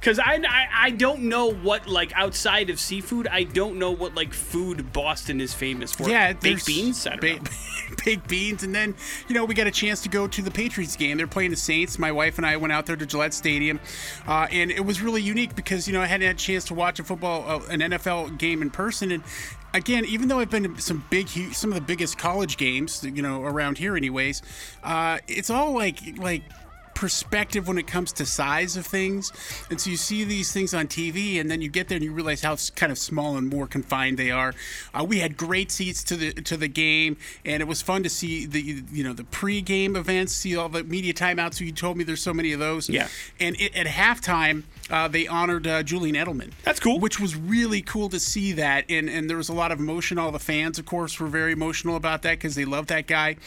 Because 0.03 0.19
I, 0.19 0.33
I 0.45 0.67
I 0.73 0.89
don't 0.89 1.21
know 1.21 1.49
what 1.49 1.87
like 1.87 2.11
outside 2.13 2.69
of 2.69 2.77
seafood 2.77 3.25
I 3.25 3.43
don't 3.43 3.79
know 3.79 3.91
what 3.91 4.13
like 4.15 4.33
food 4.33 4.91
Boston 4.91 5.39
is 5.39 5.53
famous 5.53 5.93
for. 5.93 6.09
Yeah, 6.09 6.33
baked 6.33 6.65
beans. 6.65 7.07
I 7.07 7.11
don't 7.11 7.21
ba- 7.21 7.35
know. 7.35 7.95
baked 8.05 8.27
beans, 8.27 8.63
and 8.63 8.75
then 8.75 8.95
you 9.29 9.33
know 9.33 9.45
we 9.45 9.53
got 9.55 9.65
a 9.67 9.71
chance 9.71 10.01
to 10.01 10.09
go 10.09 10.27
to 10.27 10.41
the 10.41 10.51
Patriots 10.51 10.97
game. 10.97 11.15
They're 11.15 11.25
playing 11.25 11.51
the 11.51 11.55
Saints. 11.55 11.97
My 11.97 12.11
wife 12.11 12.37
and 12.37 12.45
I 12.45 12.57
went 12.57 12.73
out 12.73 12.85
there 12.85 12.97
to 12.97 13.05
Gillette 13.05 13.33
Stadium, 13.33 13.79
uh, 14.27 14.47
and 14.51 14.71
it 14.71 14.85
was 14.85 15.01
really 15.01 15.21
unique 15.21 15.55
because 15.55 15.87
you 15.87 15.93
know 15.93 16.01
I 16.01 16.05
hadn't 16.07 16.27
had 16.27 16.35
a 16.35 16.39
chance 16.39 16.65
to 16.65 16.73
watch 16.73 16.99
a 16.99 17.05
football, 17.05 17.49
uh, 17.49 17.65
an 17.69 17.79
NFL 17.79 18.37
game 18.37 18.61
in 18.61 18.71
person, 18.71 19.09
and 19.09 19.23
again, 19.73 20.03
even 20.03 20.27
though 20.27 20.39
I've 20.39 20.49
been 20.49 20.75
to 20.75 20.81
some 20.81 21.05
big, 21.09 21.29
some 21.29 21.71
of 21.71 21.75
the 21.75 21.81
biggest 21.81 22.17
college 22.17 22.57
games, 22.57 23.05
you 23.05 23.21
know, 23.21 23.43
around 23.43 23.77
here, 23.77 23.95
anyways, 23.95 24.41
uh, 24.83 25.19
it's 25.29 25.49
all 25.49 25.71
like 25.71 26.17
like 26.17 26.43
perspective 26.95 27.67
when 27.67 27.77
it 27.77 27.87
comes 27.87 28.11
to 28.13 28.25
size 28.25 28.77
of 28.77 28.85
things. 28.85 29.31
And 29.69 29.79
so 29.79 29.89
you 29.89 29.97
see 29.97 30.23
these 30.23 30.51
things 30.51 30.73
on 30.73 30.87
TV, 30.87 31.39
and 31.39 31.49
then 31.49 31.61
you 31.61 31.69
get 31.69 31.87
there 31.87 31.95
and 31.95 32.03
you 32.05 32.11
realize 32.11 32.41
how 32.41 32.55
kind 32.75 32.91
of 32.91 32.97
small 32.97 33.37
and 33.37 33.49
more 33.49 33.67
confined 33.67 34.17
they 34.17 34.31
are. 34.31 34.53
Uh, 34.93 35.03
we 35.03 35.19
had 35.19 35.37
great 35.37 35.71
seats 35.71 36.03
to 36.05 36.15
the 36.15 36.33
to 36.33 36.57
the 36.57 36.67
game, 36.67 37.17
and 37.45 37.61
it 37.61 37.65
was 37.65 37.81
fun 37.81 38.03
to 38.03 38.09
see 38.09 38.45
the 38.45 38.83
you 38.91 39.03
know 39.03 39.13
the 39.13 39.23
pre-game 39.23 39.95
events, 39.95 40.33
see 40.33 40.55
all 40.55 40.69
the 40.69 40.83
media 40.83 41.13
timeouts. 41.13 41.59
You 41.59 41.71
told 41.71 41.97
me 41.97 42.03
there's 42.03 42.21
so 42.21 42.33
many 42.33 42.53
of 42.53 42.59
those. 42.59 42.89
Yeah. 42.89 43.07
And 43.39 43.59
it, 43.59 43.75
at 43.75 43.87
halftime. 43.87 44.63
Uh, 44.89 45.07
they 45.07 45.25
honored 45.27 45.65
uh, 45.65 45.81
Julian 45.81 46.13
Edelman. 46.13 46.51
That's 46.63 46.79
cool. 46.79 46.99
Which 46.99 47.17
was 47.17 47.37
really 47.37 47.81
cool 47.81 48.09
to 48.09 48.19
see 48.19 48.51
that, 48.51 48.83
and 48.89 49.09
and 49.09 49.29
there 49.29 49.37
was 49.37 49.47
a 49.47 49.53
lot 49.53 49.71
of 49.71 49.79
emotion. 49.79 50.19
All 50.19 50.29
the 50.29 50.39
fans, 50.39 50.77
of 50.77 50.85
course, 50.85 51.19
were 51.21 51.27
very 51.27 51.53
emotional 51.53 51.95
about 51.95 52.21
that 52.23 52.31
because 52.31 52.55
they 52.55 52.65
love 52.65 52.87
that 52.87 53.07
guy. 53.07 53.37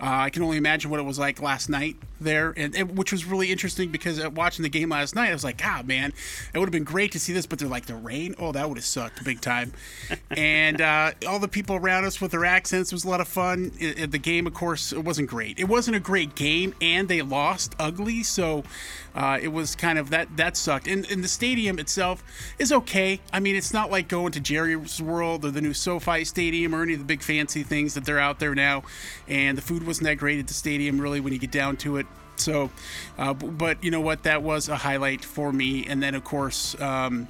Uh, 0.00 0.06
I 0.06 0.30
can 0.30 0.42
only 0.42 0.56
imagine 0.56 0.90
what 0.90 0.98
it 0.98 1.04
was 1.04 1.18
like 1.18 1.42
last 1.42 1.68
night 1.68 1.96
there, 2.20 2.54
and, 2.56 2.74
and 2.74 2.95
which 2.96 3.12
was 3.12 3.24
really 3.24 3.52
interesting 3.52 3.90
because 3.90 4.22
uh, 4.22 4.30
watching 4.30 4.62
the 4.62 4.68
game 4.68 4.88
last 4.88 5.14
night, 5.14 5.30
I 5.30 5.32
was 5.32 5.44
like, 5.44 5.58
God, 5.62 5.86
man, 5.86 6.12
it 6.52 6.58
would 6.58 6.66
have 6.66 6.72
been 6.72 6.84
great 6.84 7.12
to 7.12 7.20
see 7.20 7.32
this, 7.32 7.46
but 7.46 7.58
they're 7.58 7.68
like 7.68 7.86
the 7.86 7.94
rain. 7.94 8.34
Oh, 8.38 8.52
that 8.52 8.68
would 8.68 8.78
have 8.78 8.84
sucked 8.84 9.24
big 9.24 9.40
time. 9.40 9.72
and 10.36 10.80
uh, 10.80 11.12
all 11.28 11.38
the 11.38 11.48
people 11.48 11.76
around 11.76 12.04
us 12.04 12.20
with 12.20 12.32
their 12.32 12.44
accents 12.44 12.92
was 12.92 13.04
a 13.04 13.08
lot 13.08 13.20
of 13.20 13.28
fun. 13.28 13.72
I- 13.80 13.94
I- 14.02 14.06
the 14.06 14.18
game, 14.18 14.46
of 14.46 14.54
course, 14.54 14.92
it 14.92 15.04
wasn't 15.04 15.28
great. 15.28 15.58
It 15.58 15.64
wasn't 15.68 15.96
a 15.96 16.00
great 16.00 16.34
game, 16.34 16.74
and 16.80 17.08
they 17.08 17.22
lost 17.22 17.74
ugly, 17.78 18.22
so 18.22 18.64
uh, 19.14 19.38
it 19.40 19.48
was 19.48 19.74
kind 19.74 19.98
of 19.98 20.10
that 20.10 20.36
that 20.36 20.56
sucked. 20.56 20.86
And, 20.88 21.10
and 21.10 21.22
the 21.24 21.28
stadium 21.28 21.78
itself 21.78 22.22
is 22.58 22.72
okay. 22.72 23.20
I 23.32 23.40
mean, 23.40 23.56
it's 23.56 23.72
not 23.72 23.90
like 23.90 24.08
going 24.08 24.32
to 24.32 24.40
Jerry's 24.40 25.00
World 25.02 25.44
or 25.44 25.50
the 25.50 25.60
new 25.60 25.74
SoFi 25.74 26.24
Stadium 26.24 26.74
or 26.74 26.82
any 26.82 26.92
of 26.94 26.98
the 27.00 27.04
big 27.04 27.22
fancy 27.22 27.62
things 27.62 27.94
that 27.94 28.04
they're 28.04 28.18
out 28.18 28.38
there 28.38 28.54
now. 28.54 28.82
And 29.26 29.56
the 29.58 29.62
food 29.62 29.86
wasn't 29.86 30.04
that 30.04 30.16
great 30.16 30.38
at 30.38 30.46
the 30.46 30.54
stadium, 30.54 31.00
really, 31.00 31.20
when 31.20 31.32
you 31.32 31.38
get 31.38 31.50
down 31.50 31.76
to 31.78 31.96
it. 31.96 32.06
So, 32.40 32.70
uh, 33.18 33.34
but 33.34 33.82
you 33.82 33.90
know 33.90 34.00
what? 34.00 34.22
That 34.24 34.42
was 34.42 34.68
a 34.68 34.76
highlight 34.76 35.24
for 35.24 35.52
me. 35.52 35.86
And 35.86 36.02
then, 36.02 36.14
of 36.14 36.24
course, 36.24 36.80
um, 36.80 37.28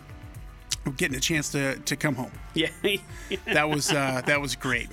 getting 0.93 1.17
a 1.17 1.21
chance 1.21 1.51
to, 1.53 1.77
to 1.81 1.97
come 1.97 2.15
home. 2.15 2.33
Yeah. 2.55 2.71
That 3.47 3.69
was 3.69 3.91
uh, 3.93 4.23
that 4.27 4.41
was 4.41 4.57
great. 4.57 4.89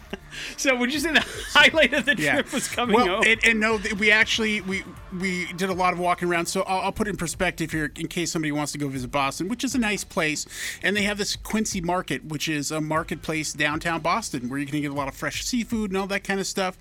so 0.56 0.76
would 0.76 0.92
you 0.92 1.00
say 1.00 1.12
the 1.12 1.24
highlight 1.52 1.92
of 1.94 2.04
the 2.04 2.14
trip 2.14 2.52
was 2.52 2.68
coming 2.68 2.94
well, 2.94 3.06
home? 3.06 3.24
And, 3.26 3.44
and 3.44 3.60
no, 3.60 3.80
we 3.98 4.10
actually 4.10 4.60
we 4.60 4.84
we 5.18 5.52
did 5.54 5.70
a 5.70 5.74
lot 5.74 5.92
of 5.92 5.98
walking 5.98 6.28
around. 6.28 6.46
So 6.46 6.62
I'll, 6.62 6.80
I'll 6.80 6.92
put 6.92 7.08
it 7.08 7.10
in 7.10 7.16
perspective 7.16 7.72
here 7.72 7.90
in 7.96 8.08
case 8.08 8.32
somebody 8.32 8.52
wants 8.52 8.72
to 8.72 8.78
go 8.78 8.88
visit 8.88 9.10
Boston, 9.10 9.48
which 9.48 9.64
is 9.64 9.74
a 9.74 9.78
nice 9.78 10.04
place. 10.04 10.46
And 10.82 10.96
they 10.96 11.02
have 11.02 11.18
this 11.18 11.36
Quincy 11.36 11.80
Market, 11.80 12.24
which 12.24 12.48
is 12.48 12.70
a 12.70 12.80
marketplace 12.80 13.52
downtown 13.52 14.00
Boston 14.00 14.48
where 14.48 14.58
you 14.58 14.66
can 14.66 14.80
get 14.80 14.90
a 14.90 14.94
lot 14.94 15.08
of 15.08 15.14
fresh 15.14 15.44
seafood 15.44 15.90
and 15.90 15.98
all 15.98 16.06
that 16.08 16.24
kind 16.24 16.40
of 16.40 16.46
stuff. 16.46 16.78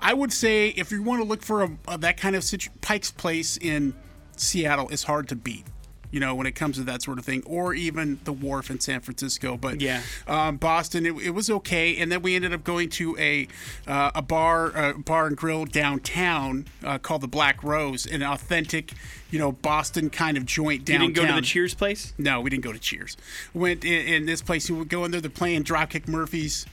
I 0.00 0.14
would 0.14 0.32
say 0.32 0.68
if 0.68 0.90
you 0.90 1.02
want 1.02 1.22
to 1.22 1.28
look 1.28 1.42
for 1.42 1.62
a, 1.62 1.70
a, 1.86 1.98
that 1.98 2.16
kind 2.16 2.36
of 2.36 2.44
situ- 2.44 2.70
Pike's 2.80 3.10
Place 3.10 3.56
in 3.56 3.94
Seattle, 4.36 4.88
is 4.88 5.04
hard 5.04 5.28
to 5.28 5.36
beat. 5.36 5.64
You 6.10 6.20
know, 6.20 6.34
when 6.34 6.46
it 6.46 6.52
comes 6.54 6.76
to 6.76 6.84
that 6.84 7.02
sort 7.02 7.18
of 7.18 7.24
thing, 7.24 7.42
or 7.46 7.74
even 7.74 8.18
the 8.24 8.32
wharf 8.32 8.70
in 8.70 8.80
San 8.80 9.00
Francisco. 9.00 9.56
But 9.56 9.80
Yeah. 9.80 10.02
um, 10.26 10.56
Boston, 10.56 11.04
it, 11.04 11.14
it 11.16 11.30
was 11.30 11.50
okay, 11.50 11.96
and 11.98 12.10
then 12.10 12.22
we 12.22 12.34
ended 12.34 12.52
up 12.54 12.64
going 12.64 12.88
to 12.90 13.16
a 13.18 13.46
uh, 13.86 14.10
a 14.14 14.22
bar 14.22 14.76
uh, 14.76 14.92
bar 14.94 15.26
and 15.26 15.36
grill 15.36 15.64
downtown 15.66 16.66
uh, 16.84 16.98
called 16.98 17.20
the 17.20 17.28
Black 17.28 17.62
Rose, 17.62 18.06
an 18.06 18.22
authentic, 18.22 18.92
you 19.30 19.38
know, 19.38 19.52
Boston 19.52 20.08
kind 20.10 20.36
of 20.36 20.46
joint 20.46 20.80
you 20.80 20.84
downtown. 20.94 21.12
didn't 21.12 21.16
go 21.16 21.26
to 21.34 21.40
the 21.40 21.46
Cheers 21.46 21.74
place? 21.74 22.14
No, 22.18 22.40
we 22.40 22.50
didn't 22.50 22.64
go 22.64 22.72
to 22.72 22.78
Cheers. 22.78 23.16
Went 23.52 23.84
in, 23.84 24.06
in 24.06 24.26
this 24.26 24.40
place. 24.42 24.68
You 24.68 24.76
would 24.76 24.88
go 24.88 25.04
in 25.04 25.10
there. 25.10 25.20
They're 25.20 25.30
playing 25.30 25.64
Dropkick 25.64 26.08
Murphys. 26.08 26.64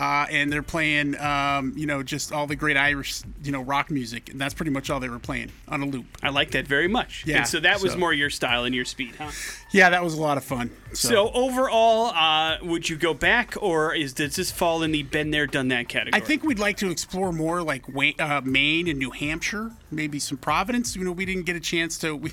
Uh, 0.00 0.26
and 0.30 0.50
they're 0.50 0.62
playing, 0.62 1.14
um, 1.20 1.74
you 1.76 1.84
know, 1.84 2.02
just 2.02 2.32
all 2.32 2.46
the 2.46 2.56
great 2.56 2.74
Irish, 2.78 3.20
you 3.42 3.52
know, 3.52 3.60
rock 3.60 3.90
music, 3.90 4.30
and 4.30 4.40
that's 4.40 4.54
pretty 4.54 4.70
much 4.70 4.88
all 4.88 4.98
they 4.98 5.10
were 5.10 5.18
playing 5.18 5.52
on 5.68 5.82
a 5.82 5.84
loop. 5.84 6.06
I 6.22 6.30
like 6.30 6.52
that 6.52 6.66
very 6.66 6.88
much. 6.88 7.24
Yeah, 7.26 7.38
And 7.38 7.46
so 7.46 7.60
that 7.60 7.82
was 7.82 7.92
so- 7.92 7.98
more 7.98 8.14
your 8.14 8.30
style 8.30 8.64
and 8.64 8.74
your 8.74 8.86
speed, 8.86 9.16
huh? 9.18 9.30
Yeah, 9.72 9.90
that 9.90 10.02
was 10.02 10.14
a 10.14 10.20
lot 10.22 10.38
of 10.38 10.44
fun. 10.44 10.70
So 10.94 11.30
overall, 11.32 12.06
uh, 12.14 12.56
would 12.62 12.88
you 12.88 12.96
go 12.96 13.12
back, 13.12 13.54
or 13.60 13.94
is 13.94 14.14
does 14.14 14.36
this 14.36 14.50
fall 14.50 14.82
in 14.82 14.90
the 14.90 15.02
been 15.02 15.32
there, 15.32 15.46
done 15.46 15.68
that 15.68 15.90
category? 15.90 16.20
I 16.20 16.24
think 16.24 16.44
we'd 16.44 16.58
like 16.58 16.78
to 16.78 16.90
explore 16.90 17.30
more 17.30 17.62
like 17.62 17.84
uh, 18.18 18.40
Maine 18.42 18.88
and 18.88 18.98
New 18.98 19.10
Hampshire, 19.10 19.70
maybe 19.90 20.18
some 20.18 20.38
Providence. 20.38 20.96
You 20.96 21.04
know, 21.04 21.12
we 21.12 21.26
didn't 21.26 21.44
get 21.44 21.56
a 21.56 21.60
chance 21.60 21.98
to. 21.98 22.16
We, 22.16 22.32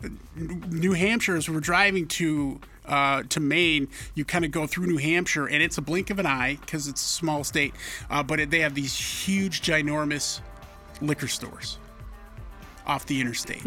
New 0.36 0.92
Hampshire, 0.94 1.36
as 1.36 1.48
we're 1.48 1.60
driving 1.60 2.08
to 2.08 2.60
uh, 2.86 3.22
to 3.30 3.40
Maine, 3.40 3.88
you 4.14 4.24
kind 4.24 4.44
of 4.44 4.50
go 4.50 4.66
through 4.66 4.86
New 4.86 4.98
Hampshire, 4.98 5.46
and 5.46 5.62
it's 5.62 5.78
a 5.78 5.82
blink 5.82 6.10
of 6.10 6.18
an 6.18 6.26
eye 6.26 6.58
because 6.60 6.86
it's 6.88 7.02
a 7.04 7.08
small 7.08 7.44
state. 7.44 7.74
Uh, 8.10 8.22
but 8.22 8.40
it, 8.40 8.50
they 8.50 8.60
have 8.60 8.74
these 8.74 8.94
huge, 8.96 9.62
ginormous 9.62 10.40
liquor 11.00 11.28
stores 11.28 11.78
off 12.86 13.06
the 13.06 13.20
interstate. 13.20 13.62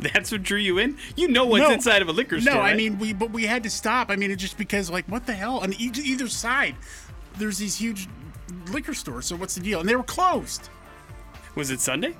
That's 0.00 0.32
what 0.32 0.42
drew 0.42 0.58
you 0.58 0.78
in. 0.78 0.96
You 1.16 1.28
know 1.28 1.44
what's 1.46 1.62
No. 1.68 1.70
inside 1.70 2.02
of 2.02 2.08
a 2.08 2.12
liquor 2.12 2.40
store. 2.40 2.54
No, 2.54 2.60
I 2.60 2.68
right? 2.68 2.76
mean 2.76 2.98
we, 2.98 3.12
but 3.12 3.30
we 3.30 3.44
had 3.44 3.62
to 3.64 3.70
stop. 3.70 4.10
I 4.10 4.16
mean, 4.16 4.30
it 4.30 4.36
just 4.36 4.56
because 4.58 4.90
like 4.90 5.04
what 5.06 5.26
the 5.26 5.32
hell? 5.34 5.58
On 5.58 5.72
each, 5.74 5.98
either 5.98 6.28
side, 6.28 6.74
there's 7.38 7.58
these 7.58 7.76
huge 7.76 8.08
liquor 8.70 8.94
stores. 8.94 9.26
So 9.26 9.36
what's 9.36 9.54
the 9.54 9.60
deal? 9.60 9.80
And 9.80 9.88
they 9.88 9.94
were 9.96 10.02
closed. 10.02 10.70
was 11.54 11.70
it 11.70 11.80
Sunday? 11.80 12.16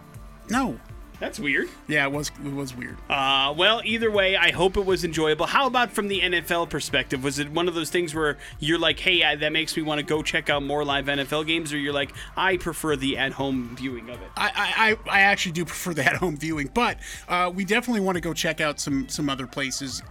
No. 0.51 0.79
That's 1.19 1.39
weird. 1.41 1.69
Yeah, 1.89 2.05
it 2.07 2.13
was 2.13 2.31
it 2.45 2.53
was 2.53 2.75
weird. 2.77 2.99
Uh, 3.09 3.55
well, 3.57 3.81
either 3.85 4.11
way, 4.11 4.37
I 4.37 4.51
hope 4.51 4.77
it 4.77 4.85
was 4.85 5.03
enjoyable. 5.03 5.47
How 5.47 5.67
about 5.67 5.91
from 5.91 6.09
the 6.09 6.21
NFL 6.21 6.69
perspective? 6.69 7.25
Was 7.25 7.39
it 7.39 7.51
one 7.51 7.69
of 7.69 7.75
those 7.75 7.89
things 7.89 8.15
where 8.15 8.37
you're 8.61 8.79
like, 8.79 9.01
hey, 9.01 9.23
I, 9.23 9.35
that 9.37 9.51
makes 9.53 9.75
me 9.77 9.83
want 9.83 9.99
to 9.99 10.05
go 10.05 10.23
check 10.23 10.51
out 10.51 10.63
more 10.63 10.85
live 10.85 11.07
NFL 11.07 11.47
games, 11.47 11.73
or 11.73 11.79
you're 11.79 11.95
like, 11.95 12.13
I 12.37 12.59
prefer 12.59 12.97
the 12.97 13.17
at 13.17 13.33
home 13.33 13.75
viewing 13.77 14.11
of 14.11 14.21
it? 14.21 14.29
I, 14.37 14.51
I, 14.55 14.91
I- 15.11 15.17
I 15.17 15.21
actually 15.21 15.53
do 15.53 15.65
prefer 15.65 15.95
the 15.95 16.05
at-home 16.07 16.37
viewing, 16.37 16.71
but 16.75 16.99
uh, 17.29 17.51
we 17.55 17.65
definitely 17.65 18.01
want 18.01 18.17
to 18.17 18.21
go 18.21 18.35
check 18.35 18.61
out 18.61 18.79
some 18.79 19.09
some 19.09 19.31
other 19.31 19.47
places. 19.47 20.03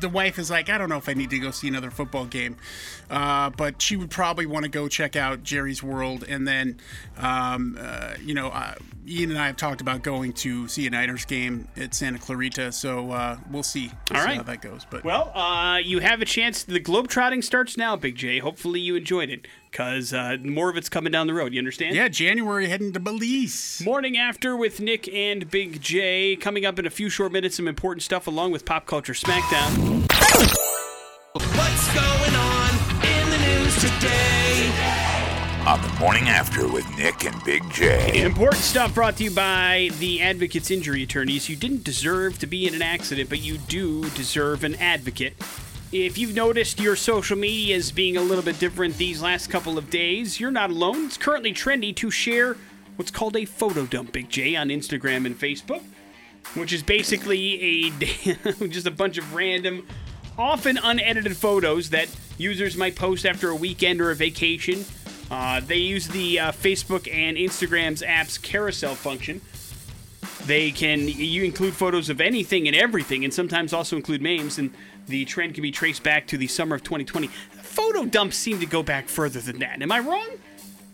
The 0.00 0.08
wife 0.08 0.38
is 0.38 0.50
like, 0.50 0.68
I 0.68 0.78
don't 0.78 0.88
know 0.88 0.96
if 0.96 1.08
I 1.08 1.14
need 1.14 1.30
to 1.30 1.38
go 1.38 1.50
see 1.50 1.68
another 1.68 1.90
football 1.90 2.24
game, 2.24 2.56
uh, 3.10 3.50
but 3.50 3.80
she 3.80 3.96
would 3.96 4.10
probably 4.10 4.46
want 4.46 4.64
to 4.64 4.68
go 4.68 4.88
check 4.88 5.14
out 5.16 5.42
Jerry's 5.42 5.82
World, 5.82 6.24
and 6.28 6.46
then, 6.46 6.78
um, 7.18 7.76
uh, 7.80 8.14
you 8.24 8.34
know, 8.34 8.48
uh, 8.48 8.74
Ian 9.06 9.30
and 9.30 9.38
I 9.38 9.46
have 9.46 9.56
talked 9.56 9.80
about 9.80 10.02
going 10.08 10.32
to 10.32 10.66
see 10.68 10.86
a 10.86 10.90
Niners 10.90 11.26
game 11.26 11.68
at 11.76 11.92
Santa 11.94 12.18
Clarita, 12.18 12.72
so 12.72 13.10
uh, 13.10 13.36
we'll 13.50 13.62
see, 13.62 13.90
we'll 14.10 14.18
All 14.18 14.22
see 14.24 14.26
right. 14.28 14.36
how 14.38 14.42
that 14.44 14.62
goes. 14.62 14.86
But 14.88 15.04
Well, 15.04 15.30
uh, 15.36 15.76
you 15.84 15.98
have 15.98 16.22
a 16.22 16.24
chance. 16.24 16.64
The 16.64 16.80
globetrotting 16.80 17.44
starts 17.44 17.76
now, 17.76 17.94
Big 17.94 18.16
J. 18.16 18.38
Hopefully, 18.38 18.80
you 18.80 18.96
enjoyed 18.96 19.28
it, 19.28 19.46
because 19.70 20.14
uh, 20.14 20.38
more 20.42 20.70
of 20.70 20.78
it's 20.78 20.88
coming 20.88 21.12
down 21.12 21.26
the 21.26 21.34
road. 21.34 21.52
You 21.52 21.58
understand? 21.58 21.94
yeah, 21.94 22.08
January 22.08 22.68
heading 22.70 22.94
to 22.94 23.00
Belize. 23.00 23.82
Morning 23.84 24.16
after 24.16 24.56
with 24.56 24.80
Nick 24.80 25.12
and 25.12 25.50
Big 25.50 25.82
J. 25.82 26.36
Coming 26.36 26.64
up 26.64 26.78
in 26.78 26.86
a 26.86 26.90
few 26.90 27.10
short 27.10 27.30
minutes, 27.30 27.56
some 27.56 27.68
important 27.68 28.02
stuff 28.02 28.26
along 28.26 28.52
with 28.52 28.64
Pop 28.64 28.86
Culture 28.86 29.12
Smackdown. 29.12 30.06
What's 31.34 31.94
going 31.94 32.34
on 32.34 32.70
in 33.04 33.30
the 33.30 33.38
news 33.46 33.74
today? 33.76 34.17
On 35.68 35.82
the 35.82 36.00
morning 36.00 36.30
after 36.30 36.66
with 36.66 36.88
Nick 36.96 37.26
and 37.26 37.44
Big 37.44 37.62
J. 37.70 38.22
Important 38.22 38.62
stuff 38.62 38.94
brought 38.94 39.18
to 39.18 39.24
you 39.24 39.30
by 39.30 39.90
the 39.98 40.22
Advocates 40.22 40.70
Injury 40.70 41.02
Attorneys. 41.02 41.50
You 41.50 41.56
didn't 41.56 41.84
deserve 41.84 42.38
to 42.38 42.46
be 42.46 42.66
in 42.66 42.74
an 42.74 42.80
accident, 42.80 43.28
but 43.28 43.40
you 43.40 43.58
do 43.58 44.08
deserve 44.10 44.64
an 44.64 44.76
advocate. 44.76 45.34
If 45.92 46.16
you've 46.16 46.34
noticed 46.34 46.80
your 46.80 46.96
social 46.96 47.36
media 47.36 47.76
is 47.76 47.92
being 47.92 48.16
a 48.16 48.22
little 48.22 48.42
bit 48.42 48.58
different 48.58 48.96
these 48.96 49.20
last 49.20 49.50
couple 49.50 49.76
of 49.76 49.90
days, 49.90 50.40
you're 50.40 50.50
not 50.50 50.70
alone. 50.70 51.04
It's 51.04 51.18
currently 51.18 51.52
trendy 51.52 51.94
to 51.96 52.10
share 52.10 52.56
what's 52.96 53.10
called 53.10 53.36
a 53.36 53.44
photo 53.44 53.84
dump, 53.84 54.12
Big 54.12 54.30
J, 54.30 54.56
on 54.56 54.70
Instagram 54.70 55.26
and 55.26 55.38
Facebook, 55.38 55.82
which 56.54 56.72
is 56.72 56.82
basically 56.82 57.60
a 57.60 57.90
just 58.68 58.86
a 58.86 58.90
bunch 58.90 59.18
of 59.18 59.34
random, 59.34 59.86
often 60.38 60.78
unedited 60.78 61.36
photos 61.36 61.90
that 61.90 62.08
users 62.38 62.74
might 62.74 62.96
post 62.96 63.26
after 63.26 63.50
a 63.50 63.54
weekend 63.54 64.00
or 64.00 64.10
a 64.10 64.14
vacation 64.14 64.86
Uh, 65.30 65.60
they 65.60 65.76
use 65.76 66.08
the 66.08 66.40
uh, 66.40 66.52
Facebook 66.52 67.12
and 67.12 67.36
Instagram's 67.36 68.02
apps 68.02 68.40
carousel 68.40 68.94
function. 68.94 69.40
They 70.46 70.70
can 70.70 71.06
you 71.08 71.44
include 71.44 71.74
photos 71.74 72.08
of 72.08 72.20
anything 72.20 72.66
and 72.66 72.76
everything, 72.76 73.24
and 73.24 73.34
sometimes 73.34 73.72
also 73.72 73.96
include 73.96 74.22
memes. 74.22 74.58
And 74.58 74.72
the 75.06 75.24
trend 75.24 75.54
can 75.54 75.62
be 75.62 75.70
traced 75.70 76.02
back 76.02 76.26
to 76.28 76.38
the 76.38 76.46
summer 76.46 76.76
of 76.76 76.82
2020. 76.82 77.26
Photo 77.28 78.04
dumps 78.04 78.36
seem 78.36 78.58
to 78.60 78.66
go 78.66 78.82
back 78.82 79.08
further 79.08 79.40
than 79.40 79.58
that. 79.58 79.82
Am 79.82 79.92
I 79.92 79.98
wrong? 80.00 80.28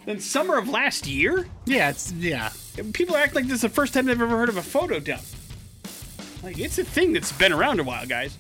Than 0.06 0.20
summer 0.20 0.58
of 0.58 0.68
last 0.68 1.06
year? 1.06 1.46
Yeah, 1.64 1.90
it's 1.90 2.12
yeah. 2.12 2.50
People 2.92 3.16
act 3.16 3.34
like 3.34 3.44
this 3.44 3.54
is 3.54 3.62
the 3.62 3.68
first 3.68 3.94
time 3.94 4.06
they've 4.06 4.20
ever 4.20 4.36
heard 4.36 4.48
of 4.48 4.56
a 4.56 4.62
photo 4.62 4.98
dump. 4.98 5.22
Like 6.42 6.58
it's 6.58 6.78
a 6.78 6.84
thing 6.84 7.12
that's 7.12 7.32
been 7.32 7.52
around 7.52 7.80
a 7.80 7.84
while, 7.84 8.06
guys. 8.06 8.36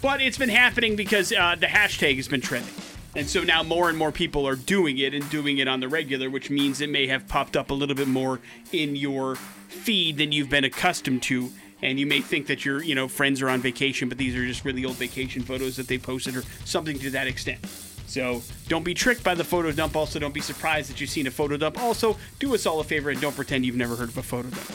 But 0.00 0.20
it's 0.20 0.38
been 0.38 0.48
happening 0.48 0.96
because 0.96 1.32
uh, 1.32 1.56
the 1.58 1.66
hashtag 1.66 2.16
has 2.16 2.28
been 2.28 2.40
trending. 2.40 2.74
And 3.14 3.28
so 3.28 3.42
now 3.42 3.62
more 3.62 3.88
and 3.90 3.98
more 3.98 4.10
people 4.10 4.46
are 4.48 4.56
doing 4.56 4.96
it 4.98 5.12
and 5.12 5.28
doing 5.28 5.58
it 5.58 5.68
on 5.68 5.80
the 5.80 5.88
regular, 5.88 6.30
which 6.30 6.48
means 6.48 6.80
it 6.80 6.88
may 6.88 7.06
have 7.08 7.28
popped 7.28 7.56
up 7.56 7.70
a 7.70 7.74
little 7.74 7.94
bit 7.94 8.08
more 8.08 8.40
in 8.72 8.96
your 8.96 9.36
feed 9.36 10.16
than 10.16 10.32
you've 10.32 10.48
been 10.48 10.64
accustomed 10.64 11.22
to. 11.24 11.50
And 11.82 11.98
you 12.00 12.06
may 12.06 12.20
think 12.20 12.46
that 12.46 12.64
your, 12.64 12.82
you 12.82 12.94
know, 12.94 13.08
friends 13.08 13.42
are 13.42 13.48
on 13.50 13.60
vacation, 13.60 14.08
but 14.08 14.16
these 14.16 14.34
are 14.36 14.46
just 14.46 14.64
really 14.64 14.84
old 14.84 14.96
vacation 14.96 15.42
photos 15.42 15.76
that 15.76 15.88
they 15.88 15.98
posted 15.98 16.36
or 16.36 16.42
something 16.64 16.98
to 17.00 17.10
that 17.10 17.26
extent. 17.26 17.58
So 18.06 18.42
don't 18.68 18.84
be 18.84 18.94
tricked 18.94 19.24
by 19.24 19.34
the 19.34 19.44
photo 19.44 19.72
dump. 19.72 19.96
Also, 19.96 20.18
don't 20.18 20.32
be 20.34 20.40
surprised 20.40 20.88
that 20.90 21.00
you've 21.00 21.10
seen 21.10 21.26
a 21.26 21.30
photo 21.30 21.56
dump. 21.56 21.78
Also, 21.82 22.16
do 22.38 22.54
us 22.54 22.66
all 22.66 22.80
a 22.80 22.84
favor 22.84 23.10
and 23.10 23.20
don't 23.20 23.34
pretend 23.36 23.66
you've 23.66 23.76
never 23.76 23.96
heard 23.96 24.08
of 24.10 24.16
a 24.18 24.22
photo 24.22 24.48
dump. 24.48 24.70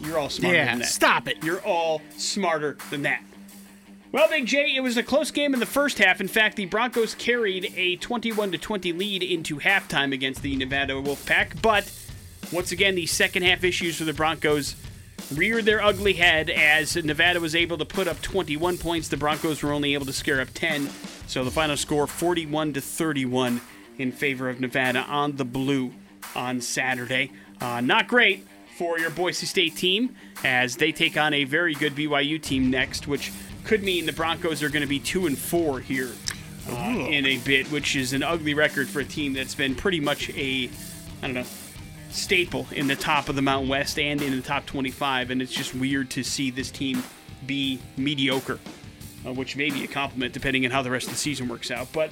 You're 0.00 0.18
all 0.18 0.28
smarter 0.30 0.56
Yeah, 0.56 0.66
than 0.66 0.80
that. 0.80 0.88
stop 0.88 1.28
it. 1.28 1.42
You're 1.44 1.60
all 1.62 2.02
smarter 2.18 2.76
than 2.90 3.02
that. 3.02 3.22
Well, 4.14 4.28
Big 4.28 4.46
J, 4.46 4.76
it 4.76 4.80
was 4.80 4.96
a 4.96 5.02
close 5.02 5.32
game 5.32 5.54
in 5.54 5.58
the 5.58 5.66
first 5.66 5.98
half. 5.98 6.20
In 6.20 6.28
fact, 6.28 6.54
the 6.54 6.66
Broncos 6.66 7.16
carried 7.16 7.72
a 7.74 7.96
21 7.96 8.52
to 8.52 8.58
20 8.58 8.92
lead 8.92 9.24
into 9.24 9.58
halftime 9.58 10.12
against 10.12 10.40
the 10.40 10.54
Nevada 10.54 10.92
Wolfpack. 10.92 11.60
But 11.60 11.92
once 12.52 12.70
again, 12.70 12.94
the 12.94 13.06
second 13.06 13.42
half 13.42 13.64
issues 13.64 13.96
for 13.96 14.04
the 14.04 14.12
Broncos 14.12 14.76
reared 15.34 15.64
their 15.64 15.82
ugly 15.82 16.12
head 16.12 16.48
as 16.48 16.94
Nevada 16.94 17.40
was 17.40 17.56
able 17.56 17.76
to 17.76 17.84
put 17.84 18.06
up 18.06 18.22
21 18.22 18.78
points. 18.78 19.08
The 19.08 19.16
Broncos 19.16 19.64
were 19.64 19.72
only 19.72 19.94
able 19.94 20.06
to 20.06 20.12
scare 20.12 20.40
up 20.40 20.50
10. 20.54 20.90
So 21.26 21.42
the 21.42 21.50
final 21.50 21.76
score 21.76 22.06
41 22.06 22.74
to 22.74 22.80
31 22.80 23.60
in 23.98 24.12
favor 24.12 24.48
of 24.48 24.60
Nevada 24.60 25.00
on 25.00 25.34
the 25.34 25.44
blue 25.44 25.90
on 26.36 26.60
Saturday. 26.60 27.32
Uh, 27.60 27.80
not 27.80 28.06
great 28.06 28.46
for 28.78 28.96
your 28.96 29.10
Boise 29.10 29.46
State 29.46 29.74
team 29.74 30.14
as 30.44 30.76
they 30.76 30.92
take 30.92 31.16
on 31.16 31.34
a 31.34 31.42
very 31.42 31.74
good 31.74 31.96
BYU 31.96 32.40
team 32.40 32.70
next, 32.70 33.08
which 33.08 33.32
could 33.64 33.82
mean 33.82 34.06
the 34.06 34.12
Broncos 34.12 34.62
are 34.62 34.68
going 34.68 34.82
to 34.82 34.88
be 34.88 34.98
two 34.98 35.26
and 35.26 35.36
four 35.38 35.80
here 35.80 36.10
uh, 36.70 36.74
in 36.74 37.26
a 37.26 37.38
bit, 37.38 37.70
which 37.70 37.96
is 37.96 38.12
an 38.12 38.22
ugly 38.22 38.54
record 38.54 38.88
for 38.88 39.00
a 39.00 39.04
team 39.04 39.32
that's 39.32 39.54
been 39.54 39.74
pretty 39.74 40.00
much 40.00 40.30
a, 40.30 40.68
I 41.22 41.26
don't 41.26 41.34
know, 41.34 41.44
staple 42.10 42.66
in 42.72 42.86
the 42.86 42.96
top 42.96 43.28
of 43.28 43.36
the 43.36 43.42
Mountain 43.42 43.68
West 43.68 43.98
and 43.98 44.22
in 44.22 44.36
the 44.36 44.42
top 44.42 44.66
25. 44.66 45.30
And 45.30 45.42
it's 45.42 45.52
just 45.52 45.74
weird 45.74 46.10
to 46.10 46.22
see 46.22 46.50
this 46.50 46.70
team 46.70 47.02
be 47.46 47.80
mediocre, 47.96 48.58
uh, 49.26 49.32
which 49.32 49.56
may 49.56 49.70
be 49.70 49.84
a 49.84 49.88
compliment 49.88 50.32
depending 50.32 50.64
on 50.64 50.70
how 50.70 50.82
the 50.82 50.90
rest 50.90 51.06
of 51.06 51.12
the 51.14 51.18
season 51.18 51.48
works 51.48 51.70
out. 51.70 51.88
But 51.92 52.10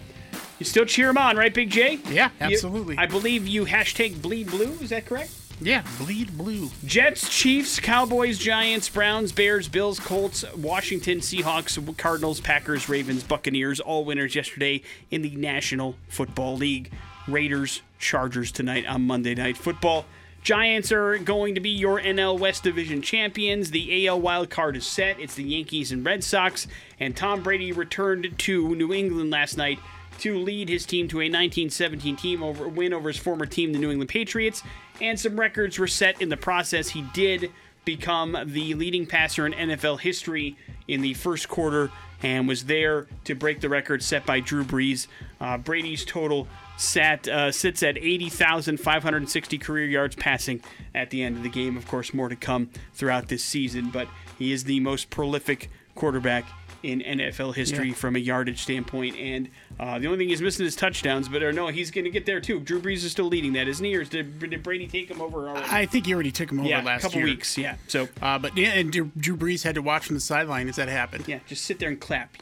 you 0.58 0.66
still 0.66 0.84
cheer 0.84 1.06
them 1.08 1.18
on, 1.18 1.36
right, 1.36 1.52
Big 1.52 1.70
J? 1.70 1.98
Yeah, 2.10 2.30
You- 2.40 2.46
absolutely. 2.54 2.96
I 2.98 3.06
believe 3.06 3.46
you 3.46 3.64
hashtag 3.66 4.20
bleed 4.22 4.48
blue. 4.50 4.76
Is 4.80 4.90
that 4.90 5.06
correct? 5.06 5.30
Yeah, 5.64 5.84
bleed 5.98 6.36
blue. 6.36 6.70
Jets, 6.84 7.28
Chiefs, 7.28 7.78
Cowboys, 7.78 8.38
Giants, 8.38 8.88
Browns, 8.88 9.32
Bears, 9.32 9.68
Bills, 9.68 10.00
Colts, 10.00 10.44
Washington, 10.56 11.18
Seahawks, 11.18 11.96
Cardinals, 11.96 12.40
Packers, 12.40 12.88
Ravens, 12.88 13.22
Buccaneers, 13.22 13.78
all 13.78 14.04
winners 14.04 14.34
yesterday 14.34 14.82
in 15.10 15.22
the 15.22 15.36
National 15.36 15.94
Football 16.08 16.56
League. 16.56 16.90
Raiders, 17.28 17.82
Chargers 17.98 18.50
tonight 18.50 18.84
on 18.86 19.02
Monday 19.02 19.34
Night 19.34 19.56
Football. 19.56 20.04
Giants 20.42 20.90
are 20.90 21.18
going 21.18 21.54
to 21.54 21.60
be 21.60 21.70
your 21.70 22.00
NL 22.00 22.36
West 22.36 22.64
Division 22.64 23.00
champions. 23.00 23.70
The 23.70 24.08
AL 24.08 24.20
wild 24.20 24.50
card 24.50 24.76
is 24.76 24.84
set. 24.84 25.20
It's 25.20 25.36
the 25.36 25.44
Yankees 25.44 25.92
and 25.92 26.04
Red 26.04 26.24
Sox. 26.24 26.66
And 26.98 27.16
Tom 27.16 27.44
Brady 27.44 27.70
returned 27.70 28.36
to 28.38 28.74
New 28.74 28.92
England 28.92 29.30
last 29.30 29.56
night 29.56 29.78
to 30.18 30.38
lead 30.38 30.68
his 30.68 30.86
team 30.86 31.08
to 31.08 31.18
a 31.18 31.24
1917 31.24 32.16
team 32.16 32.42
over 32.42 32.68
win 32.68 32.92
over 32.92 33.08
his 33.08 33.18
former 33.18 33.46
team, 33.46 33.72
the 33.72 33.78
New 33.78 33.90
England 33.90 34.10
Patriots, 34.10 34.62
and 35.00 35.18
some 35.18 35.38
records 35.38 35.78
were 35.78 35.86
set 35.86 36.20
in 36.20 36.28
the 36.28 36.36
process. 36.36 36.88
He 36.88 37.02
did 37.14 37.50
become 37.84 38.36
the 38.46 38.74
leading 38.74 39.06
passer 39.06 39.46
in 39.46 39.52
NFL 39.52 40.00
history 40.00 40.56
in 40.86 41.00
the 41.00 41.14
first 41.14 41.48
quarter 41.48 41.90
and 42.22 42.46
was 42.46 42.64
there 42.64 43.08
to 43.24 43.34
break 43.34 43.60
the 43.60 43.68
record 43.68 44.02
set 44.02 44.24
by 44.24 44.40
Drew 44.40 44.64
Brees. 44.64 45.08
Uh, 45.40 45.58
Brady's 45.58 46.04
total 46.04 46.46
sat 46.76 47.26
uh, 47.26 47.50
sits 47.50 47.82
at 47.82 47.98
80,560 47.98 49.58
career 49.58 49.86
yards 49.86 50.14
passing 50.16 50.62
at 50.94 51.10
the 51.10 51.22
end 51.22 51.36
of 51.36 51.42
the 51.42 51.48
game. 51.48 51.76
Of 51.76 51.88
course, 51.88 52.14
more 52.14 52.28
to 52.28 52.36
come 52.36 52.70
throughout 52.94 53.28
this 53.28 53.44
season, 53.44 53.90
but 53.90 54.08
he 54.38 54.52
is 54.52 54.64
the 54.64 54.80
most 54.80 55.10
prolific 55.10 55.70
quarterback 55.94 56.44
in 56.82 57.00
NFL 57.00 57.54
history 57.54 57.88
Yeah. 57.88 57.94
from 57.94 58.16
a 58.16 58.18
yardage 58.18 58.62
standpoint. 58.62 59.16
And 59.16 59.48
uh, 59.78 59.98
the 59.98 60.06
only 60.06 60.18
thing 60.18 60.28
he's 60.28 60.42
missing 60.42 60.66
is 60.66 60.74
touchdowns, 60.76 61.28
but 61.28 61.42
or 61.42 61.52
no, 61.52 61.68
he's 61.68 61.90
going 61.90 62.04
to 62.04 62.10
get 62.10 62.26
there 62.26 62.40
too. 62.40 62.60
Drew 62.60 62.80
Brees 62.80 63.04
is 63.04 63.12
still 63.12 63.26
leading 63.26 63.52
that, 63.54 63.68
isn't 63.68 63.84
he? 63.84 63.94
Or 63.96 64.04
did, 64.04 64.38
did 64.38 64.62
Brady 64.62 64.86
take 64.86 65.10
him 65.10 65.20
over 65.20 65.48
already? 65.48 65.66
I 65.70 65.86
think 65.86 66.06
he 66.06 66.14
already 66.14 66.32
took 66.32 66.50
him 66.50 66.60
over 66.60 66.68
yeah, 66.68 66.82
last 66.82 67.02
couple 67.02 67.18
year. 67.18 67.26
weeks. 67.26 67.56
Yeah. 67.56 67.76
So 67.88 68.08
Uh, 68.20 68.38
but 68.38 68.56
yeah, 68.56 68.70
and 68.70 68.92
Drew 68.92 69.10
Drew 69.16 69.36
Brees 69.36 69.62
had 69.64 69.74
to 69.76 69.82
watch 69.82 70.06
from 70.06 70.14
the 70.16 70.20
sideline 70.20 70.68
as 70.68 70.76
that 70.76 70.88
happened. 70.88 71.24
yeah, 71.28 71.38
just 71.46 71.64
sit 71.64 71.78
there 71.78 71.88
and 71.88 72.00
clap, 72.00 72.36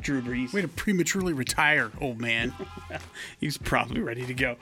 Drew 0.00 0.20
Brees. 0.22 0.52
Way 0.52 0.62
to 0.62 0.68
prematurely 0.68 1.32
retire, 1.32 1.90
old 2.00 2.20
man. 2.20 2.52
He's 3.40 3.58
probably 3.58 4.00
ready 4.00 4.24
to 4.26 4.34
go. 4.34 4.56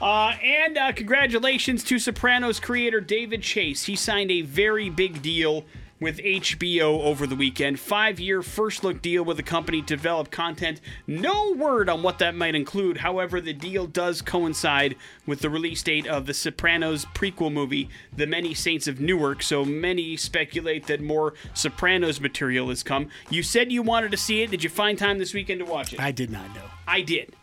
Uh, 0.00 0.34
and 0.42 0.78
uh, 0.78 0.92
congratulations 0.92 1.84
to 1.84 1.98
Sopranos 1.98 2.58
creator 2.58 3.00
David 3.02 3.42
Chase. 3.42 3.84
He 3.84 3.94
signed 3.96 4.30
a 4.30 4.40
very 4.40 4.88
big 4.88 5.20
deal 5.20 5.64
with 6.00 6.18
HBO 6.18 7.00
over 7.04 7.26
the 7.26 7.36
weekend. 7.36 7.78
Five 7.78 8.18
year 8.18 8.42
first 8.42 8.82
look 8.82 9.02
deal 9.02 9.22
with 9.22 9.36
the 9.36 9.42
company 9.42 9.82
to 9.82 9.96
develop 9.96 10.30
content. 10.30 10.80
No 11.06 11.52
word 11.52 11.88
on 11.88 12.02
what 12.02 12.18
that 12.18 12.34
might 12.34 12.54
include. 12.54 12.98
However, 12.98 13.40
the 13.40 13.52
deal 13.52 13.86
does 13.86 14.22
coincide 14.22 14.96
with 15.26 15.40
the 15.40 15.50
release 15.50 15.82
date 15.82 16.06
of 16.06 16.26
the 16.26 16.34
Sopranos 16.34 17.04
prequel 17.06 17.52
movie, 17.52 17.90
The 18.16 18.26
Many 18.26 18.54
Saints 18.54 18.88
of 18.88 19.00
Newark. 19.00 19.42
So 19.42 19.64
many 19.64 20.16
speculate 20.16 20.86
that 20.86 21.02
more 21.02 21.34
Sopranos 21.54 22.20
material 22.20 22.70
has 22.70 22.82
come. 22.82 23.08
You 23.28 23.42
said 23.42 23.70
you 23.70 23.82
wanted 23.82 24.10
to 24.12 24.16
see 24.16 24.42
it. 24.42 24.50
Did 24.50 24.64
you 24.64 24.70
find 24.70 24.98
time 24.98 25.18
this 25.18 25.34
weekend 25.34 25.60
to 25.60 25.66
watch 25.66 25.92
it? 25.92 26.00
I 26.00 26.12
did 26.12 26.30
not 26.30 26.48
know. 26.54 26.64
I 26.88 27.02
did. 27.02 27.34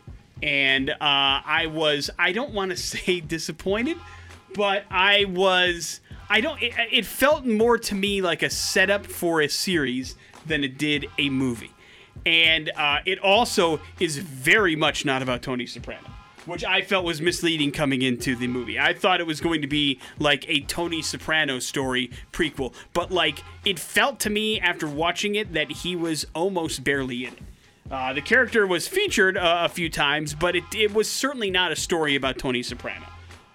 And 0.42 0.90
uh, 0.90 0.96
I 1.00 1.66
was, 1.72 2.10
I 2.18 2.32
don't 2.32 2.52
want 2.52 2.72
to 2.72 2.76
say 2.76 3.20
disappointed, 3.20 3.98
but 4.54 4.84
I 4.90 5.24
was, 5.26 6.00
I 6.30 6.40
don't, 6.40 6.60
it, 6.62 6.74
it 6.90 7.06
felt 7.06 7.46
more 7.46 7.78
to 7.78 7.94
me 7.94 8.20
like 8.22 8.42
a 8.42 8.50
setup 8.50 9.06
for 9.06 9.40
a 9.40 9.48
series 9.48 10.16
than 10.46 10.64
it 10.64 10.78
did 10.78 11.06
a 11.18 11.30
movie. 11.30 11.72
And 12.26 12.70
uh, 12.76 12.98
it 13.06 13.18
also 13.20 13.80
is 14.00 14.18
very 14.18 14.76
much 14.76 15.04
not 15.04 15.22
about 15.22 15.42
Tony 15.42 15.66
Soprano. 15.66 16.08
Which 16.46 16.64
I 16.64 16.80
felt 16.80 17.04
was 17.04 17.20
misleading 17.20 17.72
coming 17.72 18.00
into 18.00 18.34
the 18.34 18.46
movie. 18.46 18.78
I 18.78 18.94
thought 18.94 19.20
it 19.20 19.26
was 19.26 19.40
going 19.40 19.60
to 19.60 19.68
be 19.68 20.00
like 20.18 20.48
a 20.48 20.60
Tony 20.60 21.02
Soprano 21.02 21.58
story 21.58 22.10
prequel, 22.32 22.72
but 22.94 23.10
like 23.10 23.42
it 23.66 23.78
felt 23.78 24.18
to 24.20 24.30
me 24.30 24.58
after 24.58 24.88
watching 24.88 25.34
it 25.34 25.52
that 25.52 25.70
he 25.70 25.94
was 25.94 26.26
almost 26.34 26.84
barely 26.84 27.26
in 27.26 27.34
it. 27.34 27.42
Uh, 27.90 28.12
the 28.14 28.22
character 28.22 28.66
was 28.66 28.88
featured 28.88 29.36
uh, 29.36 29.62
a 29.64 29.68
few 29.68 29.90
times, 29.90 30.34
but 30.34 30.56
it, 30.56 30.64
it 30.74 30.94
was 30.94 31.10
certainly 31.10 31.50
not 31.50 31.70
a 31.70 31.76
story 31.76 32.16
about 32.16 32.38
Tony 32.38 32.62
Soprano. 32.62 33.06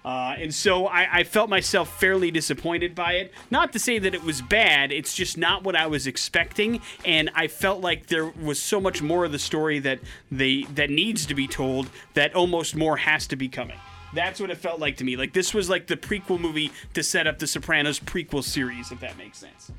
Uh, 0.04 0.34
and 0.38 0.54
so 0.54 0.86
I, 0.86 1.20
I 1.20 1.24
felt 1.24 1.48
myself 1.48 1.98
fairly 1.98 2.30
disappointed 2.30 2.94
by 2.94 3.14
it. 3.14 3.32
Not 3.50 3.72
to 3.72 3.78
say 3.78 3.98
that 3.98 4.14
it 4.14 4.22
was 4.22 4.42
bad, 4.42 4.92
it's 4.92 5.14
just 5.14 5.38
not 5.38 5.64
what 5.64 5.74
I 5.74 5.86
was 5.86 6.06
expecting. 6.06 6.82
And 7.04 7.30
I 7.34 7.48
felt 7.48 7.80
like 7.80 8.06
there 8.06 8.26
was 8.26 8.60
so 8.60 8.80
much 8.80 9.00
more 9.00 9.24
of 9.24 9.32
the 9.32 9.38
story 9.38 9.78
that 9.80 10.00
they 10.30 10.64
that 10.74 10.90
needs 10.90 11.24
to 11.26 11.34
be 11.34 11.46
told 11.46 11.88
that 12.12 12.34
almost 12.34 12.76
more 12.76 12.98
has 12.98 13.26
to 13.28 13.36
be 13.36 13.48
coming. 13.48 13.78
That's 14.14 14.40
what 14.40 14.50
it 14.50 14.58
felt 14.58 14.78
like 14.78 14.98
to 14.98 15.04
me. 15.04 15.16
Like 15.16 15.32
this 15.32 15.54
was 15.54 15.70
like 15.70 15.86
the 15.86 15.96
prequel 15.96 16.38
movie 16.38 16.70
to 16.92 17.02
set 17.02 17.26
up 17.26 17.38
the 17.38 17.46
Sopranos 17.46 17.98
prequel 17.98 18.44
series, 18.44 18.92
if 18.92 19.00
that 19.00 19.16
makes 19.16 19.38
sense. 19.38 19.72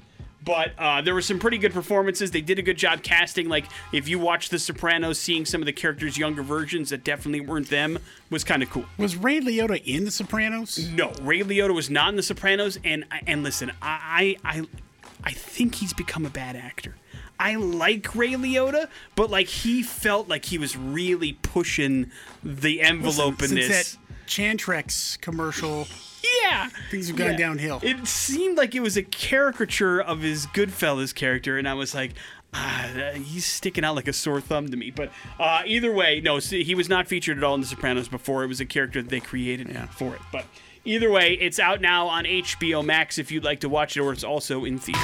But 0.45 0.73
uh, 0.77 1.01
there 1.01 1.13
were 1.15 1.21
some 1.21 1.39
pretty 1.39 1.58
good 1.58 1.73
performances. 1.73 2.31
They 2.31 2.41
did 2.41 2.60
a 2.60 2.62
good 2.62 2.77
job 2.77 3.01
casting. 3.01 3.49
Like 3.49 3.65
if 3.91 4.08
you 4.08 4.19
watch 4.19 4.49
The 4.49 4.60
Sopranos, 4.60 5.19
seeing 5.19 5.45
some 5.45 5.62
of 5.62 5.65
the 5.65 5.73
characters' 5.73 6.17
younger 6.17 6.43
versions 6.43 6.91
that 6.91 7.03
definitely 7.03 7.41
weren't 7.41 7.69
them 7.69 7.97
was 8.29 8.43
kind 8.43 8.62
of 8.62 8.69
cool. 8.69 8.86
Was 8.97 9.15
Ray 9.15 9.41
Liotta 9.41 9.84
in 9.84 10.05
The 10.05 10.12
Sopranos? 10.12 10.88
No, 10.91 11.12
Ray 11.21 11.41
Liotta 11.41 11.73
was 11.73 11.89
not 11.89 12.10
in 12.10 12.15
The 12.15 12.23
Sopranos, 12.23 12.79
and 12.84 13.05
and 13.25 13.43
listen, 13.43 13.71
I 13.81 14.38
I 14.43 14.67
I 15.23 15.31
think 15.31 15.75
he's 15.75 15.93
become 15.93 16.25
a 16.25 16.29
bad 16.29 16.55
actor. 16.55 16.95
I 17.39 17.55
like 17.55 18.15
Ray 18.15 18.34
Liotta, 18.34 18.88
but 19.15 19.29
like 19.29 19.47
he 19.47 19.84
felt 19.84 20.27
like 20.29 20.45
he 20.45 20.58
was 20.58 20.77
really 20.77 21.34
pushing 21.34 22.12
the 22.43 22.81
envelope 22.81 23.41
Listen, 23.41 23.58
in 23.58 23.67
this. 23.67 23.93
that 23.96 24.04
Chantix 24.28 25.19
commercial. 25.21 25.88
yeah. 26.44 26.69
Things 26.92 27.08
have 27.08 27.15
gone 27.17 27.32
Yeah. 27.32 27.38
downhill. 27.38 27.80
It 27.84 28.08
seemed 28.08 28.58
like 28.58 28.76
it 28.76 28.80
was 28.82 28.98
a 28.98 29.04
caricature 29.04 30.00
of 30.02 30.21
his 30.21 30.48
Goodfellas 30.48 31.13
character, 31.13 31.58
and 31.58 31.67
I 31.67 31.73
was 31.73 31.94
like, 31.96 32.12
ah, 32.54 32.90
he's 33.15 33.46
sticking 33.46 33.84
out 33.84 33.96
like 33.96 34.08
a 34.08 34.13
sore 34.13 34.42
thumb 34.42 34.69
to 34.69 34.78
me. 34.78 34.90
But 34.92 35.12
uh, 35.40 35.62
either 35.65 35.92
way, 35.94 36.21
no, 36.21 36.40
see, 36.40 36.63
he 36.63 36.73
was 36.76 36.88
not 36.90 37.08
featured 37.08 37.38
at 37.38 37.44
all 37.44 37.56
in 37.56 37.62
The 37.62 37.67
Sopranos 37.67 38.08
before. 38.08 38.44
It 38.44 38.48
was 38.48 38.60
a 38.62 38.65
character 38.65 39.02
that 39.02 39.10
they 39.10 39.19
created 39.19 39.78
for 39.92 40.15
it. 40.15 40.21
But 40.32 40.46
either 40.86 41.12
way, 41.12 41.34
it's 41.34 41.60
out 41.60 41.82
now 41.82 42.08
on 42.08 42.23
HBO 42.26 42.84
Max 42.84 43.17
if 43.17 43.32
you'd 43.32 43.44
like 43.44 43.60
to 43.62 43.69
watch 43.69 43.98
it, 43.98 44.02
or 44.02 44.12
it's 44.13 44.23
also 44.23 44.63
in 44.65 44.80
theaters. 44.80 45.02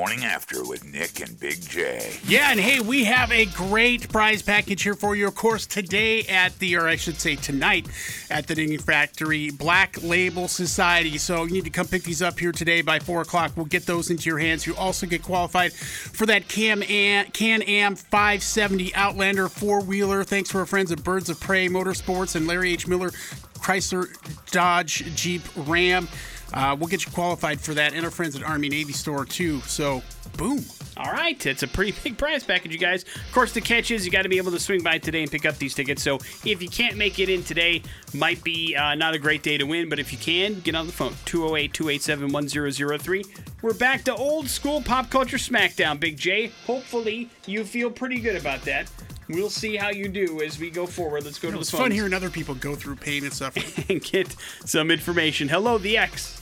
Morning 0.00 0.24
after 0.24 0.64
with 0.64 0.82
Nick 0.86 1.20
and 1.20 1.38
Big 1.38 1.60
J. 1.60 2.16
Yeah, 2.26 2.52
and 2.52 2.58
hey, 2.58 2.80
we 2.80 3.04
have 3.04 3.30
a 3.30 3.44
great 3.44 4.08
prize 4.08 4.40
package 4.40 4.82
here 4.82 4.94
for 4.94 5.14
you. 5.14 5.28
Of 5.28 5.34
course, 5.34 5.66
today 5.66 6.22
at 6.22 6.58
the, 6.58 6.76
or 6.76 6.88
I 6.88 6.96
should 6.96 7.20
say 7.20 7.36
tonight, 7.36 7.86
at 8.30 8.46
the 8.46 8.54
Knitting 8.54 8.78
Factory 8.78 9.50
Black 9.50 10.02
Label 10.02 10.48
Society. 10.48 11.18
So 11.18 11.44
you 11.44 11.50
need 11.50 11.64
to 11.64 11.70
come 11.70 11.86
pick 11.86 12.02
these 12.02 12.22
up 12.22 12.38
here 12.38 12.50
today 12.50 12.80
by 12.80 12.98
4 12.98 13.20
o'clock. 13.20 13.52
We'll 13.56 13.66
get 13.66 13.84
those 13.84 14.08
into 14.08 14.30
your 14.30 14.38
hands. 14.38 14.66
You 14.66 14.74
also 14.74 15.06
get 15.06 15.22
qualified 15.22 15.74
for 15.74 16.24
that 16.24 16.48
Cam 16.48 16.82
Am, 16.82 17.26
Can 17.32 17.60
Am 17.60 17.94
570 17.94 18.94
Outlander 18.94 19.50
four 19.50 19.82
wheeler. 19.82 20.24
Thanks 20.24 20.48
to 20.48 20.58
our 20.60 20.66
friends 20.66 20.90
at 20.90 21.04
Birds 21.04 21.28
of 21.28 21.38
Prey 21.40 21.68
Motorsports 21.68 22.36
and 22.36 22.46
Larry 22.46 22.72
H. 22.72 22.88
Miller 22.88 23.10
Chrysler 23.58 24.08
Dodge 24.50 25.14
Jeep 25.14 25.42
Ram. 25.54 26.08
Uh, 26.52 26.76
we'll 26.78 26.88
get 26.88 27.04
you 27.04 27.12
qualified 27.12 27.60
for 27.60 27.74
that 27.74 27.94
and 27.94 28.04
our 28.04 28.10
friends 28.10 28.36
at 28.36 28.42
Army 28.42 28.68
Navy 28.68 28.92
Store 28.92 29.24
too. 29.24 29.60
So, 29.62 30.02
boom. 30.36 30.64
All 30.96 31.12
right, 31.12 31.46
it's 31.46 31.62
a 31.62 31.68
pretty 31.68 31.92
big 32.02 32.18
prize 32.18 32.44
package, 32.44 32.72
you 32.72 32.78
guys. 32.78 33.04
Of 33.04 33.32
course, 33.32 33.52
the 33.52 33.60
catch 33.60 33.90
is 33.90 34.04
you 34.04 34.12
got 34.12 34.22
to 34.22 34.28
be 34.28 34.36
able 34.36 34.50
to 34.52 34.60
swing 34.60 34.82
by 34.82 34.98
today 34.98 35.22
and 35.22 35.30
pick 35.30 35.46
up 35.46 35.56
these 35.56 35.72
tickets. 35.72 36.02
So 36.02 36.16
if 36.44 36.60
you 36.62 36.68
can't 36.68 36.96
make 36.96 37.18
it 37.18 37.28
in 37.28 37.42
today, 37.42 37.82
might 38.12 38.42
be 38.44 38.76
uh, 38.76 38.94
not 38.96 39.14
a 39.14 39.18
great 39.18 39.42
day 39.42 39.56
to 39.56 39.64
win, 39.64 39.88
but 39.88 39.98
if 39.98 40.12
you 40.12 40.18
can, 40.18 40.60
get 40.60 40.74
on 40.74 40.86
the 40.86 40.92
phone 40.92 41.14
208 41.24 41.72
287 41.72 42.32
1003. 42.32 43.24
We're 43.62 43.74
back 43.74 44.04
to 44.04 44.14
old 44.14 44.48
school 44.48 44.82
pop 44.82 45.10
culture 45.10 45.38
smackdown, 45.38 45.98
Big 45.98 46.18
J. 46.18 46.50
Hopefully, 46.66 47.30
you 47.46 47.64
feel 47.64 47.90
pretty 47.90 48.20
good 48.20 48.36
about 48.36 48.62
that. 48.62 48.90
We'll 49.28 49.50
see 49.50 49.76
how 49.76 49.90
you 49.90 50.08
do 50.08 50.42
as 50.42 50.58
we 50.58 50.70
go 50.70 50.86
forward. 50.86 51.24
Let's 51.24 51.38
go 51.38 51.50
to 51.50 51.52
the 51.52 51.56
phone. 51.56 51.60
It's 51.60 51.70
the 51.70 51.76
fun 51.76 51.90
hearing 51.92 52.12
other 52.12 52.30
people 52.30 52.54
go 52.56 52.74
through 52.74 52.96
pain 52.96 53.24
and 53.24 53.32
suffering. 53.32 53.86
and 53.88 54.02
get 54.02 54.34
some 54.64 54.90
information. 54.90 55.48
Hello, 55.48 55.78
the 55.78 55.96
X. 55.96 56.39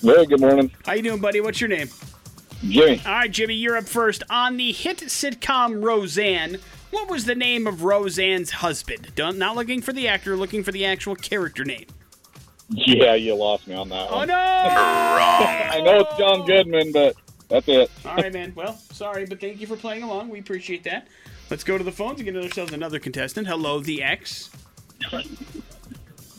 Hey, 0.00 0.26
good 0.26 0.40
morning, 0.40 0.70
How 0.86 0.92
you 0.92 1.02
doing, 1.02 1.20
buddy? 1.20 1.40
What's 1.40 1.60
your 1.60 1.68
name? 1.68 1.88
Jimmy. 2.62 3.00
All 3.04 3.12
right, 3.12 3.30
Jimmy, 3.30 3.54
you're 3.54 3.76
up 3.76 3.84
first. 3.84 4.22
On 4.30 4.56
the 4.56 4.72
hit 4.72 4.98
sitcom 4.98 5.82
Roseanne, 5.84 6.58
what 6.90 7.08
was 7.10 7.24
the 7.24 7.34
name 7.34 7.66
of 7.66 7.82
Roseanne's 7.84 8.50
husband? 8.50 9.12
Don't, 9.14 9.38
not 9.38 9.56
looking 9.56 9.80
for 9.82 9.92
the 9.92 10.08
actor, 10.08 10.36
looking 10.36 10.62
for 10.62 10.72
the 10.72 10.84
actual 10.84 11.14
character 11.14 11.64
name. 11.64 11.86
Yeah, 12.70 13.14
you 13.14 13.34
lost 13.34 13.66
me 13.66 13.74
on 13.74 13.88
that 13.88 14.08
Oh, 14.10 14.16
one. 14.16 14.28
no! 14.28 14.34
I 14.36 15.80
know 15.84 16.00
it's 16.00 16.16
John 16.18 16.46
Goodman, 16.46 16.92
but 16.92 17.16
that's 17.48 17.66
it. 17.68 17.90
All 18.04 18.16
right, 18.16 18.32
man. 18.32 18.52
Well, 18.54 18.76
sorry, 18.92 19.26
but 19.26 19.40
thank 19.40 19.60
you 19.60 19.66
for 19.66 19.76
playing 19.76 20.02
along. 20.02 20.28
We 20.28 20.38
appreciate 20.38 20.84
that. 20.84 21.08
Let's 21.50 21.64
go 21.64 21.78
to 21.78 21.84
the 21.84 21.92
phones 21.92 22.20
and 22.20 22.24
get 22.24 22.36
ourselves 22.36 22.72
another 22.72 22.98
contestant. 22.98 23.46
Hello, 23.48 23.80
the 23.80 24.02
X. 24.02 24.50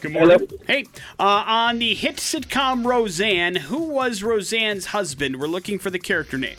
Good 0.01 0.13
morning. 0.13 0.47
Hey, 0.65 0.85
uh, 1.19 1.43
on 1.45 1.79
the 1.79 1.93
hit 1.93 2.17
sitcom 2.17 2.85
Roseanne, 2.85 3.55
who 3.55 3.83
was 3.83 4.23
Roseanne's 4.23 4.87
husband? 4.87 5.41
We're 5.41 5.47
looking 5.47 5.77
for 5.77 5.89
the 5.89 5.99
character 5.99 6.37
name. 6.37 6.55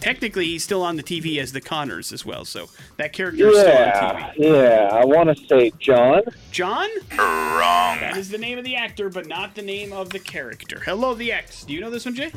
Technically, 0.00 0.44
he's 0.46 0.62
still 0.62 0.82
on 0.82 0.96
the 0.96 1.02
TV 1.02 1.38
as 1.38 1.52
the 1.52 1.60
Connors 1.62 2.12
as 2.12 2.26
well, 2.26 2.44
so 2.44 2.68
that 2.98 3.12
character 3.14 3.48
is 3.48 3.58
still 3.58 3.70
on 3.72 3.78
Yeah, 3.78 4.32
TV. 4.32 4.34
yeah. 4.38 4.88
I 4.92 5.04
want 5.06 5.34
to 5.36 5.46
say 5.46 5.72
John. 5.78 6.20
John? 6.50 6.88
Wrong. 7.16 7.98
That 8.00 8.16
is 8.18 8.28
the 8.28 8.36
name 8.38 8.58
of 8.58 8.64
the 8.64 8.76
actor, 8.76 9.08
but 9.08 9.26
not 9.26 9.54
the 9.54 9.62
name 9.62 9.92
of 9.94 10.10
the 10.10 10.18
character. 10.18 10.80
Hello, 10.84 11.14
the 11.14 11.32
X. 11.32 11.64
Do 11.64 11.72
you 11.72 11.80
know 11.80 11.88
this 11.90 12.04
one, 12.04 12.14
Jay? 12.14 12.30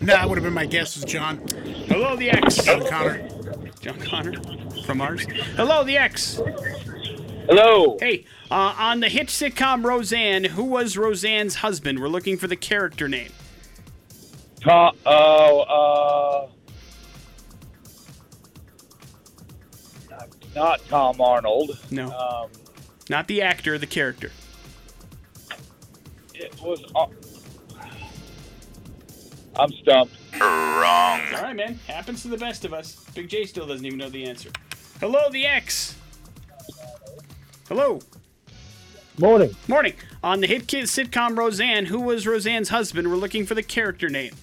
nah, 0.00 0.06
that 0.14 0.28
would 0.28 0.36
have 0.38 0.44
been 0.44 0.52
my 0.52 0.66
guess 0.66 0.94
was 0.94 1.04
John 1.06 1.38
Hello, 1.88 2.14
the 2.14 2.30
X. 2.30 2.56
John 2.64 2.86
Connor. 2.86 3.28
John 3.80 3.98
Connor 4.00 4.34
from 4.84 4.98
Mars. 4.98 5.26
Hello, 5.56 5.82
the 5.82 5.96
X. 5.96 6.40
Hello. 7.48 7.96
Hey, 7.98 8.26
uh, 8.50 8.74
on 8.78 9.00
the 9.00 9.08
hit 9.08 9.26
sitcom 9.28 9.82
Roseanne, 9.84 10.44
who 10.44 10.62
was 10.64 10.96
Roseanne's 10.96 11.56
husband? 11.56 11.98
We're 11.98 12.08
looking 12.08 12.36
for 12.36 12.46
the 12.46 12.56
character 12.56 13.08
name. 13.08 13.32
Tom. 14.60 14.94
Oh, 15.06 15.60
uh, 15.60 16.48
not 20.54 20.80
Tom 20.88 21.20
Arnold. 21.20 21.78
No, 21.90 22.10
Um, 22.10 22.50
not 23.08 23.26
the 23.28 23.42
actor, 23.42 23.78
the 23.78 23.86
character. 23.86 24.30
it 26.34 26.54
was. 26.62 26.82
Uh, 26.94 27.06
I'm 29.58 29.72
stumped. 29.72 30.14
Wrong. 30.40 31.20
All 31.34 31.42
right, 31.42 31.56
man. 31.56 31.78
Happens 31.88 32.22
to 32.22 32.28
the 32.28 32.36
best 32.36 32.64
of 32.64 32.72
us. 32.72 33.04
Big 33.14 33.28
J 33.28 33.44
still 33.44 33.66
doesn't 33.66 33.84
even 33.84 33.98
know 33.98 34.08
the 34.08 34.24
answer. 34.24 34.50
Hello, 35.00 35.28
the 35.30 35.46
X. 35.46 35.96
Hello. 37.68 38.00
Morning. 39.18 39.54
Morning. 39.66 39.94
On 40.22 40.40
the 40.40 40.46
hit 40.46 40.68
kid 40.68 40.84
sitcom 40.84 41.36
Roseanne, 41.36 41.86
who 41.86 42.00
was 42.00 42.24
Roseanne's 42.24 42.68
husband? 42.68 43.08
We're 43.10 43.16
looking 43.16 43.46
for 43.46 43.54
the 43.56 43.64
character 43.64 44.08
name. 44.08 44.34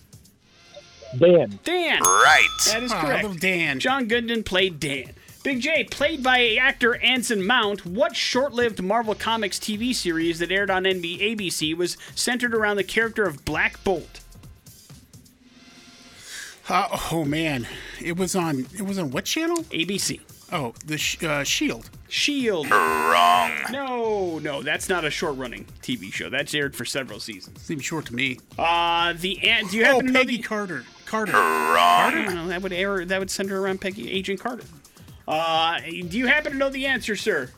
Dan. 1.17 1.59
Dan. 1.63 2.01
Right. 2.01 2.47
That 2.67 2.83
is 2.83 2.91
correct. 2.91 3.23
little 3.23 3.37
Dan. 3.37 3.79
John 3.79 4.07
Goodman 4.09 4.43
played 4.43 4.81
Dan. 4.81 5.13
Big 5.45 5.61
J, 5.61 5.83
played 5.83 6.23
by 6.23 6.55
actor 6.55 6.95
Anson 7.03 7.45
Mount, 7.45 7.85
what 7.85 8.15
short 8.15 8.51
lived 8.51 8.81
Marvel 8.81 9.13
Comics 9.13 9.59
TV 9.59 9.93
series 9.93 10.39
that 10.39 10.51
aired 10.51 10.71
on 10.71 10.85
NB- 10.85 11.19
ABC 11.37 11.77
was 11.77 11.97
centered 12.15 12.55
around 12.55 12.77
the 12.77 12.83
character 12.83 13.25
of 13.25 13.45
Black 13.45 13.83
Bolt? 13.83 14.21
Uh, 16.67 16.97
oh 17.11 17.23
man, 17.23 17.67
it 18.01 18.17
was 18.17 18.35
on. 18.35 18.65
It 18.75 18.81
was 18.81 18.97
on 18.97 19.11
what 19.11 19.25
channel? 19.25 19.57
ABC. 19.65 20.19
Oh, 20.51 20.73
the 20.83 20.97
sh- 20.97 21.21
uh, 21.23 21.43
Shield. 21.43 21.91
Shield. 22.07 22.67
Wrong. 22.71 23.51
No, 23.69 24.39
no, 24.39 24.63
that's 24.63 24.89
not 24.89 25.05
a 25.05 25.11
short 25.11 25.37
running 25.37 25.65
TV 25.83 26.11
show. 26.11 26.27
That's 26.27 26.55
aired 26.55 26.75
for 26.75 26.85
several 26.85 27.19
seasons. 27.19 27.61
Seems 27.61 27.85
short 27.85 28.07
to 28.07 28.15
me. 28.15 28.39
Uh, 28.57 29.13
the 29.13 29.47
an- 29.47 29.67
do 29.67 29.77
you 29.77 29.85
Oh, 29.85 30.01
to 30.01 30.11
Peggy 30.11 30.37
the- 30.37 30.41
Carter. 30.41 30.85
Carter. 31.05 31.33
I 31.35 32.09
don't 32.11 32.33
know, 32.33 32.47
that 32.47 32.63
would 32.63 32.73
air 32.73 33.05
that 33.05 33.19
would 33.19 33.29
center 33.29 33.61
around 33.61 33.79
Peggy 33.79 34.09
Agent 34.11 34.39
Carter. 34.39 34.63
Uh, 35.27 35.79
do 35.79 36.17
you 36.17 36.27
happen 36.27 36.51
to 36.51 36.57
know 36.57 36.69
the 36.69 36.85
answer, 36.85 37.15
sir? 37.15 37.49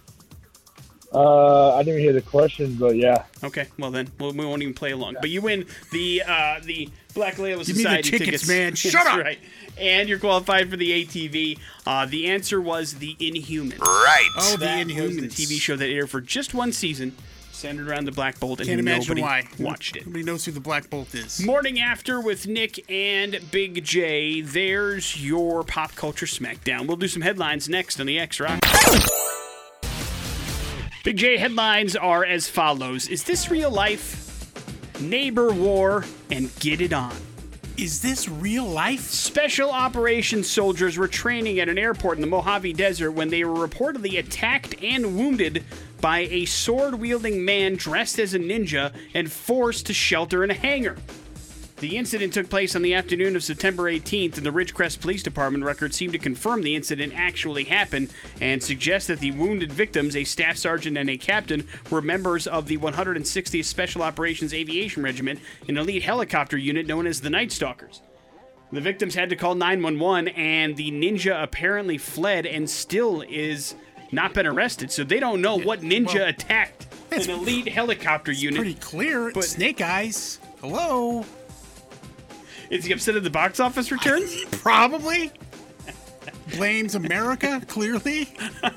Uh, 1.13 1.75
I 1.75 1.83
didn't 1.83 2.01
hear 2.01 2.11
the 2.13 2.21
question, 2.21 2.75
but 2.75 2.97
yeah. 2.97 3.23
Okay, 3.43 3.67
well 3.79 3.91
then 3.91 4.09
we'll, 4.19 4.33
we 4.33 4.45
won't 4.45 4.61
even 4.61 4.73
play 4.73 4.91
along. 4.91 5.15
But 5.21 5.29
you 5.29 5.41
win 5.41 5.65
the 5.91 6.21
uh, 6.27 6.59
the 6.63 6.89
Black 7.13 7.39
Label 7.39 7.63
Give 7.63 7.77
me 7.77 7.83
the 7.83 7.89
Society 7.89 8.17
tickets, 8.17 8.47
man. 8.47 8.75
Shut 8.75 8.93
That's 8.93 9.07
up. 9.07 9.19
Right. 9.19 9.39
And 9.77 10.09
you're 10.09 10.19
qualified 10.19 10.69
for 10.69 10.75
the 10.75 11.05
ATV. 11.05 11.59
Uh, 11.85 12.05
the 12.07 12.27
answer 12.27 12.59
was 12.59 12.95
the 12.95 13.15
Inhumans. 13.15 13.79
Right. 13.79 14.29
Oh, 14.37 14.51
the 14.51 14.65
that 14.65 14.85
was 14.85 14.95
Inhumans. 14.95 15.35
the 15.35 15.45
TV 15.45 15.61
show 15.61 15.75
that 15.77 15.87
aired 15.87 16.09
for 16.09 16.19
just 16.19 16.53
one 16.53 16.73
season, 16.73 17.15
centered 17.57 17.89
around 17.89 18.05
the 18.05 18.11
Black 18.11 18.39
Bolt, 18.39 18.59
and 18.59 18.67
Can't 18.69 18.79
imagine 18.79 19.17
nobody 19.17 19.21
why. 19.21 19.47
watched 19.59 19.95
it. 19.95 20.05
Nobody 20.05 20.23
knows 20.23 20.45
who 20.45 20.51
the 20.51 20.59
Black 20.59 20.89
Bolt 20.89 21.13
is. 21.15 21.41
Morning 21.43 21.79
After 21.79 22.21
with 22.21 22.47
Nick 22.47 22.89
and 22.89 23.39
Big 23.51 23.83
J. 23.83 24.41
There's 24.41 25.23
your 25.23 25.63
pop 25.63 25.95
culture 25.95 26.25
smackdown. 26.27 26.87
We'll 26.87 26.97
do 26.97 27.07
some 27.07 27.21
headlines 27.23 27.67
next 27.67 27.99
on 27.99 28.05
the 28.05 28.19
X 28.19 28.39
Rock. 28.39 28.59
Big 31.03 31.17
J 31.17 31.37
headlines 31.37 31.95
are 31.95 32.23
as 32.25 32.47
follows 32.49 33.07
Is 33.07 33.23
this 33.23 33.49
real 33.49 33.71
life? 33.71 34.23
Neighbor 35.01 35.51
war 35.51 36.03
and 36.31 36.53
get 36.59 36.81
it 36.81 36.91
on. 36.93 37.15
Is 37.77 38.01
this 38.01 38.27
real 38.27 38.65
life? 38.65 39.01
Special 39.01 39.69
operations 39.69 40.49
soldiers 40.49 40.97
were 40.97 41.07
training 41.07 41.59
at 41.59 41.69
an 41.69 41.77
airport 41.77 42.17
in 42.17 42.21
the 42.21 42.27
Mojave 42.27 42.73
Desert 42.73 43.11
when 43.11 43.29
they 43.29 43.43
were 43.43 43.67
reportedly 43.67 44.17
attacked 44.17 44.73
and 44.81 45.15
wounded 45.15 45.63
by 46.01 46.21
a 46.21 46.45
sword 46.45 46.95
wielding 46.95 47.45
man 47.45 47.75
dressed 47.75 48.17
as 48.17 48.33
a 48.33 48.39
ninja 48.39 48.91
and 49.13 49.31
forced 49.31 49.85
to 49.85 49.93
shelter 49.93 50.43
in 50.43 50.49
a 50.49 50.55
hangar. 50.55 50.97
The 51.79 51.95
incident 51.95 52.33
took 52.33 52.49
place 52.49 52.75
on 52.75 52.81
the 52.81 52.95
afternoon 52.95 53.35
of 53.35 53.43
September 53.43 53.83
18th, 53.83 54.37
and 54.37 54.45
the 54.45 54.51
Ridgecrest 54.51 54.99
Police 54.99 55.21
Department 55.21 55.63
records 55.63 55.95
seem 55.95 56.11
to 56.11 56.17
confirm 56.17 56.63
the 56.63 56.75
incident 56.75 57.13
actually 57.15 57.65
happened 57.65 58.11
and 58.41 58.63
suggest 58.63 59.07
that 59.09 59.19
the 59.19 59.29
wounded 59.31 59.71
victims, 59.71 60.15
a 60.15 60.23
staff 60.23 60.57
sergeant 60.57 60.97
and 60.97 61.07
a 61.07 61.17
captain, 61.17 61.67
were 61.91 62.01
members 62.01 62.47
of 62.47 62.67
the 62.67 62.79
160th 62.79 63.63
Special 63.63 64.01
Operations 64.01 64.55
Aviation 64.55 65.03
Regiment, 65.03 65.39
an 65.67 65.77
elite 65.77 66.01
helicopter 66.01 66.57
unit 66.57 66.87
known 66.87 67.05
as 67.05 67.21
the 67.21 67.29
Night 67.29 67.51
Stalkers. 67.51 68.01
The 68.71 68.81
victims 68.81 69.13
had 69.13 69.29
to 69.29 69.35
call 69.35 69.53
911, 69.53 70.29
and 70.29 70.75
the 70.75 70.89
ninja 70.89 71.43
apparently 71.43 71.99
fled 71.99 72.47
and 72.47 72.67
still 72.67 73.21
is 73.21 73.75
not 74.11 74.33
been 74.33 74.47
arrested. 74.47 74.91
So 74.91 75.03
they 75.03 75.19
don't 75.19 75.41
know 75.41 75.59
what 75.59 75.81
ninja 75.81 76.15
well, 76.15 76.27
attacked 76.27 76.87
an 77.11 77.29
elite 77.29 77.67
helicopter 77.67 78.31
unit. 78.31 78.57
Pretty 78.57 78.73
clear. 78.73 79.31
But- 79.31 79.43
Snake 79.43 79.79
Eyes. 79.79 80.39
Hello. 80.59 81.23
Is 82.69 82.85
he 82.85 82.93
upset 82.93 83.15
at 83.15 83.23
the 83.23 83.29
box 83.29 83.59
office 83.59 83.91
returns? 83.91 84.45
Probably. 84.51 85.31
Blames 86.55 86.95
America, 86.95 87.61
clearly. 87.67 88.29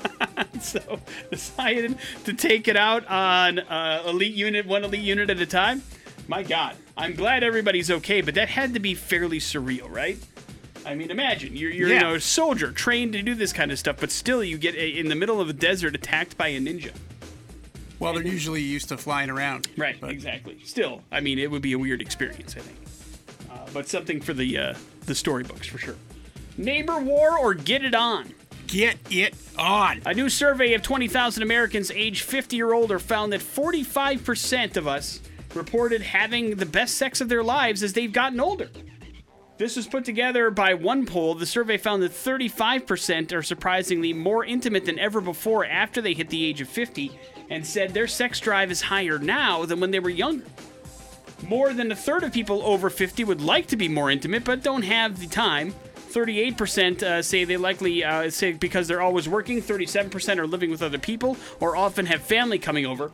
so 0.61 0.99
decided 1.29 1.97
to 2.25 2.33
take 2.33 2.67
it 2.67 2.75
out 2.75 3.05
on 3.07 3.59
uh, 3.59 4.03
elite 4.05 4.33
unit, 4.33 4.65
one 4.65 4.83
elite 4.83 5.01
unit 5.01 5.29
at 5.29 5.39
a 5.39 5.45
time. 5.45 5.81
My 6.27 6.43
God, 6.43 6.75
I'm 6.97 7.15
glad 7.15 7.43
everybody's 7.43 7.89
okay, 7.89 8.21
but 8.21 8.35
that 8.35 8.49
had 8.49 8.73
to 8.73 8.79
be 8.79 8.93
fairly 8.93 9.39
surreal, 9.39 9.89
right? 9.89 10.17
I 10.85 10.95
mean, 10.95 11.11
imagine 11.11 11.55
you're, 11.55 11.71
you're 11.71 11.89
you 11.89 11.99
know, 11.99 12.15
a 12.15 12.19
soldier 12.19 12.71
trained 12.71 13.13
to 13.13 13.21
do 13.21 13.35
this 13.35 13.53
kind 13.53 13.71
of 13.71 13.79
stuff, 13.79 13.97
but 13.99 14.11
still 14.11 14.43
you 14.43 14.57
get 14.57 14.75
a, 14.75 14.87
in 14.99 15.09
the 15.09 15.15
middle 15.15 15.39
of 15.39 15.49
a 15.49 15.53
desert 15.53 15.95
attacked 15.95 16.37
by 16.37 16.47
a 16.49 16.59
ninja. 16.59 16.91
Well, 17.99 18.13
they're 18.13 18.25
usually 18.25 18.61
used 18.61 18.89
to 18.89 18.97
flying 18.97 19.29
around. 19.29 19.67
Right, 19.77 19.95
But 20.01 20.09
exactly. 20.09 20.59
Still, 20.65 21.03
I 21.11 21.19
mean, 21.19 21.37
it 21.37 21.51
would 21.51 21.61
be 21.61 21.73
a 21.73 21.79
weird 21.79 22.01
experience, 22.01 22.55
I 22.57 22.61
think. 22.61 22.80
But 23.73 23.87
something 23.87 24.21
for 24.21 24.33
the 24.33 24.57
uh, 24.57 24.73
the 25.05 25.15
storybooks 25.15 25.67
for 25.67 25.77
sure. 25.77 25.95
Neighbor 26.57 26.99
war 26.99 27.37
or 27.37 27.53
get 27.53 27.83
it 27.83 27.95
on. 27.95 28.33
Get 28.67 28.97
it 29.09 29.33
on. 29.57 30.01
A 30.05 30.13
new 30.13 30.29
survey 30.29 30.73
of 30.73 30.81
20,000 30.81 31.43
Americans 31.43 31.91
aged 31.91 32.23
50 32.23 32.61
or 32.61 32.73
older 32.73 32.99
found 32.99 33.33
that 33.33 33.41
45% 33.41 34.77
of 34.77 34.87
us 34.87 35.19
reported 35.53 36.01
having 36.01 36.55
the 36.55 36.65
best 36.65 36.95
sex 36.95 37.19
of 37.19 37.29
their 37.29 37.43
lives 37.43 37.83
as 37.83 37.93
they've 37.93 38.13
gotten 38.13 38.39
older. 38.39 38.69
This 39.57 39.75
was 39.75 39.87
put 39.87 40.05
together 40.05 40.49
by 40.49 40.73
one 40.73 41.05
poll. 41.05 41.35
The 41.35 41.45
survey 41.45 41.77
found 41.77 42.01
that 42.01 42.11
35% 42.11 43.31
are 43.33 43.43
surprisingly 43.43 44.13
more 44.13 44.43
intimate 44.43 44.85
than 44.85 44.97
ever 44.97 45.21
before 45.21 45.65
after 45.65 46.01
they 46.01 46.13
hit 46.13 46.29
the 46.29 46.45
age 46.45 46.61
of 46.61 46.69
50 46.69 47.11
and 47.49 47.65
said 47.65 47.93
their 47.93 48.07
sex 48.07 48.39
drive 48.39 48.71
is 48.71 48.81
higher 48.81 49.19
now 49.19 49.65
than 49.65 49.79
when 49.79 49.91
they 49.91 49.99
were 49.99 50.09
younger. 50.09 50.45
More 51.47 51.73
than 51.73 51.91
a 51.91 51.95
third 51.95 52.23
of 52.23 52.31
people 52.31 52.61
over 52.63 52.89
50 52.89 53.23
would 53.23 53.41
like 53.41 53.67
to 53.67 53.75
be 53.75 53.89
more 53.89 54.11
intimate 54.11 54.43
but 54.43 54.63
don't 54.63 54.83
have 54.83 55.19
the 55.19 55.27
time. 55.27 55.73
38% 56.11 57.03
uh, 57.03 57.21
say 57.21 57.45
they 57.45 57.57
likely 57.57 58.03
uh, 58.03 58.29
say 58.29 58.51
because 58.51 58.87
they're 58.87 59.01
always 59.01 59.27
working. 59.29 59.61
37% 59.61 60.37
are 60.37 60.47
living 60.47 60.69
with 60.69 60.81
other 60.81 60.99
people 60.99 61.37
or 61.59 61.75
often 61.75 62.05
have 62.05 62.21
family 62.21 62.59
coming 62.59 62.85
over, 62.85 63.11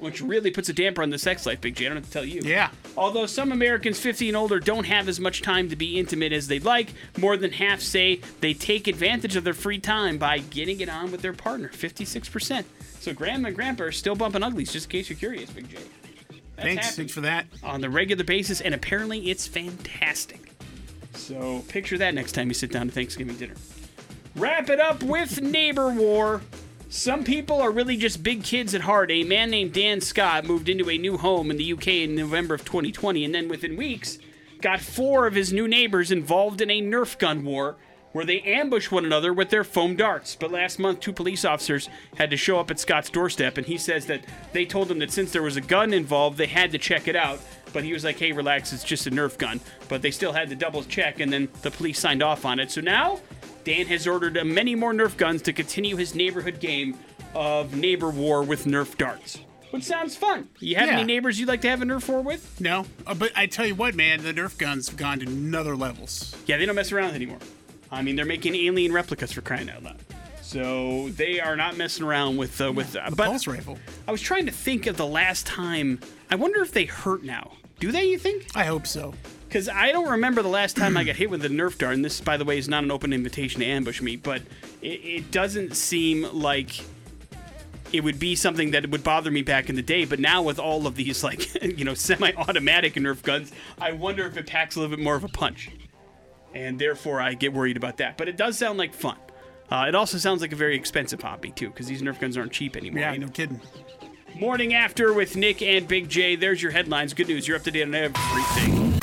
which 0.00 0.22
really 0.22 0.50
puts 0.50 0.68
a 0.68 0.72
damper 0.72 1.02
on 1.02 1.10
the 1.10 1.18
sex 1.18 1.44
life, 1.44 1.60
Big 1.60 1.76
J. 1.76 1.86
I 1.86 1.88
don't 1.88 1.98
have 1.98 2.06
to 2.06 2.10
tell 2.10 2.24
you. 2.24 2.40
Yeah. 2.42 2.70
Although 2.96 3.26
some 3.26 3.52
Americans 3.52 4.00
50 4.00 4.28
and 4.28 4.36
older 4.36 4.58
don't 4.58 4.84
have 4.84 5.06
as 5.08 5.20
much 5.20 5.42
time 5.42 5.68
to 5.68 5.76
be 5.76 5.98
intimate 5.98 6.32
as 6.32 6.48
they'd 6.48 6.64
like, 6.64 6.88
more 7.18 7.36
than 7.36 7.52
half 7.52 7.80
say 7.80 8.20
they 8.40 8.54
take 8.54 8.88
advantage 8.88 9.36
of 9.36 9.44
their 9.44 9.54
free 9.54 9.78
time 9.78 10.16
by 10.16 10.38
getting 10.38 10.80
it 10.80 10.88
on 10.88 11.12
with 11.12 11.20
their 11.20 11.34
partner. 11.34 11.68
56%. 11.68 12.64
So 13.00 13.12
grandma 13.12 13.48
and 13.48 13.56
grandpa 13.56 13.84
are 13.84 13.92
still 13.92 14.14
bumping 14.14 14.42
uglies, 14.42 14.72
just 14.72 14.86
in 14.86 14.90
case 14.90 15.10
you're 15.10 15.18
curious, 15.18 15.50
Big 15.50 15.68
J. 15.68 15.78
Thanks. 16.56 16.96
Thanks 16.96 17.12
for 17.12 17.20
that. 17.22 17.46
on 17.62 17.80
the 17.80 17.90
regular 17.90 18.24
basis, 18.24 18.60
and 18.60 18.74
apparently 18.74 19.30
it's 19.30 19.46
fantastic. 19.46 20.52
So 21.14 21.64
picture 21.68 21.98
that 21.98 22.14
next 22.14 22.32
time 22.32 22.48
you 22.48 22.54
sit 22.54 22.70
down 22.70 22.86
to 22.86 22.92
Thanksgiving 22.92 23.36
dinner. 23.36 23.54
Wrap 24.36 24.68
it 24.68 24.80
up 24.80 25.02
with 25.02 25.40
neighbor 25.40 25.92
war. 25.92 26.42
Some 26.88 27.24
people 27.24 27.60
are 27.60 27.70
really 27.70 27.96
just 27.96 28.22
big 28.22 28.44
kids 28.44 28.74
at 28.74 28.82
heart. 28.82 29.10
A 29.10 29.24
man 29.24 29.50
named 29.50 29.72
Dan 29.72 30.00
Scott 30.00 30.44
moved 30.44 30.68
into 30.68 30.90
a 30.90 30.98
new 30.98 31.16
home 31.16 31.50
in 31.50 31.56
the 31.56 31.72
UK 31.72 31.88
in 31.88 32.14
November 32.14 32.54
of 32.54 32.64
2020, 32.64 33.24
and 33.24 33.34
then 33.34 33.48
within 33.48 33.76
weeks, 33.76 34.18
got 34.60 34.80
four 34.80 35.26
of 35.26 35.34
his 35.34 35.52
new 35.52 35.66
neighbors 35.66 36.10
involved 36.10 36.60
in 36.60 36.70
a 36.70 36.80
Nerf 36.80 37.18
gun 37.18 37.44
war 37.44 37.76
where 38.14 38.24
they 38.24 38.40
ambush 38.42 38.90
one 38.92 39.04
another 39.04 39.32
with 39.32 39.50
their 39.50 39.64
foam 39.64 39.96
darts. 39.96 40.36
But 40.36 40.52
last 40.52 40.78
month, 40.78 41.00
two 41.00 41.12
police 41.12 41.44
officers 41.44 41.88
had 42.16 42.30
to 42.30 42.36
show 42.36 42.60
up 42.60 42.70
at 42.70 42.78
Scott's 42.78 43.10
doorstep, 43.10 43.58
and 43.58 43.66
he 43.66 43.76
says 43.76 44.06
that 44.06 44.24
they 44.52 44.64
told 44.64 44.88
him 44.88 45.00
that 45.00 45.10
since 45.10 45.32
there 45.32 45.42
was 45.42 45.56
a 45.56 45.60
gun 45.60 45.92
involved, 45.92 46.38
they 46.38 46.46
had 46.46 46.70
to 46.70 46.78
check 46.78 47.08
it 47.08 47.16
out. 47.16 47.40
But 47.72 47.82
he 47.82 47.92
was 47.92 48.04
like, 48.04 48.16
hey, 48.20 48.30
relax, 48.30 48.72
it's 48.72 48.84
just 48.84 49.08
a 49.08 49.10
Nerf 49.10 49.36
gun. 49.36 49.58
But 49.88 50.00
they 50.00 50.12
still 50.12 50.32
had 50.32 50.48
to 50.50 50.54
double 50.54 50.84
check, 50.84 51.18
and 51.18 51.32
then 51.32 51.48
the 51.62 51.72
police 51.72 51.98
signed 51.98 52.22
off 52.22 52.44
on 52.44 52.60
it. 52.60 52.70
So 52.70 52.80
now, 52.80 53.18
Dan 53.64 53.86
has 53.86 54.06
ordered 54.06 54.38
uh, 54.38 54.44
many 54.44 54.76
more 54.76 54.92
Nerf 54.92 55.16
guns 55.16 55.42
to 55.42 55.52
continue 55.52 55.96
his 55.96 56.14
neighborhood 56.14 56.60
game 56.60 56.96
of 57.34 57.74
neighbor 57.74 58.10
war 58.10 58.44
with 58.44 58.64
Nerf 58.64 58.96
darts. 58.96 59.40
Which 59.72 59.82
sounds 59.82 60.14
fun. 60.16 60.50
You 60.60 60.76
have 60.76 60.86
Yeah. 60.86 60.98
any 60.98 61.02
neighbors 61.04 61.40
you'd 61.40 61.48
like 61.48 61.62
to 61.62 61.68
have 61.68 61.82
a 61.82 61.84
Nerf 61.84 62.06
war 62.08 62.20
with? 62.22 62.60
No, 62.60 62.86
uh, 63.08 63.14
but 63.14 63.32
I 63.34 63.46
tell 63.46 63.66
you 63.66 63.74
what, 63.74 63.96
man, 63.96 64.22
the 64.22 64.32
Nerf 64.32 64.56
guns 64.56 64.86
have 64.88 64.96
gone 64.96 65.18
to 65.18 65.26
another 65.26 65.74
levels. 65.74 66.36
Yeah, 66.46 66.58
they 66.58 66.66
don't 66.66 66.76
mess 66.76 66.92
around 66.92 67.14
anymore. 67.16 67.38
I 67.94 68.02
mean, 68.02 68.16
they're 68.16 68.24
making 68.24 68.54
alien 68.54 68.92
replicas 68.92 69.32
for 69.32 69.40
crying 69.40 69.70
out 69.70 69.82
loud. 69.82 69.98
So 70.42 71.08
they 71.10 71.40
are 71.40 71.56
not 71.56 71.76
messing 71.76 72.04
around 72.04 72.36
with 72.36 72.60
uh, 72.60 72.70
with. 72.72 72.94
Uh, 72.94 73.10
The 73.10 73.16
but 73.16 73.26
pulse 73.26 73.46
rifle. 73.46 73.78
I 74.06 74.12
was 74.12 74.20
trying 74.20 74.46
to 74.46 74.52
think 74.52 74.86
of 74.86 74.96
the 74.96 75.06
last 75.06 75.46
time. 75.46 76.00
I 76.30 76.34
wonder 76.36 76.60
if 76.62 76.72
they 76.72 76.84
hurt 76.84 77.24
now. 77.24 77.52
Do 77.80 77.90
they? 77.90 78.04
You 78.04 78.18
think? 78.18 78.46
I 78.54 78.64
hope 78.64 78.86
so. 78.86 79.14
Because 79.48 79.68
I 79.68 79.92
don't 79.92 80.10
remember 80.10 80.42
the 80.42 80.48
last 80.48 80.76
time 80.76 80.96
I 80.96 81.04
got 81.04 81.16
hit 81.16 81.30
with 81.30 81.44
a 81.44 81.48
Nerf 81.48 81.78
dart. 81.78 81.94
And 81.94 82.04
this, 82.04 82.20
by 82.20 82.36
the 82.36 82.44
way, 82.44 82.58
is 82.58 82.68
not 82.68 82.82
an 82.84 82.90
open 82.90 83.12
invitation 83.12 83.60
to 83.60 83.66
ambush 83.66 84.02
me. 84.02 84.16
But 84.16 84.42
it, 84.82 84.86
it 84.86 85.30
doesn't 85.30 85.76
seem 85.76 86.22
like 86.32 86.80
it 87.92 88.02
would 88.02 88.18
be 88.18 88.34
something 88.34 88.72
that 88.72 88.90
would 88.90 89.04
bother 89.04 89.30
me 89.30 89.42
back 89.42 89.68
in 89.68 89.76
the 89.76 89.82
day. 89.82 90.04
But 90.04 90.18
now 90.18 90.42
with 90.42 90.58
all 90.58 90.86
of 90.86 90.96
these 90.96 91.22
like 91.24 91.62
you 91.78 91.84
know 91.84 91.94
semi-automatic 91.94 92.94
Nerf 92.94 93.22
guns, 93.22 93.52
I 93.80 93.92
wonder 93.92 94.26
if 94.26 94.36
it 94.36 94.46
packs 94.46 94.76
a 94.76 94.80
little 94.80 94.96
bit 94.96 95.02
more 95.02 95.14
of 95.14 95.24
a 95.24 95.28
punch, 95.28 95.70
and 96.54 96.78
therefore 96.78 97.20
I 97.20 97.34
get 97.34 97.52
worried 97.52 97.76
about 97.76 97.98
that. 97.98 98.16
But 98.16 98.28
it 98.28 98.36
does 98.36 98.56
sound 98.56 98.78
like 98.78 98.94
fun. 98.94 99.16
Uh, 99.70 99.86
it 99.88 99.94
also 99.94 100.18
sounds 100.18 100.40
like 100.40 100.52
a 100.52 100.56
very 100.56 100.76
expensive 100.76 101.20
hobby 101.22 101.50
too, 101.50 101.68
because 101.68 101.86
these 101.86 102.02
Nerf 102.02 102.20
guns 102.20 102.36
aren't 102.36 102.52
cheap 102.52 102.76
anymore. 102.76 103.00
Yeah, 103.00 103.16
no 103.16 103.28
kidding. 103.28 103.60
Morning 104.38 104.74
after 104.74 105.12
with 105.12 105.36
Nick 105.36 105.62
and 105.62 105.86
Big 105.86 106.08
J. 106.08 106.36
There's 106.36 106.60
your 106.62 106.72
headlines. 106.72 107.14
Good 107.14 107.28
news. 107.28 107.46
You're 107.46 107.56
up 107.56 107.62
to 107.64 107.70
date 107.70 107.82
on 107.82 107.94
everything. 107.94 108.98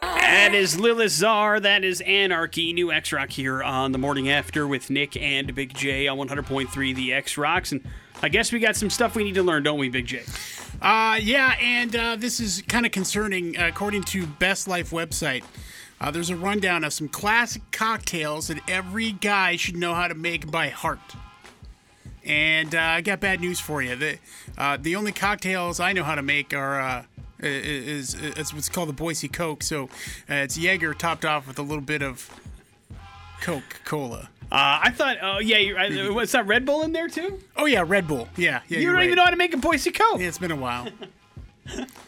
That 0.00 0.54
is 0.54 0.78
Lilith 0.78 1.12
Czar. 1.12 1.60
That 1.60 1.84
is 1.84 2.00
Anarchy. 2.02 2.72
New 2.72 2.92
X 2.92 3.12
Rock 3.12 3.30
here 3.30 3.62
on 3.62 3.92
the 3.92 3.98
morning 3.98 4.28
after 4.28 4.66
with 4.66 4.90
Nick 4.90 5.16
and 5.16 5.54
Big 5.54 5.72
J 5.72 6.08
on 6.08 6.18
100.3 6.18 6.94
The 6.94 7.14
X 7.14 7.38
Rocks. 7.38 7.72
And 7.72 7.82
I 8.22 8.28
guess 8.28 8.52
we 8.52 8.58
got 8.58 8.76
some 8.76 8.90
stuff 8.90 9.14
we 9.14 9.24
need 9.24 9.36
to 9.36 9.42
learn, 9.42 9.62
don't 9.62 9.78
we, 9.78 9.88
Big 9.88 10.06
J? 10.06 10.22
Uh, 10.82 11.18
yeah, 11.20 11.54
and 11.60 11.96
uh, 11.96 12.16
this 12.16 12.40
is 12.40 12.62
kind 12.68 12.86
of 12.86 12.92
concerning. 12.92 13.56
According 13.56 14.02
to 14.04 14.26
Best 14.26 14.68
Life 14.68 14.90
website, 14.90 15.44
uh, 16.00 16.10
there's 16.10 16.30
a 16.30 16.36
rundown 16.36 16.84
of 16.84 16.92
some 16.92 17.08
classic 17.08 17.62
cocktails 17.72 18.48
that 18.48 18.58
every 18.68 19.12
guy 19.12 19.56
should 19.56 19.76
know 19.76 19.94
how 19.94 20.08
to 20.08 20.14
make 20.14 20.50
by 20.50 20.68
heart. 20.68 21.00
And 22.24 22.74
uh, 22.74 22.80
I 22.80 23.00
got 23.00 23.20
bad 23.20 23.40
news 23.40 23.58
for 23.58 23.82
you. 23.82 23.96
The 23.96 24.18
uh, 24.56 24.76
the 24.80 24.96
only 24.96 25.12
cocktails 25.12 25.80
I 25.80 25.92
know 25.92 26.04
how 26.04 26.14
to 26.14 26.22
make 26.22 26.52
are 26.52 26.80
uh, 26.80 27.02
is, 27.40 28.14
is 28.14 28.36
it's 28.36 28.52
what's 28.52 28.68
called 28.68 28.90
the 28.90 28.92
Boise 28.94 29.28
Coke. 29.28 29.62
So 29.62 29.84
uh, 30.28 30.34
it's 30.34 30.58
Jaeger 30.58 30.94
topped 30.94 31.24
off 31.24 31.46
with 31.46 31.58
a 31.58 31.62
little 31.62 31.84
bit 31.84 32.02
of 32.02 32.30
Coke 33.40 33.80
Cola. 33.84 34.28
Uh, 34.50 34.80
I 34.82 34.90
thought, 34.90 35.18
oh, 35.20 35.38
yeah, 35.40 35.58
you, 35.58 36.14
what's 36.14 36.32
that 36.32 36.46
Red 36.46 36.64
Bull 36.64 36.82
in 36.82 36.92
there 36.92 37.08
too? 37.08 37.38
Oh 37.56 37.66
yeah, 37.66 37.84
Red 37.86 38.06
Bull. 38.06 38.28
Yeah, 38.36 38.60
yeah. 38.68 38.78
You 38.78 38.86
don't 38.86 38.96
right. 38.96 39.04
even 39.06 39.16
know 39.16 39.24
how 39.24 39.30
to 39.30 39.36
make 39.36 39.54
a 39.54 39.58
Boise 39.58 39.90
Coke. 39.90 40.20
Yeah, 40.20 40.28
it's 40.28 40.38
been 40.38 40.50
a 40.50 40.56
while. 40.56 40.88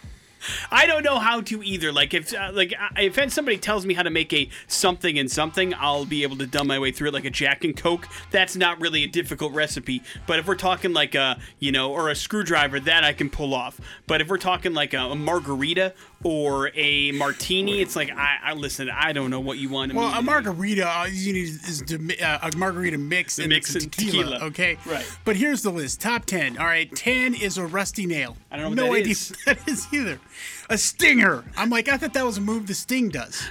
I 0.70 0.86
don't 0.86 1.04
know 1.04 1.18
how 1.18 1.40
to 1.42 1.62
either. 1.62 1.92
Like 1.92 2.14
if 2.14 2.34
uh, 2.34 2.50
like 2.52 2.74
I- 2.78 3.02
if 3.02 3.32
somebody 3.32 3.58
tells 3.58 3.84
me 3.86 3.94
how 3.94 4.02
to 4.02 4.10
make 4.10 4.32
a 4.32 4.48
something 4.66 5.18
and 5.18 5.30
something, 5.30 5.74
I'll 5.74 6.04
be 6.04 6.22
able 6.22 6.36
to 6.38 6.46
dumb 6.46 6.66
my 6.66 6.78
way 6.78 6.90
through 6.92 7.08
it 7.08 7.14
like 7.14 7.24
a 7.24 7.30
Jack 7.30 7.64
and 7.64 7.76
Coke. 7.76 8.08
That's 8.30 8.56
not 8.56 8.80
really 8.80 9.04
a 9.04 9.08
difficult 9.08 9.52
recipe. 9.52 10.02
But 10.26 10.38
if 10.38 10.46
we're 10.46 10.54
talking 10.56 10.92
like 10.92 11.14
a 11.14 11.38
you 11.58 11.72
know 11.72 11.92
or 11.92 12.08
a 12.10 12.14
screwdriver, 12.14 12.80
that 12.80 13.04
I 13.04 13.12
can 13.12 13.30
pull 13.30 13.54
off. 13.54 13.80
But 14.06 14.20
if 14.20 14.28
we're 14.28 14.38
talking 14.38 14.72
like 14.74 14.94
a, 14.94 14.98
a 15.10 15.14
margarita 15.16 15.94
or 16.22 16.70
a 16.74 17.12
martini, 17.12 17.80
it's 17.80 17.96
like 17.96 18.10
I, 18.10 18.38
I 18.44 18.52
listen. 18.54 18.90
I 18.90 19.12
don't 19.12 19.30
know 19.30 19.40
what 19.40 19.58
you 19.58 19.68
want. 19.68 19.92
Well, 19.94 20.12
a 20.18 20.22
margarita, 20.22 20.86
all 20.86 21.08
you 21.08 21.32
need 21.32 21.48
is 21.48 21.82
to, 21.86 22.22
uh, 22.22 22.50
a 22.52 22.56
margarita 22.56 22.98
mix 22.98 23.38
and 23.38 23.48
mix 23.48 23.74
and 23.74 23.90
tequila, 23.90 24.24
tequila. 24.24 24.46
Okay, 24.48 24.76
Right. 24.86 25.06
But 25.24 25.36
here's 25.36 25.62
the 25.62 25.70
list: 25.70 26.00
top 26.00 26.24
ten. 26.26 26.58
All 26.58 26.66
right, 26.66 26.94
ten 26.94 27.34
is 27.34 27.56
a 27.58 27.64
rusty 27.66 28.06
nail. 28.06 28.36
I 28.50 28.56
don't 28.56 28.64
know 28.64 28.68
what 28.70 28.76
no 28.88 28.94
that 28.94 29.00
idea 29.00 29.12
is. 29.12 29.30
what 29.44 29.56
that 29.58 29.68
is 29.68 29.86
either. 29.92 30.20
A 30.68 30.78
stinger. 30.78 31.44
I'm 31.56 31.70
like, 31.70 31.88
I 31.88 31.96
thought 31.96 32.14
that 32.14 32.24
was 32.24 32.38
a 32.38 32.40
move 32.40 32.66
the 32.66 32.74
Sting 32.74 33.08
does. 33.08 33.50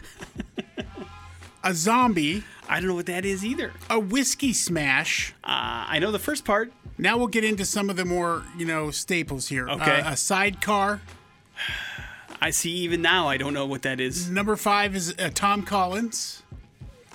a 1.64 1.74
zombie. 1.74 2.44
I 2.68 2.80
don't 2.80 2.88
know 2.90 2.96
what 2.96 3.08
that 3.08 3.26
is 3.26 3.44
either. 3.44 3.74
A 3.90 4.00
whiskey 4.00 4.54
smash. 4.54 5.34
Uh, 5.44 5.86
I 5.88 6.00
know 6.00 6.12
the 6.12 6.20
first 6.20 6.46
part. 6.46 6.72
Now 6.98 7.18
we'll 7.18 7.28
get 7.28 7.44
into 7.44 7.66
some 7.66 7.90
of 7.90 7.96
the 7.96 8.06
more, 8.06 8.44
you 8.58 8.66
know, 8.66 8.92
staples 8.92 9.48
here. 9.48 9.68
Okay. 9.70 10.02
Uh, 10.02 10.14
a 10.14 10.18
sidecar. 10.18 11.02
I 12.42 12.52
see. 12.52 12.72
Even 12.72 13.02
now, 13.02 13.28
I 13.28 13.36
don't 13.38 13.54
know 13.54 13.66
what 13.66 13.82
that 13.82 14.00
is. 14.00 14.30
Number 14.30 14.56
five 14.56 14.96
is 14.96 15.14
uh, 15.20 15.30
Tom 15.34 15.64
Collins. 15.64 16.42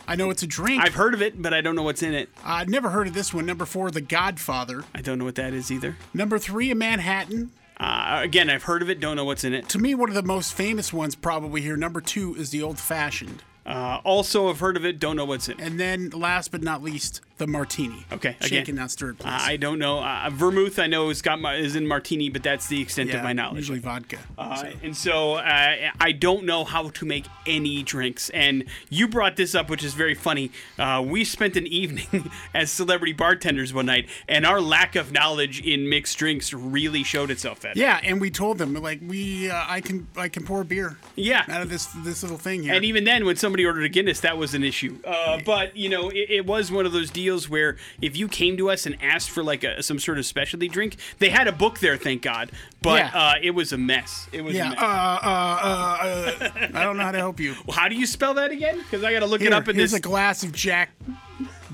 I 0.07 0.17
know 0.17 0.29
it's 0.29 0.43
a 0.43 0.47
drink. 0.47 0.83
I've 0.83 0.95
heard 0.95 1.15
of 1.15 1.23
it, 1.23 1.41
but 1.41 1.55
I 1.55 1.63
don't 1.63 1.75
know 1.77 1.83
what's 1.83 2.03
in 2.03 2.13
it. 2.13 2.29
I've 2.45 2.69
never 2.69 2.91
heard 2.91 3.07
of 3.07 3.15
this 3.15 3.33
one. 3.33 3.47
Number 3.47 3.65
four, 3.65 3.91
The 3.91 4.03
Godfather. 4.03 4.85
I 4.95 5.01
don't 5.01 5.19
know 5.19 5.25
what 5.25 5.37
that 5.37 5.55
is 5.55 5.71
either. 5.73 5.97
Number 6.13 6.39
three, 6.39 6.71
a 6.71 6.75
Manhattan. 6.75 7.53
Uh, 7.79 8.21
again, 8.23 8.49
I've 8.49 8.65
heard 8.65 8.83
of 8.83 8.91
it, 8.91 9.01
don't 9.01 9.17
know 9.17 9.25
what's 9.25 9.45
in 9.45 9.53
it. 9.53 9.69
To 9.71 9.79
me, 9.79 9.95
one 9.95 10.09
of 10.09 10.15
the 10.15 10.23
most 10.23 10.55
famous 10.55 10.93
ones 10.93 11.15
probably 11.15 11.61
here. 11.61 11.77
Number 11.77 12.01
two 12.01 12.35
is 12.37 12.51
the 12.51 12.63
Old 12.63 12.79
Fashioned. 12.79 13.43
Uh, 13.67 14.01
also, 14.05 14.49
have 14.49 14.61
heard 14.61 14.77
of 14.77 14.85
it, 14.85 15.01
don't 15.01 15.17
know 15.17 15.25
what's 15.25 15.49
in 15.49 15.59
it. 15.59 15.65
And 15.67 15.81
then 15.81 16.11
last 16.11 16.51
but 16.51 16.63
not 16.63 16.83
least, 16.83 17.21
the 17.39 17.47
martini. 17.47 18.07
Okay, 18.13 18.31
again, 18.31 18.49
shaken 18.49 18.77
not 18.77 18.91
stirred. 18.91 19.19
Please. 19.19 19.29
I 19.29 19.57
don't 19.57 19.79
know. 19.79 19.99
Uh, 19.99 20.31
vermouth, 20.33 20.79
I 20.79 20.87
know, 20.87 21.11
is 21.11 21.21
got 21.21 21.41
my, 21.41 21.57
is 21.57 21.75
in 21.75 21.87
martini, 21.87 22.29
but 22.29 22.43
that's 22.43 22.69
the 22.69 22.81
extent 22.81 23.11
yeah, 23.11 23.17
of 23.17 23.25
my 23.25 23.33
knowledge. 23.33 23.57
Usually 23.57 23.81
vodka. 23.81 24.19
Uh, 24.39 24.57
so. 24.57 24.73
and 24.83 24.97
so 24.97 25.35
uh, 25.35 25.91
I 26.01 26.13
don't 26.13 26.45
know 26.45 26.65
how 26.65 26.91
to 26.91 27.05
make 27.05 27.27
any 27.47 27.83
drinks. 27.83 28.31
And 28.31 28.65
you 28.89 29.09
brought 29.09 29.37
this 29.37 29.55
up, 29.55 29.69
which 29.69 29.83
is 29.83 29.95
very 29.95 30.15
funny. 30.15 30.53
Uh, 30.79 31.03
we 31.05 31.25
spent 31.25 31.57
an 31.57 31.67
evening 31.75 32.31
as 32.55 32.71
celebrity 32.71 33.13
bartenders 33.13 33.75
one 33.75 33.87
night, 33.87 34.09
and 34.29 34.47
our 34.47 34.61
lack 34.61 34.95
of 34.95 35.11
knowledge 35.11 35.61
in 35.61 35.89
mixed 35.89 36.17
drinks 36.19 36.53
really 36.53 37.03
showed 37.03 37.31
itself. 37.31 37.61
That 37.61 37.77
Yeah, 37.77 38.01
and 38.03 38.21
we 38.21 38.31
told 38.31 38.59
them 38.59 38.75
like 38.75 39.01
we 39.05 39.51
uh, 39.51 39.65
I 39.67 39.81
can 39.81 40.07
I 40.17 40.29
can 40.29 40.45
pour 40.45 40.63
beer 40.63 40.99
yeah. 41.17 41.45
out 41.49 41.63
of 41.63 41.69
this 41.69 41.87
this 42.05 42.23
little 42.23 42.39
thing 42.39 42.63
here. 42.63 42.75
And 42.75 42.85
even 42.85 43.05
then, 43.05 43.25
when 43.25 43.37
somebody 43.37 43.67
ordered 43.67 43.85
a 43.85 43.89
Guinness, 43.89 44.21
that 44.21 44.37
was 44.37 44.55
an 44.55 44.63
issue. 44.63 44.99
Uh, 45.05 45.41
but 45.45 45.77
you 45.77 45.89
know, 45.89 46.11
it, 46.11 46.31
it 46.31 46.47
was 46.47 46.71
one 46.71 46.87
of 46.87 46.93
those 46.93 47.11
deals 47.25 47.49
where 47.49 47.77
if 48.01 48.17
you 48.17 48.29
came 48.29 48.57
to 48.59 48.71
us 48.71 48.87
and 48.87 48.97
asked 49.03 49.31
for 49.31 49.43
like 49.43 49.65
a, 49.65 49.83
some 49.83 49.99
sort 49.99 50.19
of 50.19 50.27
specialty 50.27 50.69
drink, 50.69 50.97
they 51.19 51.31
had 51.31 51.49
a 51.49 51.53
book 51.53 51.79
there, 51.81 51.97
thank 51.97 52.23
God. 52.23 52.51
But 52.83 52.99
Yeah. 52.99 53.11
uh, 53.21 53.35
it 53.43 53.53
was 53.53 53.73
a 53.73 53.79
mess. 53.79 54.29
It 54.33 54.43
was. 54.43 54.55
A 54.55 54.59
yeah, 54.59 54.69
mess. 54.71 54.79
uh, 54.79 54.85
uh, 54.85 54.87
uh, 54.87 56.45
uh, 56.45 56.69
I 56.75 56.85
don't 56.85 56.97
know 56.97 57.03
how 57.05 57.13
to 57.13 57.19
help 57.19 57.41
you. 57.41 57.55
How 57.73 57.89
do 57.89 57.95
you 57.97 58.07
spell 58.07 58.35
that 58.35 58.51
again? 58.51 58.79
Because 58.79 59.03
I 59.03 59.13
got 59.13 59.21
to 59.21 59.27
look 59.27 59.41
Here, 59.41 59.51
it 59.51 59.55
up 59.55 59.69
in 59.69 59.77
here's 59.77 59.93
this. 59.93 59.99
a 59.99 60.03
glass 60.03 60.43
of 60.45 60.53
Jack 60.53 60.91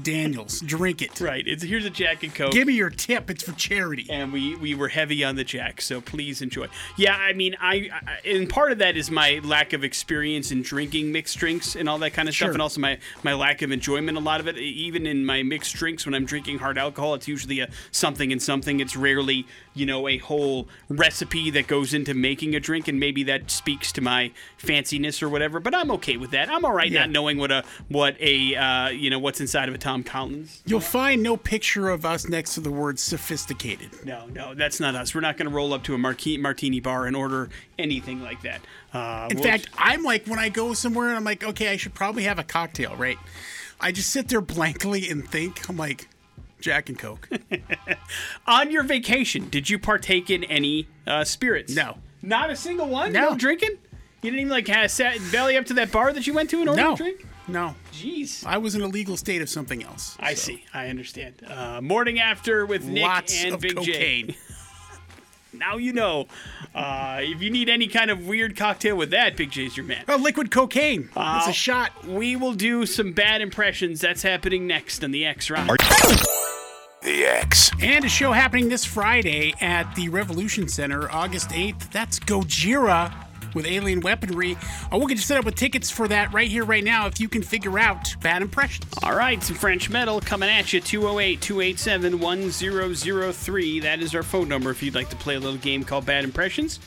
Daniels. 0.03 0.61
Drink 0.61 1.03
it. 1.03 1.21
right. 1.21 1.47
It's 1.47 1.63
here's 1.63 1.85
a 1.85 1.91
Jack 1.91 2.23
and 2.23 2.35
Coke. 2.35 2.53
Give 2.53 2.67
me 2.67 2.75
your 2.75 2.91
tip. 2.91 3.31
It's 3.31 3.45
for 3.45 3.53
charity. 3.53 4.07
and 4.11 4.33
we 4.33 4.57
we 4.57 4.75
were 4.75 4.89
heavy 4.89 5.23
on 5.25 5.37
the 5.37 5.45
jack 5.45 5.81
so 5.81 6.01
please 6.01 6.41
enjoy 6.43 6.67
yeah 6.97 7.17
i 7.17 7.33
mean 7.33 7.55
I, 7.61 7.91
I 7.93 8.29
and 8.29 8.49
part 8.49 8.73
of 8.73 8.79
that 8.79 8.97
is 8.97 9.11
my 9.11 9.41
lack 9.45 9.73
of 9.73 9.85
experience 9.85 10.51
in 10.51 10.63
drinking 10.63 11.13
mixed 11.13 11.39
drinks 11.39 11.77
and 11.77 11.89
all 11.89 11.99
that 11.99 12.11
kind 12.13 12.29
of 12.29 12.35
Sure. 12.35 12.47
stuff 12.49 12.55
and 12.55 12.63
also 12.63 12.81
my 12.81 12.99
my 13.23 13.35
lack 13.35 13.63
of 13.63 13.71
enjoyment 13.73 14.17
a 14.17 14.21
lot 14.21 14.41
of 14.41 14.49
it 14.49 14.57
even 14.59 15.07
in 15.07 15.25
my 15.25 15.43
mixed 15.43 15.75
drinks 15.77 16.07
when 16.07 16.15
i'm 16.15 16.25
drinking 16.25 16.59
hard 16.59 16.79
alcohol 16.79 17.15
it's 17.15 17.29
usually 17.29 17.61
a 17.61 17.69
something 17.91 18.33
and 18.33 18.43
something 18.43 18.81
it's 18.81 18.97
rarely 18.97 19.47
you 19.81 19.87
know 19.87 20.07
a 20.07 20.19
whole 20.19 20.69
recipe 20.89 21.51
that 21.51 21.67
goes 21.67 21.95
into 21.95 22.15
making 22.15 22.55
a 22.55 22.61
drink 22.61 22.87
and 22.87 23.01
maybe 23.01 23.23
that 23.25 23.51
speaks 23.51 23.91
to 23.93 24.01
my 24.01 24.31
fanciness 24.61 25.23
or 25.23 25.29
whatever 25.29 25.59
but 25.59 25.75
i'm 25.75 25.91
okay 25.91 26.17
with 26.17 26.31
that 26.33 26.49
i'm 26.51 26.65
all 26.65 26.73
right 26.73 26.91
Yeah. 26.91 27.01
not 27.01 27.11
knowing 27.11 27.39
what 27.39 27.51
a 27.51 27.65
what 27.89 28.17
a 28.21 28.55
uh, 28.55 28.89
you 28.91 29.09
know 29.11 29.19
what's 29.19 29.41
inside 29.41 29.69
of 29.69 29.75
a 29.75 29.79
tom 29.79 30.03
collins 30.05 30.63
You'll 30.67 30.81
find 30.81 31.23
no 31.23 31.37
picture 31.37 31.89
of 31.89 32.05
us 32.05 32.29
next 32.29 32.55
to 32.55 32.61
the 32.61 32.71
word 32.71 32.99
sophisticated. 32.99 33.91
No, 34.05 34.27
no, 34.27 34.55
that's 34.55 34.79
not 34.81 34.95
us. 34.95 35.15
We're 35.15 35.21
not 35.23 35.37
going 35.37 35.49
to 35.49 35.55
roll 35.55 35.73
up 35.73 35.83
to 35.85 35.95
a 35.95 35.99
marquee, 35.99 36.37
martini 36.37 36.81
bar 36.81 37.07
and 37.07 37.17
order 37.17 37.49
anything 37.79 38.21
like 38.23 38.43
that. 38.43 38.61
Uh, 38.93 39.29
In 39.31 39.37
we'll- 39.39 39.45
fact, 39.45 39.69
I'm 39.79 40.03
like 40.03 40.27
when 40.27 40.39
I 40.39 40.49
go 40.51 40.75
somewhere 40.75 41.09
and 41.09 41.17
I'm 41.17 41.25
like, 41.25 41.43
okay, 41.43 41.69
I 41.73 41.77
should 41.77 41.95
probably 41.95 42.25
have 42.25 42.39
a 42.39 42.45
cocktail, 42.45 42.95
right? 42.97 43.19
I 43.81 43.91
just 43.93 44.11
sit 44.11 44.29
there 44.29 44.41
blankly 44.41 45.09
and 45.09 45.27
think. 45.29 45.69
I'm 45.69 45.77
like, 45.77 46.09
Jack 46.61 46.89
and 46.89 46.99
Coke. 46.99 47.29
on 48.47 48.71
your 48.71 48.83
vacation, 48.83 49.49
did 49.49 49.69
you 49.71 49.79
partake 49.79 50.31
in 50.31 50.45
any 50.45 50.89
uh, 51.07 51.25
spirits? 51.25 51.75
No. 51.75 51.99
not 52.23 52.51
a 52.51 52.57
single 52.57 52.89
one. 52.89 53.13
No. 53.13 53.31
No, 53.31 53.37
drinking. 53.37 53.79
You 54.23 54.31
didn't 54.31 54.41
even 54.41 54.51
like 54.51 54.69
have 54.69 54.91
sat 54.91 55.19
belly 55.33 55.57
up 55.57 55.67
to 55.67 55.75
that 55.75 55.91
bar 55.91 56.13
that 56.13 56.27
you 56.27 56.35
went 56.35 56.51
to 56.51 56.61
and 56.61 56.69
ordered 56.69 56.83
no, 56.83 56.93
a 56.93 56.97
drink. 56.97 57.27
no. 57.49 57.75
Jeez. 57.93 58.45
I 58.45 58.59
was 58.59 58.75
in 58.75 58.83
a 58.83 58.87
legal 58.87 59.17
state 59.17 59.41
of 59.41 59.49
something 59.49 59.83
else. 59.83 60.17
I 60.21 60.35
so. 60.35 60.53
see. 60.53 60.65
I 60.75 60.89
understand. 60.89 61.43
Uh, 61.47 61.81
morning 61.81 62.21
after 62.21 62.67
with 62.67 62.85
Nick 62.85 63.33
and 63.35 63.55
of 63.55 63.61
Big 63.61 63.77
cocaine. 63.77 64.29
J. 64.29 64.37
Now 65.53 65.77
you 65.77 65.93
know. 65.93 66.27
Uh, 66.75 67.19
if 67.23 67.43
you 67.43 67.51
need 67.51 67.69
any 67.69 67.89
kind 67.89 68.11
of 68.11 68.27
weird 68.27 68.57
cocktail 68.57 68.97
with 68.97 69.11
that, 69.11 69.37
Big 69.37 69.51
J's 69.51 69.77
your 69.77 69.87
man. 69.87 70.05
Oh, 70.09 70.17
liquid 70.17 70.51
cocaine. 70.51 71.05
it's 71.11 71.17
Uh, 71.17 71.47
a 71.49 71.53
shot. 71.53 72.07
We 72.07 72.37
will 72.37 72.55
do 72.55 72.87
some 72.87 73.13
bad 73.13 73.41
impressions. 73.41 74.01
That's 74.01 74.23
happening 74.23 74.67
next 74.67 75.03
on 75.05 75.11
the 75.11 75.27
X 75.27 75.51
Rock. 75.51 75.67
The 77.03 77.25
X. 77.25 77.71
And 77.81 78.05
a 78.05 78.09
show 78.09 78.33
happening 78.33 78.69
this 78.69 78.85
Friday 78.85 79.55
at 79.61 79.95
the 79.95 80.09
Revolution 80.11 80.69
Center, 80.69 81.11
August 81.11 81.49
8th. 81.51 81.91
That's 81.91 82.19
Gojira 82.21 83.13
with 83.55 83.67
alien 83.67 84.01
weaponry. 84.01 84.57
Uh, 84.93 84.99
we'll 84.99 85.07
get 85.07 85.17
you 85.17 85.23
set 85.23 85.39
up 85.39 85.45
with 85.45 85.55
tickets 85.55 85.91
for 85.91 86.09
that 86.09 86.33
right 86.33 86.49
here, 86.49 86.65
right 86.65 86.85
now, 86.85 87.07
if 87.07 87.21
you 87.21 87.29
can 87.29 87.43
figure 87.43 87.79
out 87.79 88.15
bad 88.21 88.43
impressions. 88.43 88.93
All 89.03 89.15
right, 89.15 89.43
some 89.43 89.57
French 89.57 89.91
metal 89.91 90.21
coming 90.21 90.49
at 90.49 90.73
you 90.73 90.81
208 90.81 91.41
287 91.41 92.19
1003. 92.19 93.81
That 93.81 94.01
is 94.01 94.15
our 94.15 94.23
phone 94.23 94.49
number 94.49 94.71
if 94.71 94.83
you'd 94.83 94.95
like 94.95 95.11
to 95.11 95.17
play 95.17 95.37
a 95.37 95.41
little 95.41 95.59
game 95.59 95.85
called 95.85 96.07
Bad 96.07 96.25
Impressions, 96.25 96.81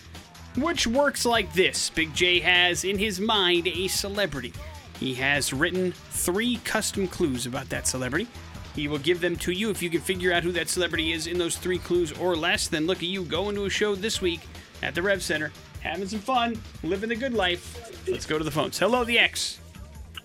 which 0.57 0.87
works 0.87 1.25
like 1.25 1.53
this 1.53 1.89
Big 1.89 2.13
J 2.13 2.39
has 2.39 2.83
in 2.83 2.97
his 2.97 3.19
mind 3.19 3.67
a 3.67 3.87
celebrity. 3.87 4.53
He 4.99 5.13
has 5.15 5.51
written 5.51 5.91
three 5.91 6.57
custom 6.63 7.07
clues 7.07 7.45
about 7.45 7.69
that 7.69 7.87
celebrity. 7.87 8.27
He 8.75 8.87
will 8.87 8.99
give 8.99 9.21
them 9.21 9.35
to 9.37 9.51
you 9.51 9.69
if 9.69 9.83
you 9.83 9.89
can 9.89 10.01
figure 10.01 10.33
out 10.33 10.43
who 10.43 10.51
that 10.53 10.69
celebrity 10.69 11.11
is 11.11 11.27
in 11.27 11.37
those 11.37 11.57
three 11.57 11.77
clues 11.77 12.11
or 12.13 12.35
less. 12.35 12.67
Then 12.67 12.87
look 12.87 12.97
at 12.99 13.03
you 13.03 13.23
going 13.23 13.55
to 13.55 13.65
a 13.65 13.69
show 13.69 13.95
this 13.95 14.21
week 14.21 14.41
at 14.81 14.95
the 14.95 15.01
Rev 15.01 15.21
Center, 15.21 15.51
having 15.83 16.07
some 16.07 16.19
fun, 16.19 16.57
living 16.81 17.09
the 17.09 17.15
good 17.15 17.33
life. 17.33 18.07
Let's 18.07 18.25
go 18.25 18.37
to 18.37 18.43
the 18.43 18.51
phones. 18.51 18.79
Hello, 18.79 19.03
the 19.03 19.19
X. 19.19 19.59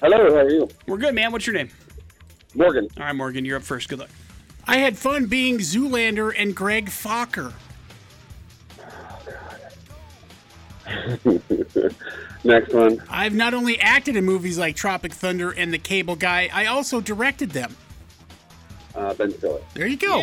Hello, 0.00 0.16
how 0.16 0.40
are 0.42 0.50
you? 0.50 0.68
We're 0.86 0.98
good, 0.98 1.14
man. 1.14 1.32
What's 1.32 1.46
your 1.46 1.54
name? 1.54 1.68
Morgan. 2.54 2.88
All 2.96 3.04
right, 3.04 3.12
Morgan, 3.12 3.44
you're 3.44 3.56
up 3.56 3.64
first. 3.64 3.88
Good 3.88 3.98
luck. 3.98 4.10
I 4.66 4.78
had 4.78 4.96
fun 4.96 5.26
being 5.26 5.58
Zoolander 5.58 6.32
and 6.36 6.54
Greg 6.54 6.86
Focker. 6.86 7.52
Next 12.44 12.72
one. 12.72 13.02
I've 13.10 13.34
not 13.34 13.52
only 13.52 13.80
acted 13.80 14.16
in 14.16 14.24
movies 14.24 14.58
like 14.58 14.76
Tropic 14.76 15.12
Thunder 15.12 15.50
and 15.50 15.72
The 15.72 15.78
Cable 15.78 16.16
Guy, 16.16 16.48
I 16.52 16.66
also 16.66 17.00
directed 17.00 17.50
them. 17.50 17.76
Uh, 18.94 19.12
ben 19.14 19.32
Stiller. 19.32 19.60
There 19.74 19.86
you 19.86 19.96
go. 19.96 20.18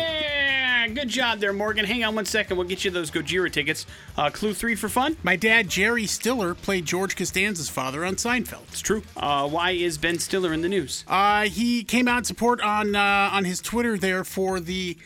Yeah, 0.86 0.92
good 0.92 1.08
job 1.08 1.40
there, 1.40 1.52
Morgan. 1.52 1.84
Hang 1.84 2.04
on 2.04 2.14
one 2.14 2.26
second. 2.26 2.56
We'll 2.56 2.68
get 2.68 2.84
you 2.84 2.92
those 2.92 3.10
Gojira 3.10 3.50
tickets. 3.50 3.86
Uh, 4.16 4.30
clue 4.30 4.54
three 4.54 4.76
for 4.76 4.88
fun. 4.88 5.16
My 5.24 5.34
dad, 5.34 5.68
Jerry 5.68 6.06
Stiller, 6.06 6.54
played 6.54 6.86
George 6.86 7.16
Costanza's 7.16 7.68
father 7.68 8.04
on 8.04 8.14
Seinfeld. 8.14 8.62
It's 8.68 8.80
true. 8.80 9.02
Uh, 9.16 9.48
why 9.48 9.72
is 9.72 9.98
Ben 9.98 10.20
Stiller 10.20 10.52
in 10.52 10.60
the 10.60 10.68
news? 10.68 11.04
Uh, 11.08 11.42
he 11.44 11.82
came 11.82 12.06
out 12.06 12.18
in 12.18 12.24
support 12.24 12.60
on 12.60 12.94
uh, 12.94 13.30
on 13.32 13.44
his 13.44 13.60
Twitter 13.60 13.98
there 13.98 14.22
for 14.22 14.60
the 14.60 14.96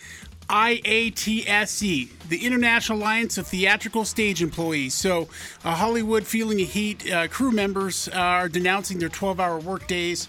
IATSE, 0.50 2.10
the 2.28 2.44
International 2.44 2.98
Alliance 2.98 3.38
of 3.38 3.46
Theatrical 3.46 4.04
Stage 4.04 4.42
Employees. 4.42 4.92
So, 4.92 5.28
uh, 5.64 5.76
Hollywood 5.76 6.26
feeling 6.26 6.60
a 6.60 6.64
heat. 6.64 7.10
Uh, 7.10 7.28
crew 7.28 7.52
members 7.52 8.06
are 8.08 8.48
denouncing 8.50 8.98
their 8.98 9.08
12-hour 9.08 9.60
workdays, 9.60 10.28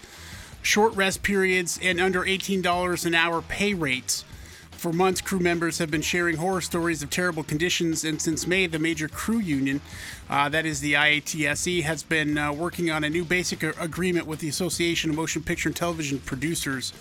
short 0.62 0.94
rest 0.94 1.22
periods, 1.22 1.78
and 1.82 2.00
under 2.00 2.22
$18 2.22 3.04
an 3.04 3.14
hour 3.14 3.42
pay 3.42 3.74
rates. 3.74 4.24
For 4.82 4.92
months, 4.92 5.20
crew 5.20 5.38
members 5.38 5.78
have 5.78 5.92
been 5.92 6.02
sharing 6.02 6.38
horror 6.38 6.60
stories 6.60 7.04
of 7.04 7.10
terrible 7.10 7.44
conditions, 7.44 8.04
and 8.04 8.20
since 8.20 8.48
May, 8.48 8.66
the 8.66 8.80
major 8.80 9.06
crew 9.06 9.38
union, 9.38 9.80
uh, 10.28 10.48
that 10.48 10.66
is 10.66 10.80
the 10.80 10.94
IATSE, 10.94 11.84
has 11.84 12.02
been 12.02 12.36
uh, 12.36 12.52
working 12.52 12.90
on 12.90 13.04
a 13.04 13.08
new 13.08 13.24
basic 13.24 13.62
agreement 13.62 14.26
with 14.26 14.40
the 14.40 14.48
Association 14.48 15.08
of 15.08 15.14
Motion 15.14 15.44
Picture 15.44 15.68
and 15.68 15.76
Television 15.76 16.18
Producers. 16.18 16.92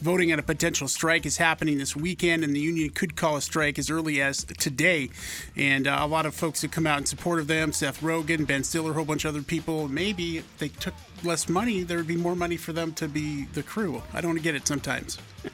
Voting 0.00 0.32
on 0.32 0.38
a 0.38 0.42
potential 0.42 0.86
strike 0.86 1.26
is 1.26 1.38
happening 1.38 1.78
this 1.78 1.96
weekend, 1.96 2.44
and 2.44 2.54
the 2.54 2.60
union 2.60 2.90
could 2.90 3.16
call 3.16 3.36
a 3.36 3.42
strike 3.42 3.80
as 3.80 3.90
early 3.90 4.20
as 4.22 4.44
today. 4.44 5.10
And 5.56 5.88
uh, 5.88 5.98
a 6.00 6.06
lot 6.06 6.24
of 6.24 6.36
folks 6.36 6.62
have 6.62 6.70
come 6.70 6.86
out 6.86 6.98
in 6.98 7.06
support 7.06 7.40
of 7.40 7.48
them 7.48 7.72
Seth 7.72 8.00
Rogen, 8.00 8.46
Ben 8.46 8.62
Stiller, 8.62 8.92
a 8.92 8.94
whole 8.94 9.04
bunch 9.04 9.24
of 9.24 9.34
other 9.34 9.42
people. 9.42 9.88
Maybe 9.88 10.38
if 10.38 10.58
they 10.58 10.68
took 10.68 10.94
less 11.24 11.48
money, 11.48 11.82
there 11.82 11.96
would 11.96 12.06
be 12.06 12.16
more 12.16 12.36
money 12.36 12.56
for 12.56 12.72
them 12.72 12.92
to 12.92 13.08
be 13.08 13.46
the 13.54 13.62
crew. 13.64 14.00
I 14.14 14.20
don't 14.20 14.40
get 14.40 14.54
it 14.54 14.66
sometimes. 14.66 15.18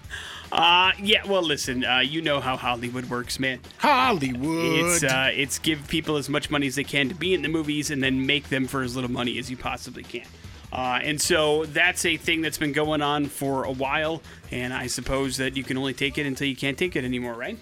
Uh, 0.52 0.92
yeah. 1.02 1.26
Well, 1.26 1.42
listen. 1.42 1.84
Uh, 1.84 1.98
you 1.98 2.22
know 2.22 2.38
how 2.38 2.56
Hollywood 2.56 3.06
works, 3.10 3.40
man. 3.40 3.58
Hollywood. 3.78 4.84
It's 4.84 5.02
uh, 5.02 5.32
it's 5.34 5.58
give 5.58 5.88
people 5.88 6.16
as 6.16 6.28
much 6.28 6.48
money 6.48 6.68
as 6.68 6.76
they 6.76 6.84
can 6.84 7.08
to 7.08 7.14
be 7.14 7.34
in 7.34 7.42
the 7.42 7.48
movies, 7.48 7.90
and 7.90 8.00
then 8.00 8.24
make 8.24 8.50
them 8.50 8.68
for 8.68 8.82
as 8.82 8.94
little 8.94 9.10
money 9.10 9.36
as 9.38 9.50
you 9.50 9.56
possibly 9.56 10.04
can. 10.04 10.22
Uh, 10.74 10.98
and 11.02 11.20
so 11.20 11.64
that's 11.66 12.04
a 12.04 12.16
thing 12.16 12.40
that's 12.40 12.58
been 12.58 12.72
going 12.72 13.00
on 13.00 13.26
for 13.26 13.62
a 13.62 13.70
while, 13.70 14.20
and 14.50 14.74
I 14.74 14.88
suppose 14.88 15.36
that 15.36 15.56
you 15.56 15.62
can 15.62 15.76
only 15.78 15.94
take 15.94 16.18
it 16.18 16.26
until 16.26 16.48
you 16.48 16.56
can't 16.56 16.76
take 16.76 16.96
it 16.96 17.04
anymore, 17.04 17.34
right? 17.34 17.56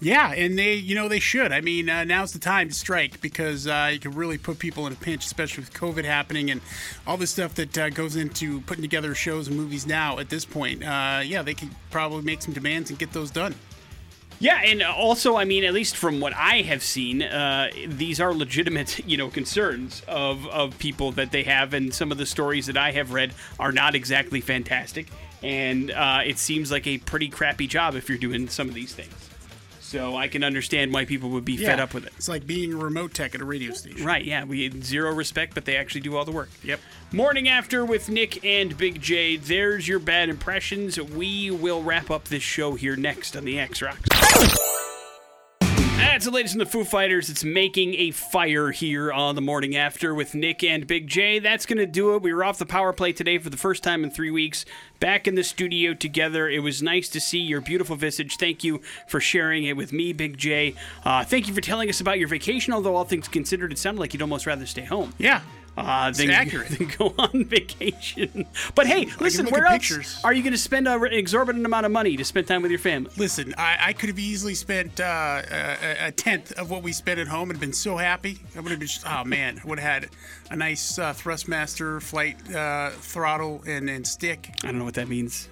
Yeah, 0.00 0.32
and 0.32 0.56
they, 0.56 0.74
you 0.74 0.94
know, 0.94 1.08
they 1.08 1.18
should. 1.18 1.50
I 1.50 1.60
mean, 1.60 1.88
uh, 1.88 2.04
now's 2.04 2.32
the 2.32 2.38
time 2.38 2.68
to 2.68 2.74
strike 2.74 3.20
because 3.20 3.66
uh, 3.66 3.90
you 3.92 3.98
can 3.98 4.12
really 4.12 4.38
put 4.38 4.60
people 4.60 4.86
in 4.86 4.92
a 4.92 4.96
pinch, 4.96 5.24
especially 5.24 5.62
with 5.62 5.72
COVID 5.72 6.04
happening 6.04 6.52
and 6.52 6.60
all 7.04 7.16
the 7.16 7.26
stuff 7.26 7.54
that 7.56 7.76
uh, 7.76 7.90
goes 7.90 8.14
into 8.14 8.60
putting 8.60 8.82
together 8.82 9.12
shows 9.16 9.48
and 9.48 9.56
movies 9.56 9.84
now. 9.84 10.20
At 10.20 10.30
this 10.30 10.44
point, 10.44 10.84
uh, 10.84 11.20
yeah, 11.24 11.42
they 11.42 11.54
could 11.54 11.70
probably 11.90 12.22
make 12.22 12.42
some 12.42 12.54
demands 12.54 12.90
and 12.90 12.98
get 12.98 13.12
those 13.12 13.32
done. 13.32 13.56
Yeah, 14.42 14.60
and 14.64 14.82
also, 14.82 15.36
I 15.36 15.44
mean, 15.44 15.62
at 15.62 15.72
least 15.72 15.96
from 15.96 16.18
what 16.18 16.34
I 16.34 16.62
have 16.62 16.82
seen, 16.82 17.22
uh, 17.22 17.68
these 17.86 18.20
are 18.20 18.34
legitimate, 18.34 18.98
you 19.06 19.16
know, 19.16 19.28
concerns 19.28 20.02
of, 20.08 20.48
of 20.48 20.76
people 20.80 21.12
that 21.12 21.30
they 21.30 21.44
have, 21.44 21.72
and 21.72 21.94
some 21.94 22.10
of 22.10 22.18
the 22.18 22.26
stories 22.26 22.66
that 22.66 22.76
I 22.76 22.90
have 22.90 23.12
read 23.12 23.34
are 23.60 23.70
not 23.70 23.94
exactly 23.94 24.40
fantastic, 24.40 25.06
and 25.44 25.92
uh, 25.92 26.22
it 26.26 26.38
seems 26.38 26.72
like 26.72 26.88
a 26.88 26.98
pretty 26.98 27.28
crappy 27.28 27.68
job 27.68 27.94
if 27.94 28.08
you're 28.08 28.18
doing 28.18 28.48
some 28.48 28.68
of 28.68 28.74
these 28.74 28.92
things. 28.92 29.31
So 29.92 30.16
I 30.16 30.26
can 30.26 30.42
understand 30.42 30.94
why 30.94 31.04
people 31.04 31.28
would 31.28 31.44
be 31.44 31.58
fed 31.58 31.78
up 31.78 31.92
with 31.92 32.06
it. 32.06 32.14
It's 32.16 32.26
like 32.26 32.46
being 32.46 32.72
a 32.72 32.76
remote 32.78 33.12
tech 33.12 33.34
at 33.34 33.42
a 33.42 33.44
radio 33.44 33.74
station. 33.74 34.06
Right, 34.06 34.24
yeah, 34.24 34.42
we 34.42 34.62
had 34.62 34.82
zero 34.82 35.12
respect, 35.12 35.52
but 35.52 35.66
they 35.66 35.76
actually 35.76 36.00
do 36.00 36.16
all 36.16 36.24
the 36.24 36.32
work. 36.32 36.48
Yep. 36.64 36.80
Morning 37.12 37.46
after 37.46 37.84
with 37.84 38.08
Nick 38.08 38.42
and 38.42 38.74
Big 38.78 39.02
J. 39.02 39.36
There's 39.36 39.86
your 39.86 39.98
bad 39.98 40.30
impressions. 40.30 40.98
We 40.98 41.50
will 41.50 41.82
wrap 41.82 42.10
up 42.10 42.24
this 42.24 42.42
show 42.42 42.72
here 42.72 42.96
next 42.96 43.36
on 43.36 43.44
the 43.44 43.60
X 43.60 43.82
Rocks. 43.82 44.08
That's 46.02 46.24
the 46.24 46.30
latest 46.30 46.54
in 46.54 46.58
the 46.58 46.66
Foo 46.66 46.84
Fighters. 46.84 47.30
It's 47.30 47.42
making 47.42 47.94
a 47.94 48.10
fire 48.10 48.70
here 48.70 49.12
on 49.12 49.34
the 49.34 49.40
morning 49.40 49.76
after 49.76 50.14
with 50.14 50.34
Nick 50.34 50.62
and 50.62 50.86
Big 50.86 51.06
J. 51.06 51.38
That's 51.38 51.64
going 51.64 51.78
to 51.78 51.86
do 51.86 52.14
it. 52.14 52.22
We 52.22 52.34
were 52.34 52.44
off 52.44 52.58
the 52.58 52.66
power 52.66 52.92
play 52.92 53.12
today 53.12 53.38
for 53.38 53.50
the 53.50 53.56
first 53.56 53.82
time 53.82 54.04
in 54.04 54.10
three 54.10 54.30
weeks. 54.30 54.64
Back 55.00 55.26
in 55.26 55.36
the 55.36 55.44
studio 55.44 55.94
together. 55.94 56.48
It 56.48 56.58
was 56.58 56.82
nice 56.82 57.08
to 57.10 57.20
see 57.20 57.38
your 57.38 57.60
beautiful 57.60 57.96
visage. 57.96 58.36
Thank 58.36 58.62
you 58.62 58.80
for 59.08 59.20
sharing 59.20 59.64
it 59.64 59.76
with 59.76 59.92
me, 59.92 60.12
Big 60.12 60.36
J. 60.36 60.74
Uh, 61.04 61.24
thank 61.24 61.48
you 61.48 61.54
for 61.54 61.60
telling 61.60 61.88
us 61.88 62.00
about 62.00 62.18
your 62.18 62.28
vacation. 62.28 62.72
Although 62.72 62.96
all 62.96 63.04
things 63.04 63.26
considered, 63.28 63.72
it 63.72 63.78
sounded 63.78 64.00
like 64.00 64.12
you'd 64.12 64.22
almost 64.22 64.46
rather 64.46 64.66
stay 64.66 64.84
home. 64.84 65.14
Yeah. 65.18 65.40
Uh, 65.76 66.10
than, 66.10 66.28
go 66.98 67.14
on 67.18 67.44
vacation. 67.46 68.46
But 68.74 68.86
hey, 68.86 69.08
listen, 69.20 69.46
where 69.46 69.64
else 69.64 69.72
pictures. 69.88 70.20
are 70.22 70.32
you 70.34 70.42
going 70.42 70.52
to 70.52 70.58
spend 70.58 70.86
an 70.86 71.02
exorbitant 71.12 71.64
amount 71.64 71.86
of 71.86 71.92
money 71.92 72.16
to 72.16 72.24
spend 72.24 72.46
time 72.46 72.60
with 72.60 72.70
your 72.70 72.78
family? 72.80 73.10
Listen, 73.16 73.54
I, 73.56 73.76
I 73.80 73.92
could 73.94 74.10
have 74.10 74.18
easily 74.18 74.54
spent 74.54 75.00
uh, 75.00 75.42
a, 75.50 76.08
a 76.08 76.12
tenth 76.12 76.52
of 76.52 76.70
what 76.70 76.82
we 76.82 76.92
spent 76.92 77.18
at 77.20 77.26
home 77.28 77.50
and 77.50 77.58
been 77.58 77.72
so 77.72 77.96
happy. 77.96 78.38
I 78.54 78.60
would 78.60 78.70
have 78.70 78.80
been 78.80 78.88
just, 78.88 79.06
oh 79.08 79.24
man, 79.24 79.60
I 79.64 79.66
would 79.66 79.78
have 79.78 80.02
had 80.04 80.10
a 80.50 80.56
nice 80.56 80.98
uh, 80.98 81.14
Thrustmaster 81.14 82.02
flight 82.02 82.36
uh, 82.54 82.90
throttle 82.90 83.62
and, 83.66 83.88
and 83.88 84.06
stick. 84.06 84.50
I 84.62 84.66
don't 84.66 84.78
know 84.78 84.84
what 84.84 84.94
that 84.94 85.08
means. 85.08 85.48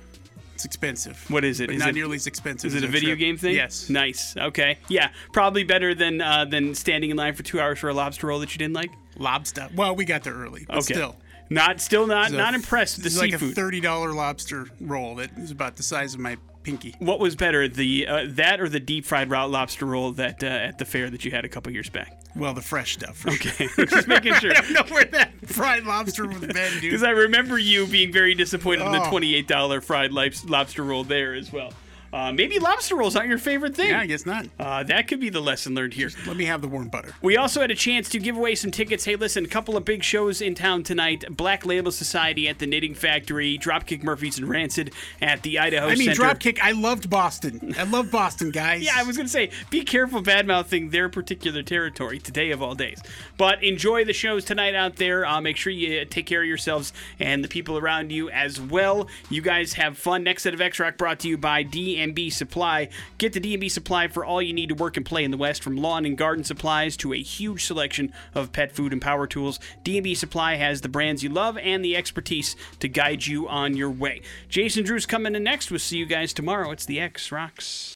It's 0.54 0.66
expensive. 0.66 1.24
What 1.30 1.42
is 1.44 1.60
it? 1.60 1.68
But 1.68 1.76
Is 1.76 1.80
not 1.80 1.88
it- 1.90 1.94
nearly 1.94 2.16
as 2.16 2.26
expensive. 2.26 2.68
Is 2.68 2.74
as 2.76 2.82
it 2.82 2.86
a 2.86 2.90
video 2.90 3.10
trip. 3.10 3.18
game 3.20 3.38
thing? 3.38 3.54
Yes. 3.54 3.88
Nice. 3.88 4.36
Okay. 4.36 4.76
Yeah. 4.90 5.10
Probably 5.32 5.64
better 5.64 5.94
than 5.94 6.20
uh, 6.20 6.44
than 6.44 6.74
standing 6.74 7.08
in 7.08 7.16
line 7.16 7.32
for 7.34 7.42
two 7.42 7.58
hours 7.58 7.78
for 7.78 7.88
a 7.88 7.94
lobster 7.94 8.26
roll 8.26 8.40
that 8.40 8.52
you 8.52 8.58
didn't 8.58 8.74
like. 8.74 8.90
Lobster. 9.20 9.68
Well, 9.76 9.94
we 9.94 10.04
got 10.04 10.24
there 10.24 10.34
early, 10.34 10.64
but 10.66 10.78
Okay. 10.78 10.94
still. 10.94 11.16
Not 11.52 11.80
still 11.80 12.06
not 12.06 12.26
It's 12.26 12.34
a- 12.34 12.38
not 12.38 12.54
impressed 12.54 12.96
with 12.96 13.04
the 13.04 13.08
it's 13.08 13.18
like 13.18 13.32
a 13.32 13.38
thirty 13.54 13.80
dollar 13.80 14.12
lobster 14.12 14.66
roll 14.80 15.16
that 15.16 15.30
is 15.36 15.50
about 15.50 15.76
the 15.76 15.82
size 15.82 16.14
of 16.14 16.20
my 16.20 16.36
pinky. 16.62 16.94
what 17.00 17.18
was 17.20 17.34
better, 17.36 17.66
the 17.68 18.06
uh, 18.06 18.24
that 18.28 18.60
or 18.60 18.68
the 18.68 18.78
deep 18.80 19.04
fried 19.04 19.28
raw 19.30 19.44
lobster 19.46 19.84
roll 19.86 20.12
that 20.12 20.42
uh, 20.44 20.46
at 20.46 20.78
the 20.78 20.84
fair 20.84 21.10
that 21.10 21.24
you 21.24 21.30
had 21.32 21.44
a 21.44 21.48
couple 21.48 21.72
years 21.72 21.88
back? 21.88 22.16
Well, 22.36 22.54
the 22.54 22.62
fresh 22.62 22.92
stuff. 22.94 23.26
Okay. 23.26 23.68
Just 23.86 24.06
making 24.06 24.34
sure. 24.40 24.52
I 24.52 24.60
don't 24.60 24.72
know 24.72 24.94
where 24.94 25.04
that 25.06 25.32
fried 25.46 25.84
lobster 25.84 26.26
was 26.28 26.38
been, 26.38 26.50
dude. 26.52 26.80
Because 26.82 27.02
I 27.02 27.10
remember 27.10 27.58
you 27.58 27.86
being 27.88 28.12
very 28.12 28.34
disappointed 28.36 28.86
in 28.86 28.92
the 28.92 29.02
Oh. 29.04 29.10
twenty-eight 29.10 29.48
dollar 29.48 29.80
fried 29.80 30.12
lobster 30.12 30.84
roll 30.84 31.02
there 31.02 31.34
as 31.34 31.52
well. 31.52 31.72
Uh, 32.12 32.32
maybe 32.32 32.58
lobster 32.58 32.96
rolls 32.96 33.14
aren't 33.14 33.28
your 33.28 33.38
favorite 33.38 33.74
thing. 33.74 33.90
yeah, 33.90 34.00
I 34.00 34.06
guess 34.06 34.26
not. 34.26 34.46
Uh, 34.58 34.82
that 34.84 35.06
could 35.06 35.20
be 35.20 35.28
the 35.30 35.40
lesson 35.40 35.74
learned 35.74 35.94
here. 35.94 36.10
Let 36.26 36.36
me 36.36 36.44
have 36.46 36.60
the 36.60 36.68
warm 36.68 36.88
butter. 36.88 37.14
We 37.22 37.36
also 37.36 37.60
had 37.60 37.70
a 37.70 37.74
chance 37.76 38.08
to 38.10 38.18
give 38.18 38.36
away 38.36 38.54
some 38.54 38.70
tickets. 38.70 39.04
Hey, 39.04 39.16
listen, 39.16 39.44
a 39.44 39.48
couple 39.48 39.76
of 39.76 39.84
big 39.84 40.02
shows 40.02 40.40
in 40.40 40.54
town 40.54 40.82
tonight. 40.82 41.24
Black 41.30 41.64
Label 41.64 41.92
Society 41.92 42.48
at 42.48 42.58
the 42.58 42.66
Knitting 42.66 42.94
Factory, 42.94 43.58
Dropkick 43.58 44.02
Murphys 44.02 44.38
and 44.38 44.48
Rancid 44.48 44.92
at 45.22 45.42
the 45.42 45.58
Idaho 45.58 45.86
I 45.88 45.94
mean, 45.94 46.14
Center. 46.14 46.22
Dropkick. 46.22 46.58
I 46.60 46.72
loved 46.72 47.08
Boston. 47.08 47.74
I 47.78 47.84
love 47.84 48.10
Boston, 48.10 48.50
guys. 48.50 48.82
Yeah, 48.82 48.94
I 48.96 49.04
was 49.04 49.16
going 49.16 49.26
to 49.26 49.32
say, 49.32 49.50
be 49.70 49.82
careful 49.82 50.20
bad 50.20 50.46
mouthing 50.46 50.90
their 50.90 51.08
particular 51.08 51.62
territory 51.62 52.18
today 52.18 52.50
of 52.50 52.60
all 52.62 52.74
days. 52.74 53.00
But 53.36 53.62
enjoy 53.62 54.04
the 54.04 54.12
shows 54.12 54.44
tonight 54.44 54.74
out 54.74 54.96
there. 54.96 55.24
Uh, 55.24 55.40
make 55.40 55.56
sure 55.56 55.72
you 55.72 56.04
take 56.04 56.26
care 56.26 56.42
of 56.42 56.48
yourselves 56.48 56.92
and 57.18 57.44
the 57.44 57.48
people 57.48 57.78
around 57.78 58.10
you 58.10 58.30
as 58.30 58.60
well. 58.60 59.08
You 59.28 59.42
guys 59.42 59.74
have 59.74 59.96
fun. 59.96 60.24
Next 60.24 60.42
set 60.42 60.54
of 60.54 60.60
X 60.60 60.80
Rock 60.80 60.96
brought 60.96 61.20
to 61.20 61.28
you 61.28 61.38
by 61.38 61.62
D&B 62.00 62.30
Supply. 62.30 62.88
Get 63.18 63.34
the 63.34 63.40
D&B 63.40 63.68
Supply 63.68 64.08
for 64.08 64.24
all 64.24 64.40
you 64.40 64.54
need 64.54 64.70
to 64.70 64.74
work 64.74 64.96
and 64.96 65.04
play 65.04 65.22
in 65.22 65.30
the 65.30 65.36
West, 65.36 65.62
from 65.62 65.76
lawn 65.76 66.06
and 66.06 66.16
garden 66.16 66.44
supplies 66.44 66.96
to 66.98 67.12
a 67.12 67.20
huge 67.20 67.66
selection 67.66 68.12
of 68.34 68.52
pet 68.52 68.72
food 68.72 68.92
and 68.92 69.02
power 69.02 69.26
tools. 69.26 69.60
D&B 69.84 70.14
Supply 70.14 70.54
has 70.54 70.80
the 70.80 70.88
brands 70.88 71.22
you 71.22 71.28
love 71.28 71.58
and 71.58 71.84
the 71.84 71.96
expertise 71.96 72.56
to 72.78 72.88
guide 72.88 73.26
you 73.26 73.48
on 73.48 73.76
your 73.76 73.90
way. 73.90 74.22
Jason 74.48 74.84
Drew's 74.84 75.06
coming 75.06 75.34
in 75.34 75.44
next. 75.44 75.70
We'll 75.70 75.78
see 75.78 75.98
you 75.98 76.06
guys 76.06 76.32
tomorrow. 76.32 76.70
It's 76.70 76.86
the 76.86 77.00
X 77.00 77.30
Rocks. 77.30 77.88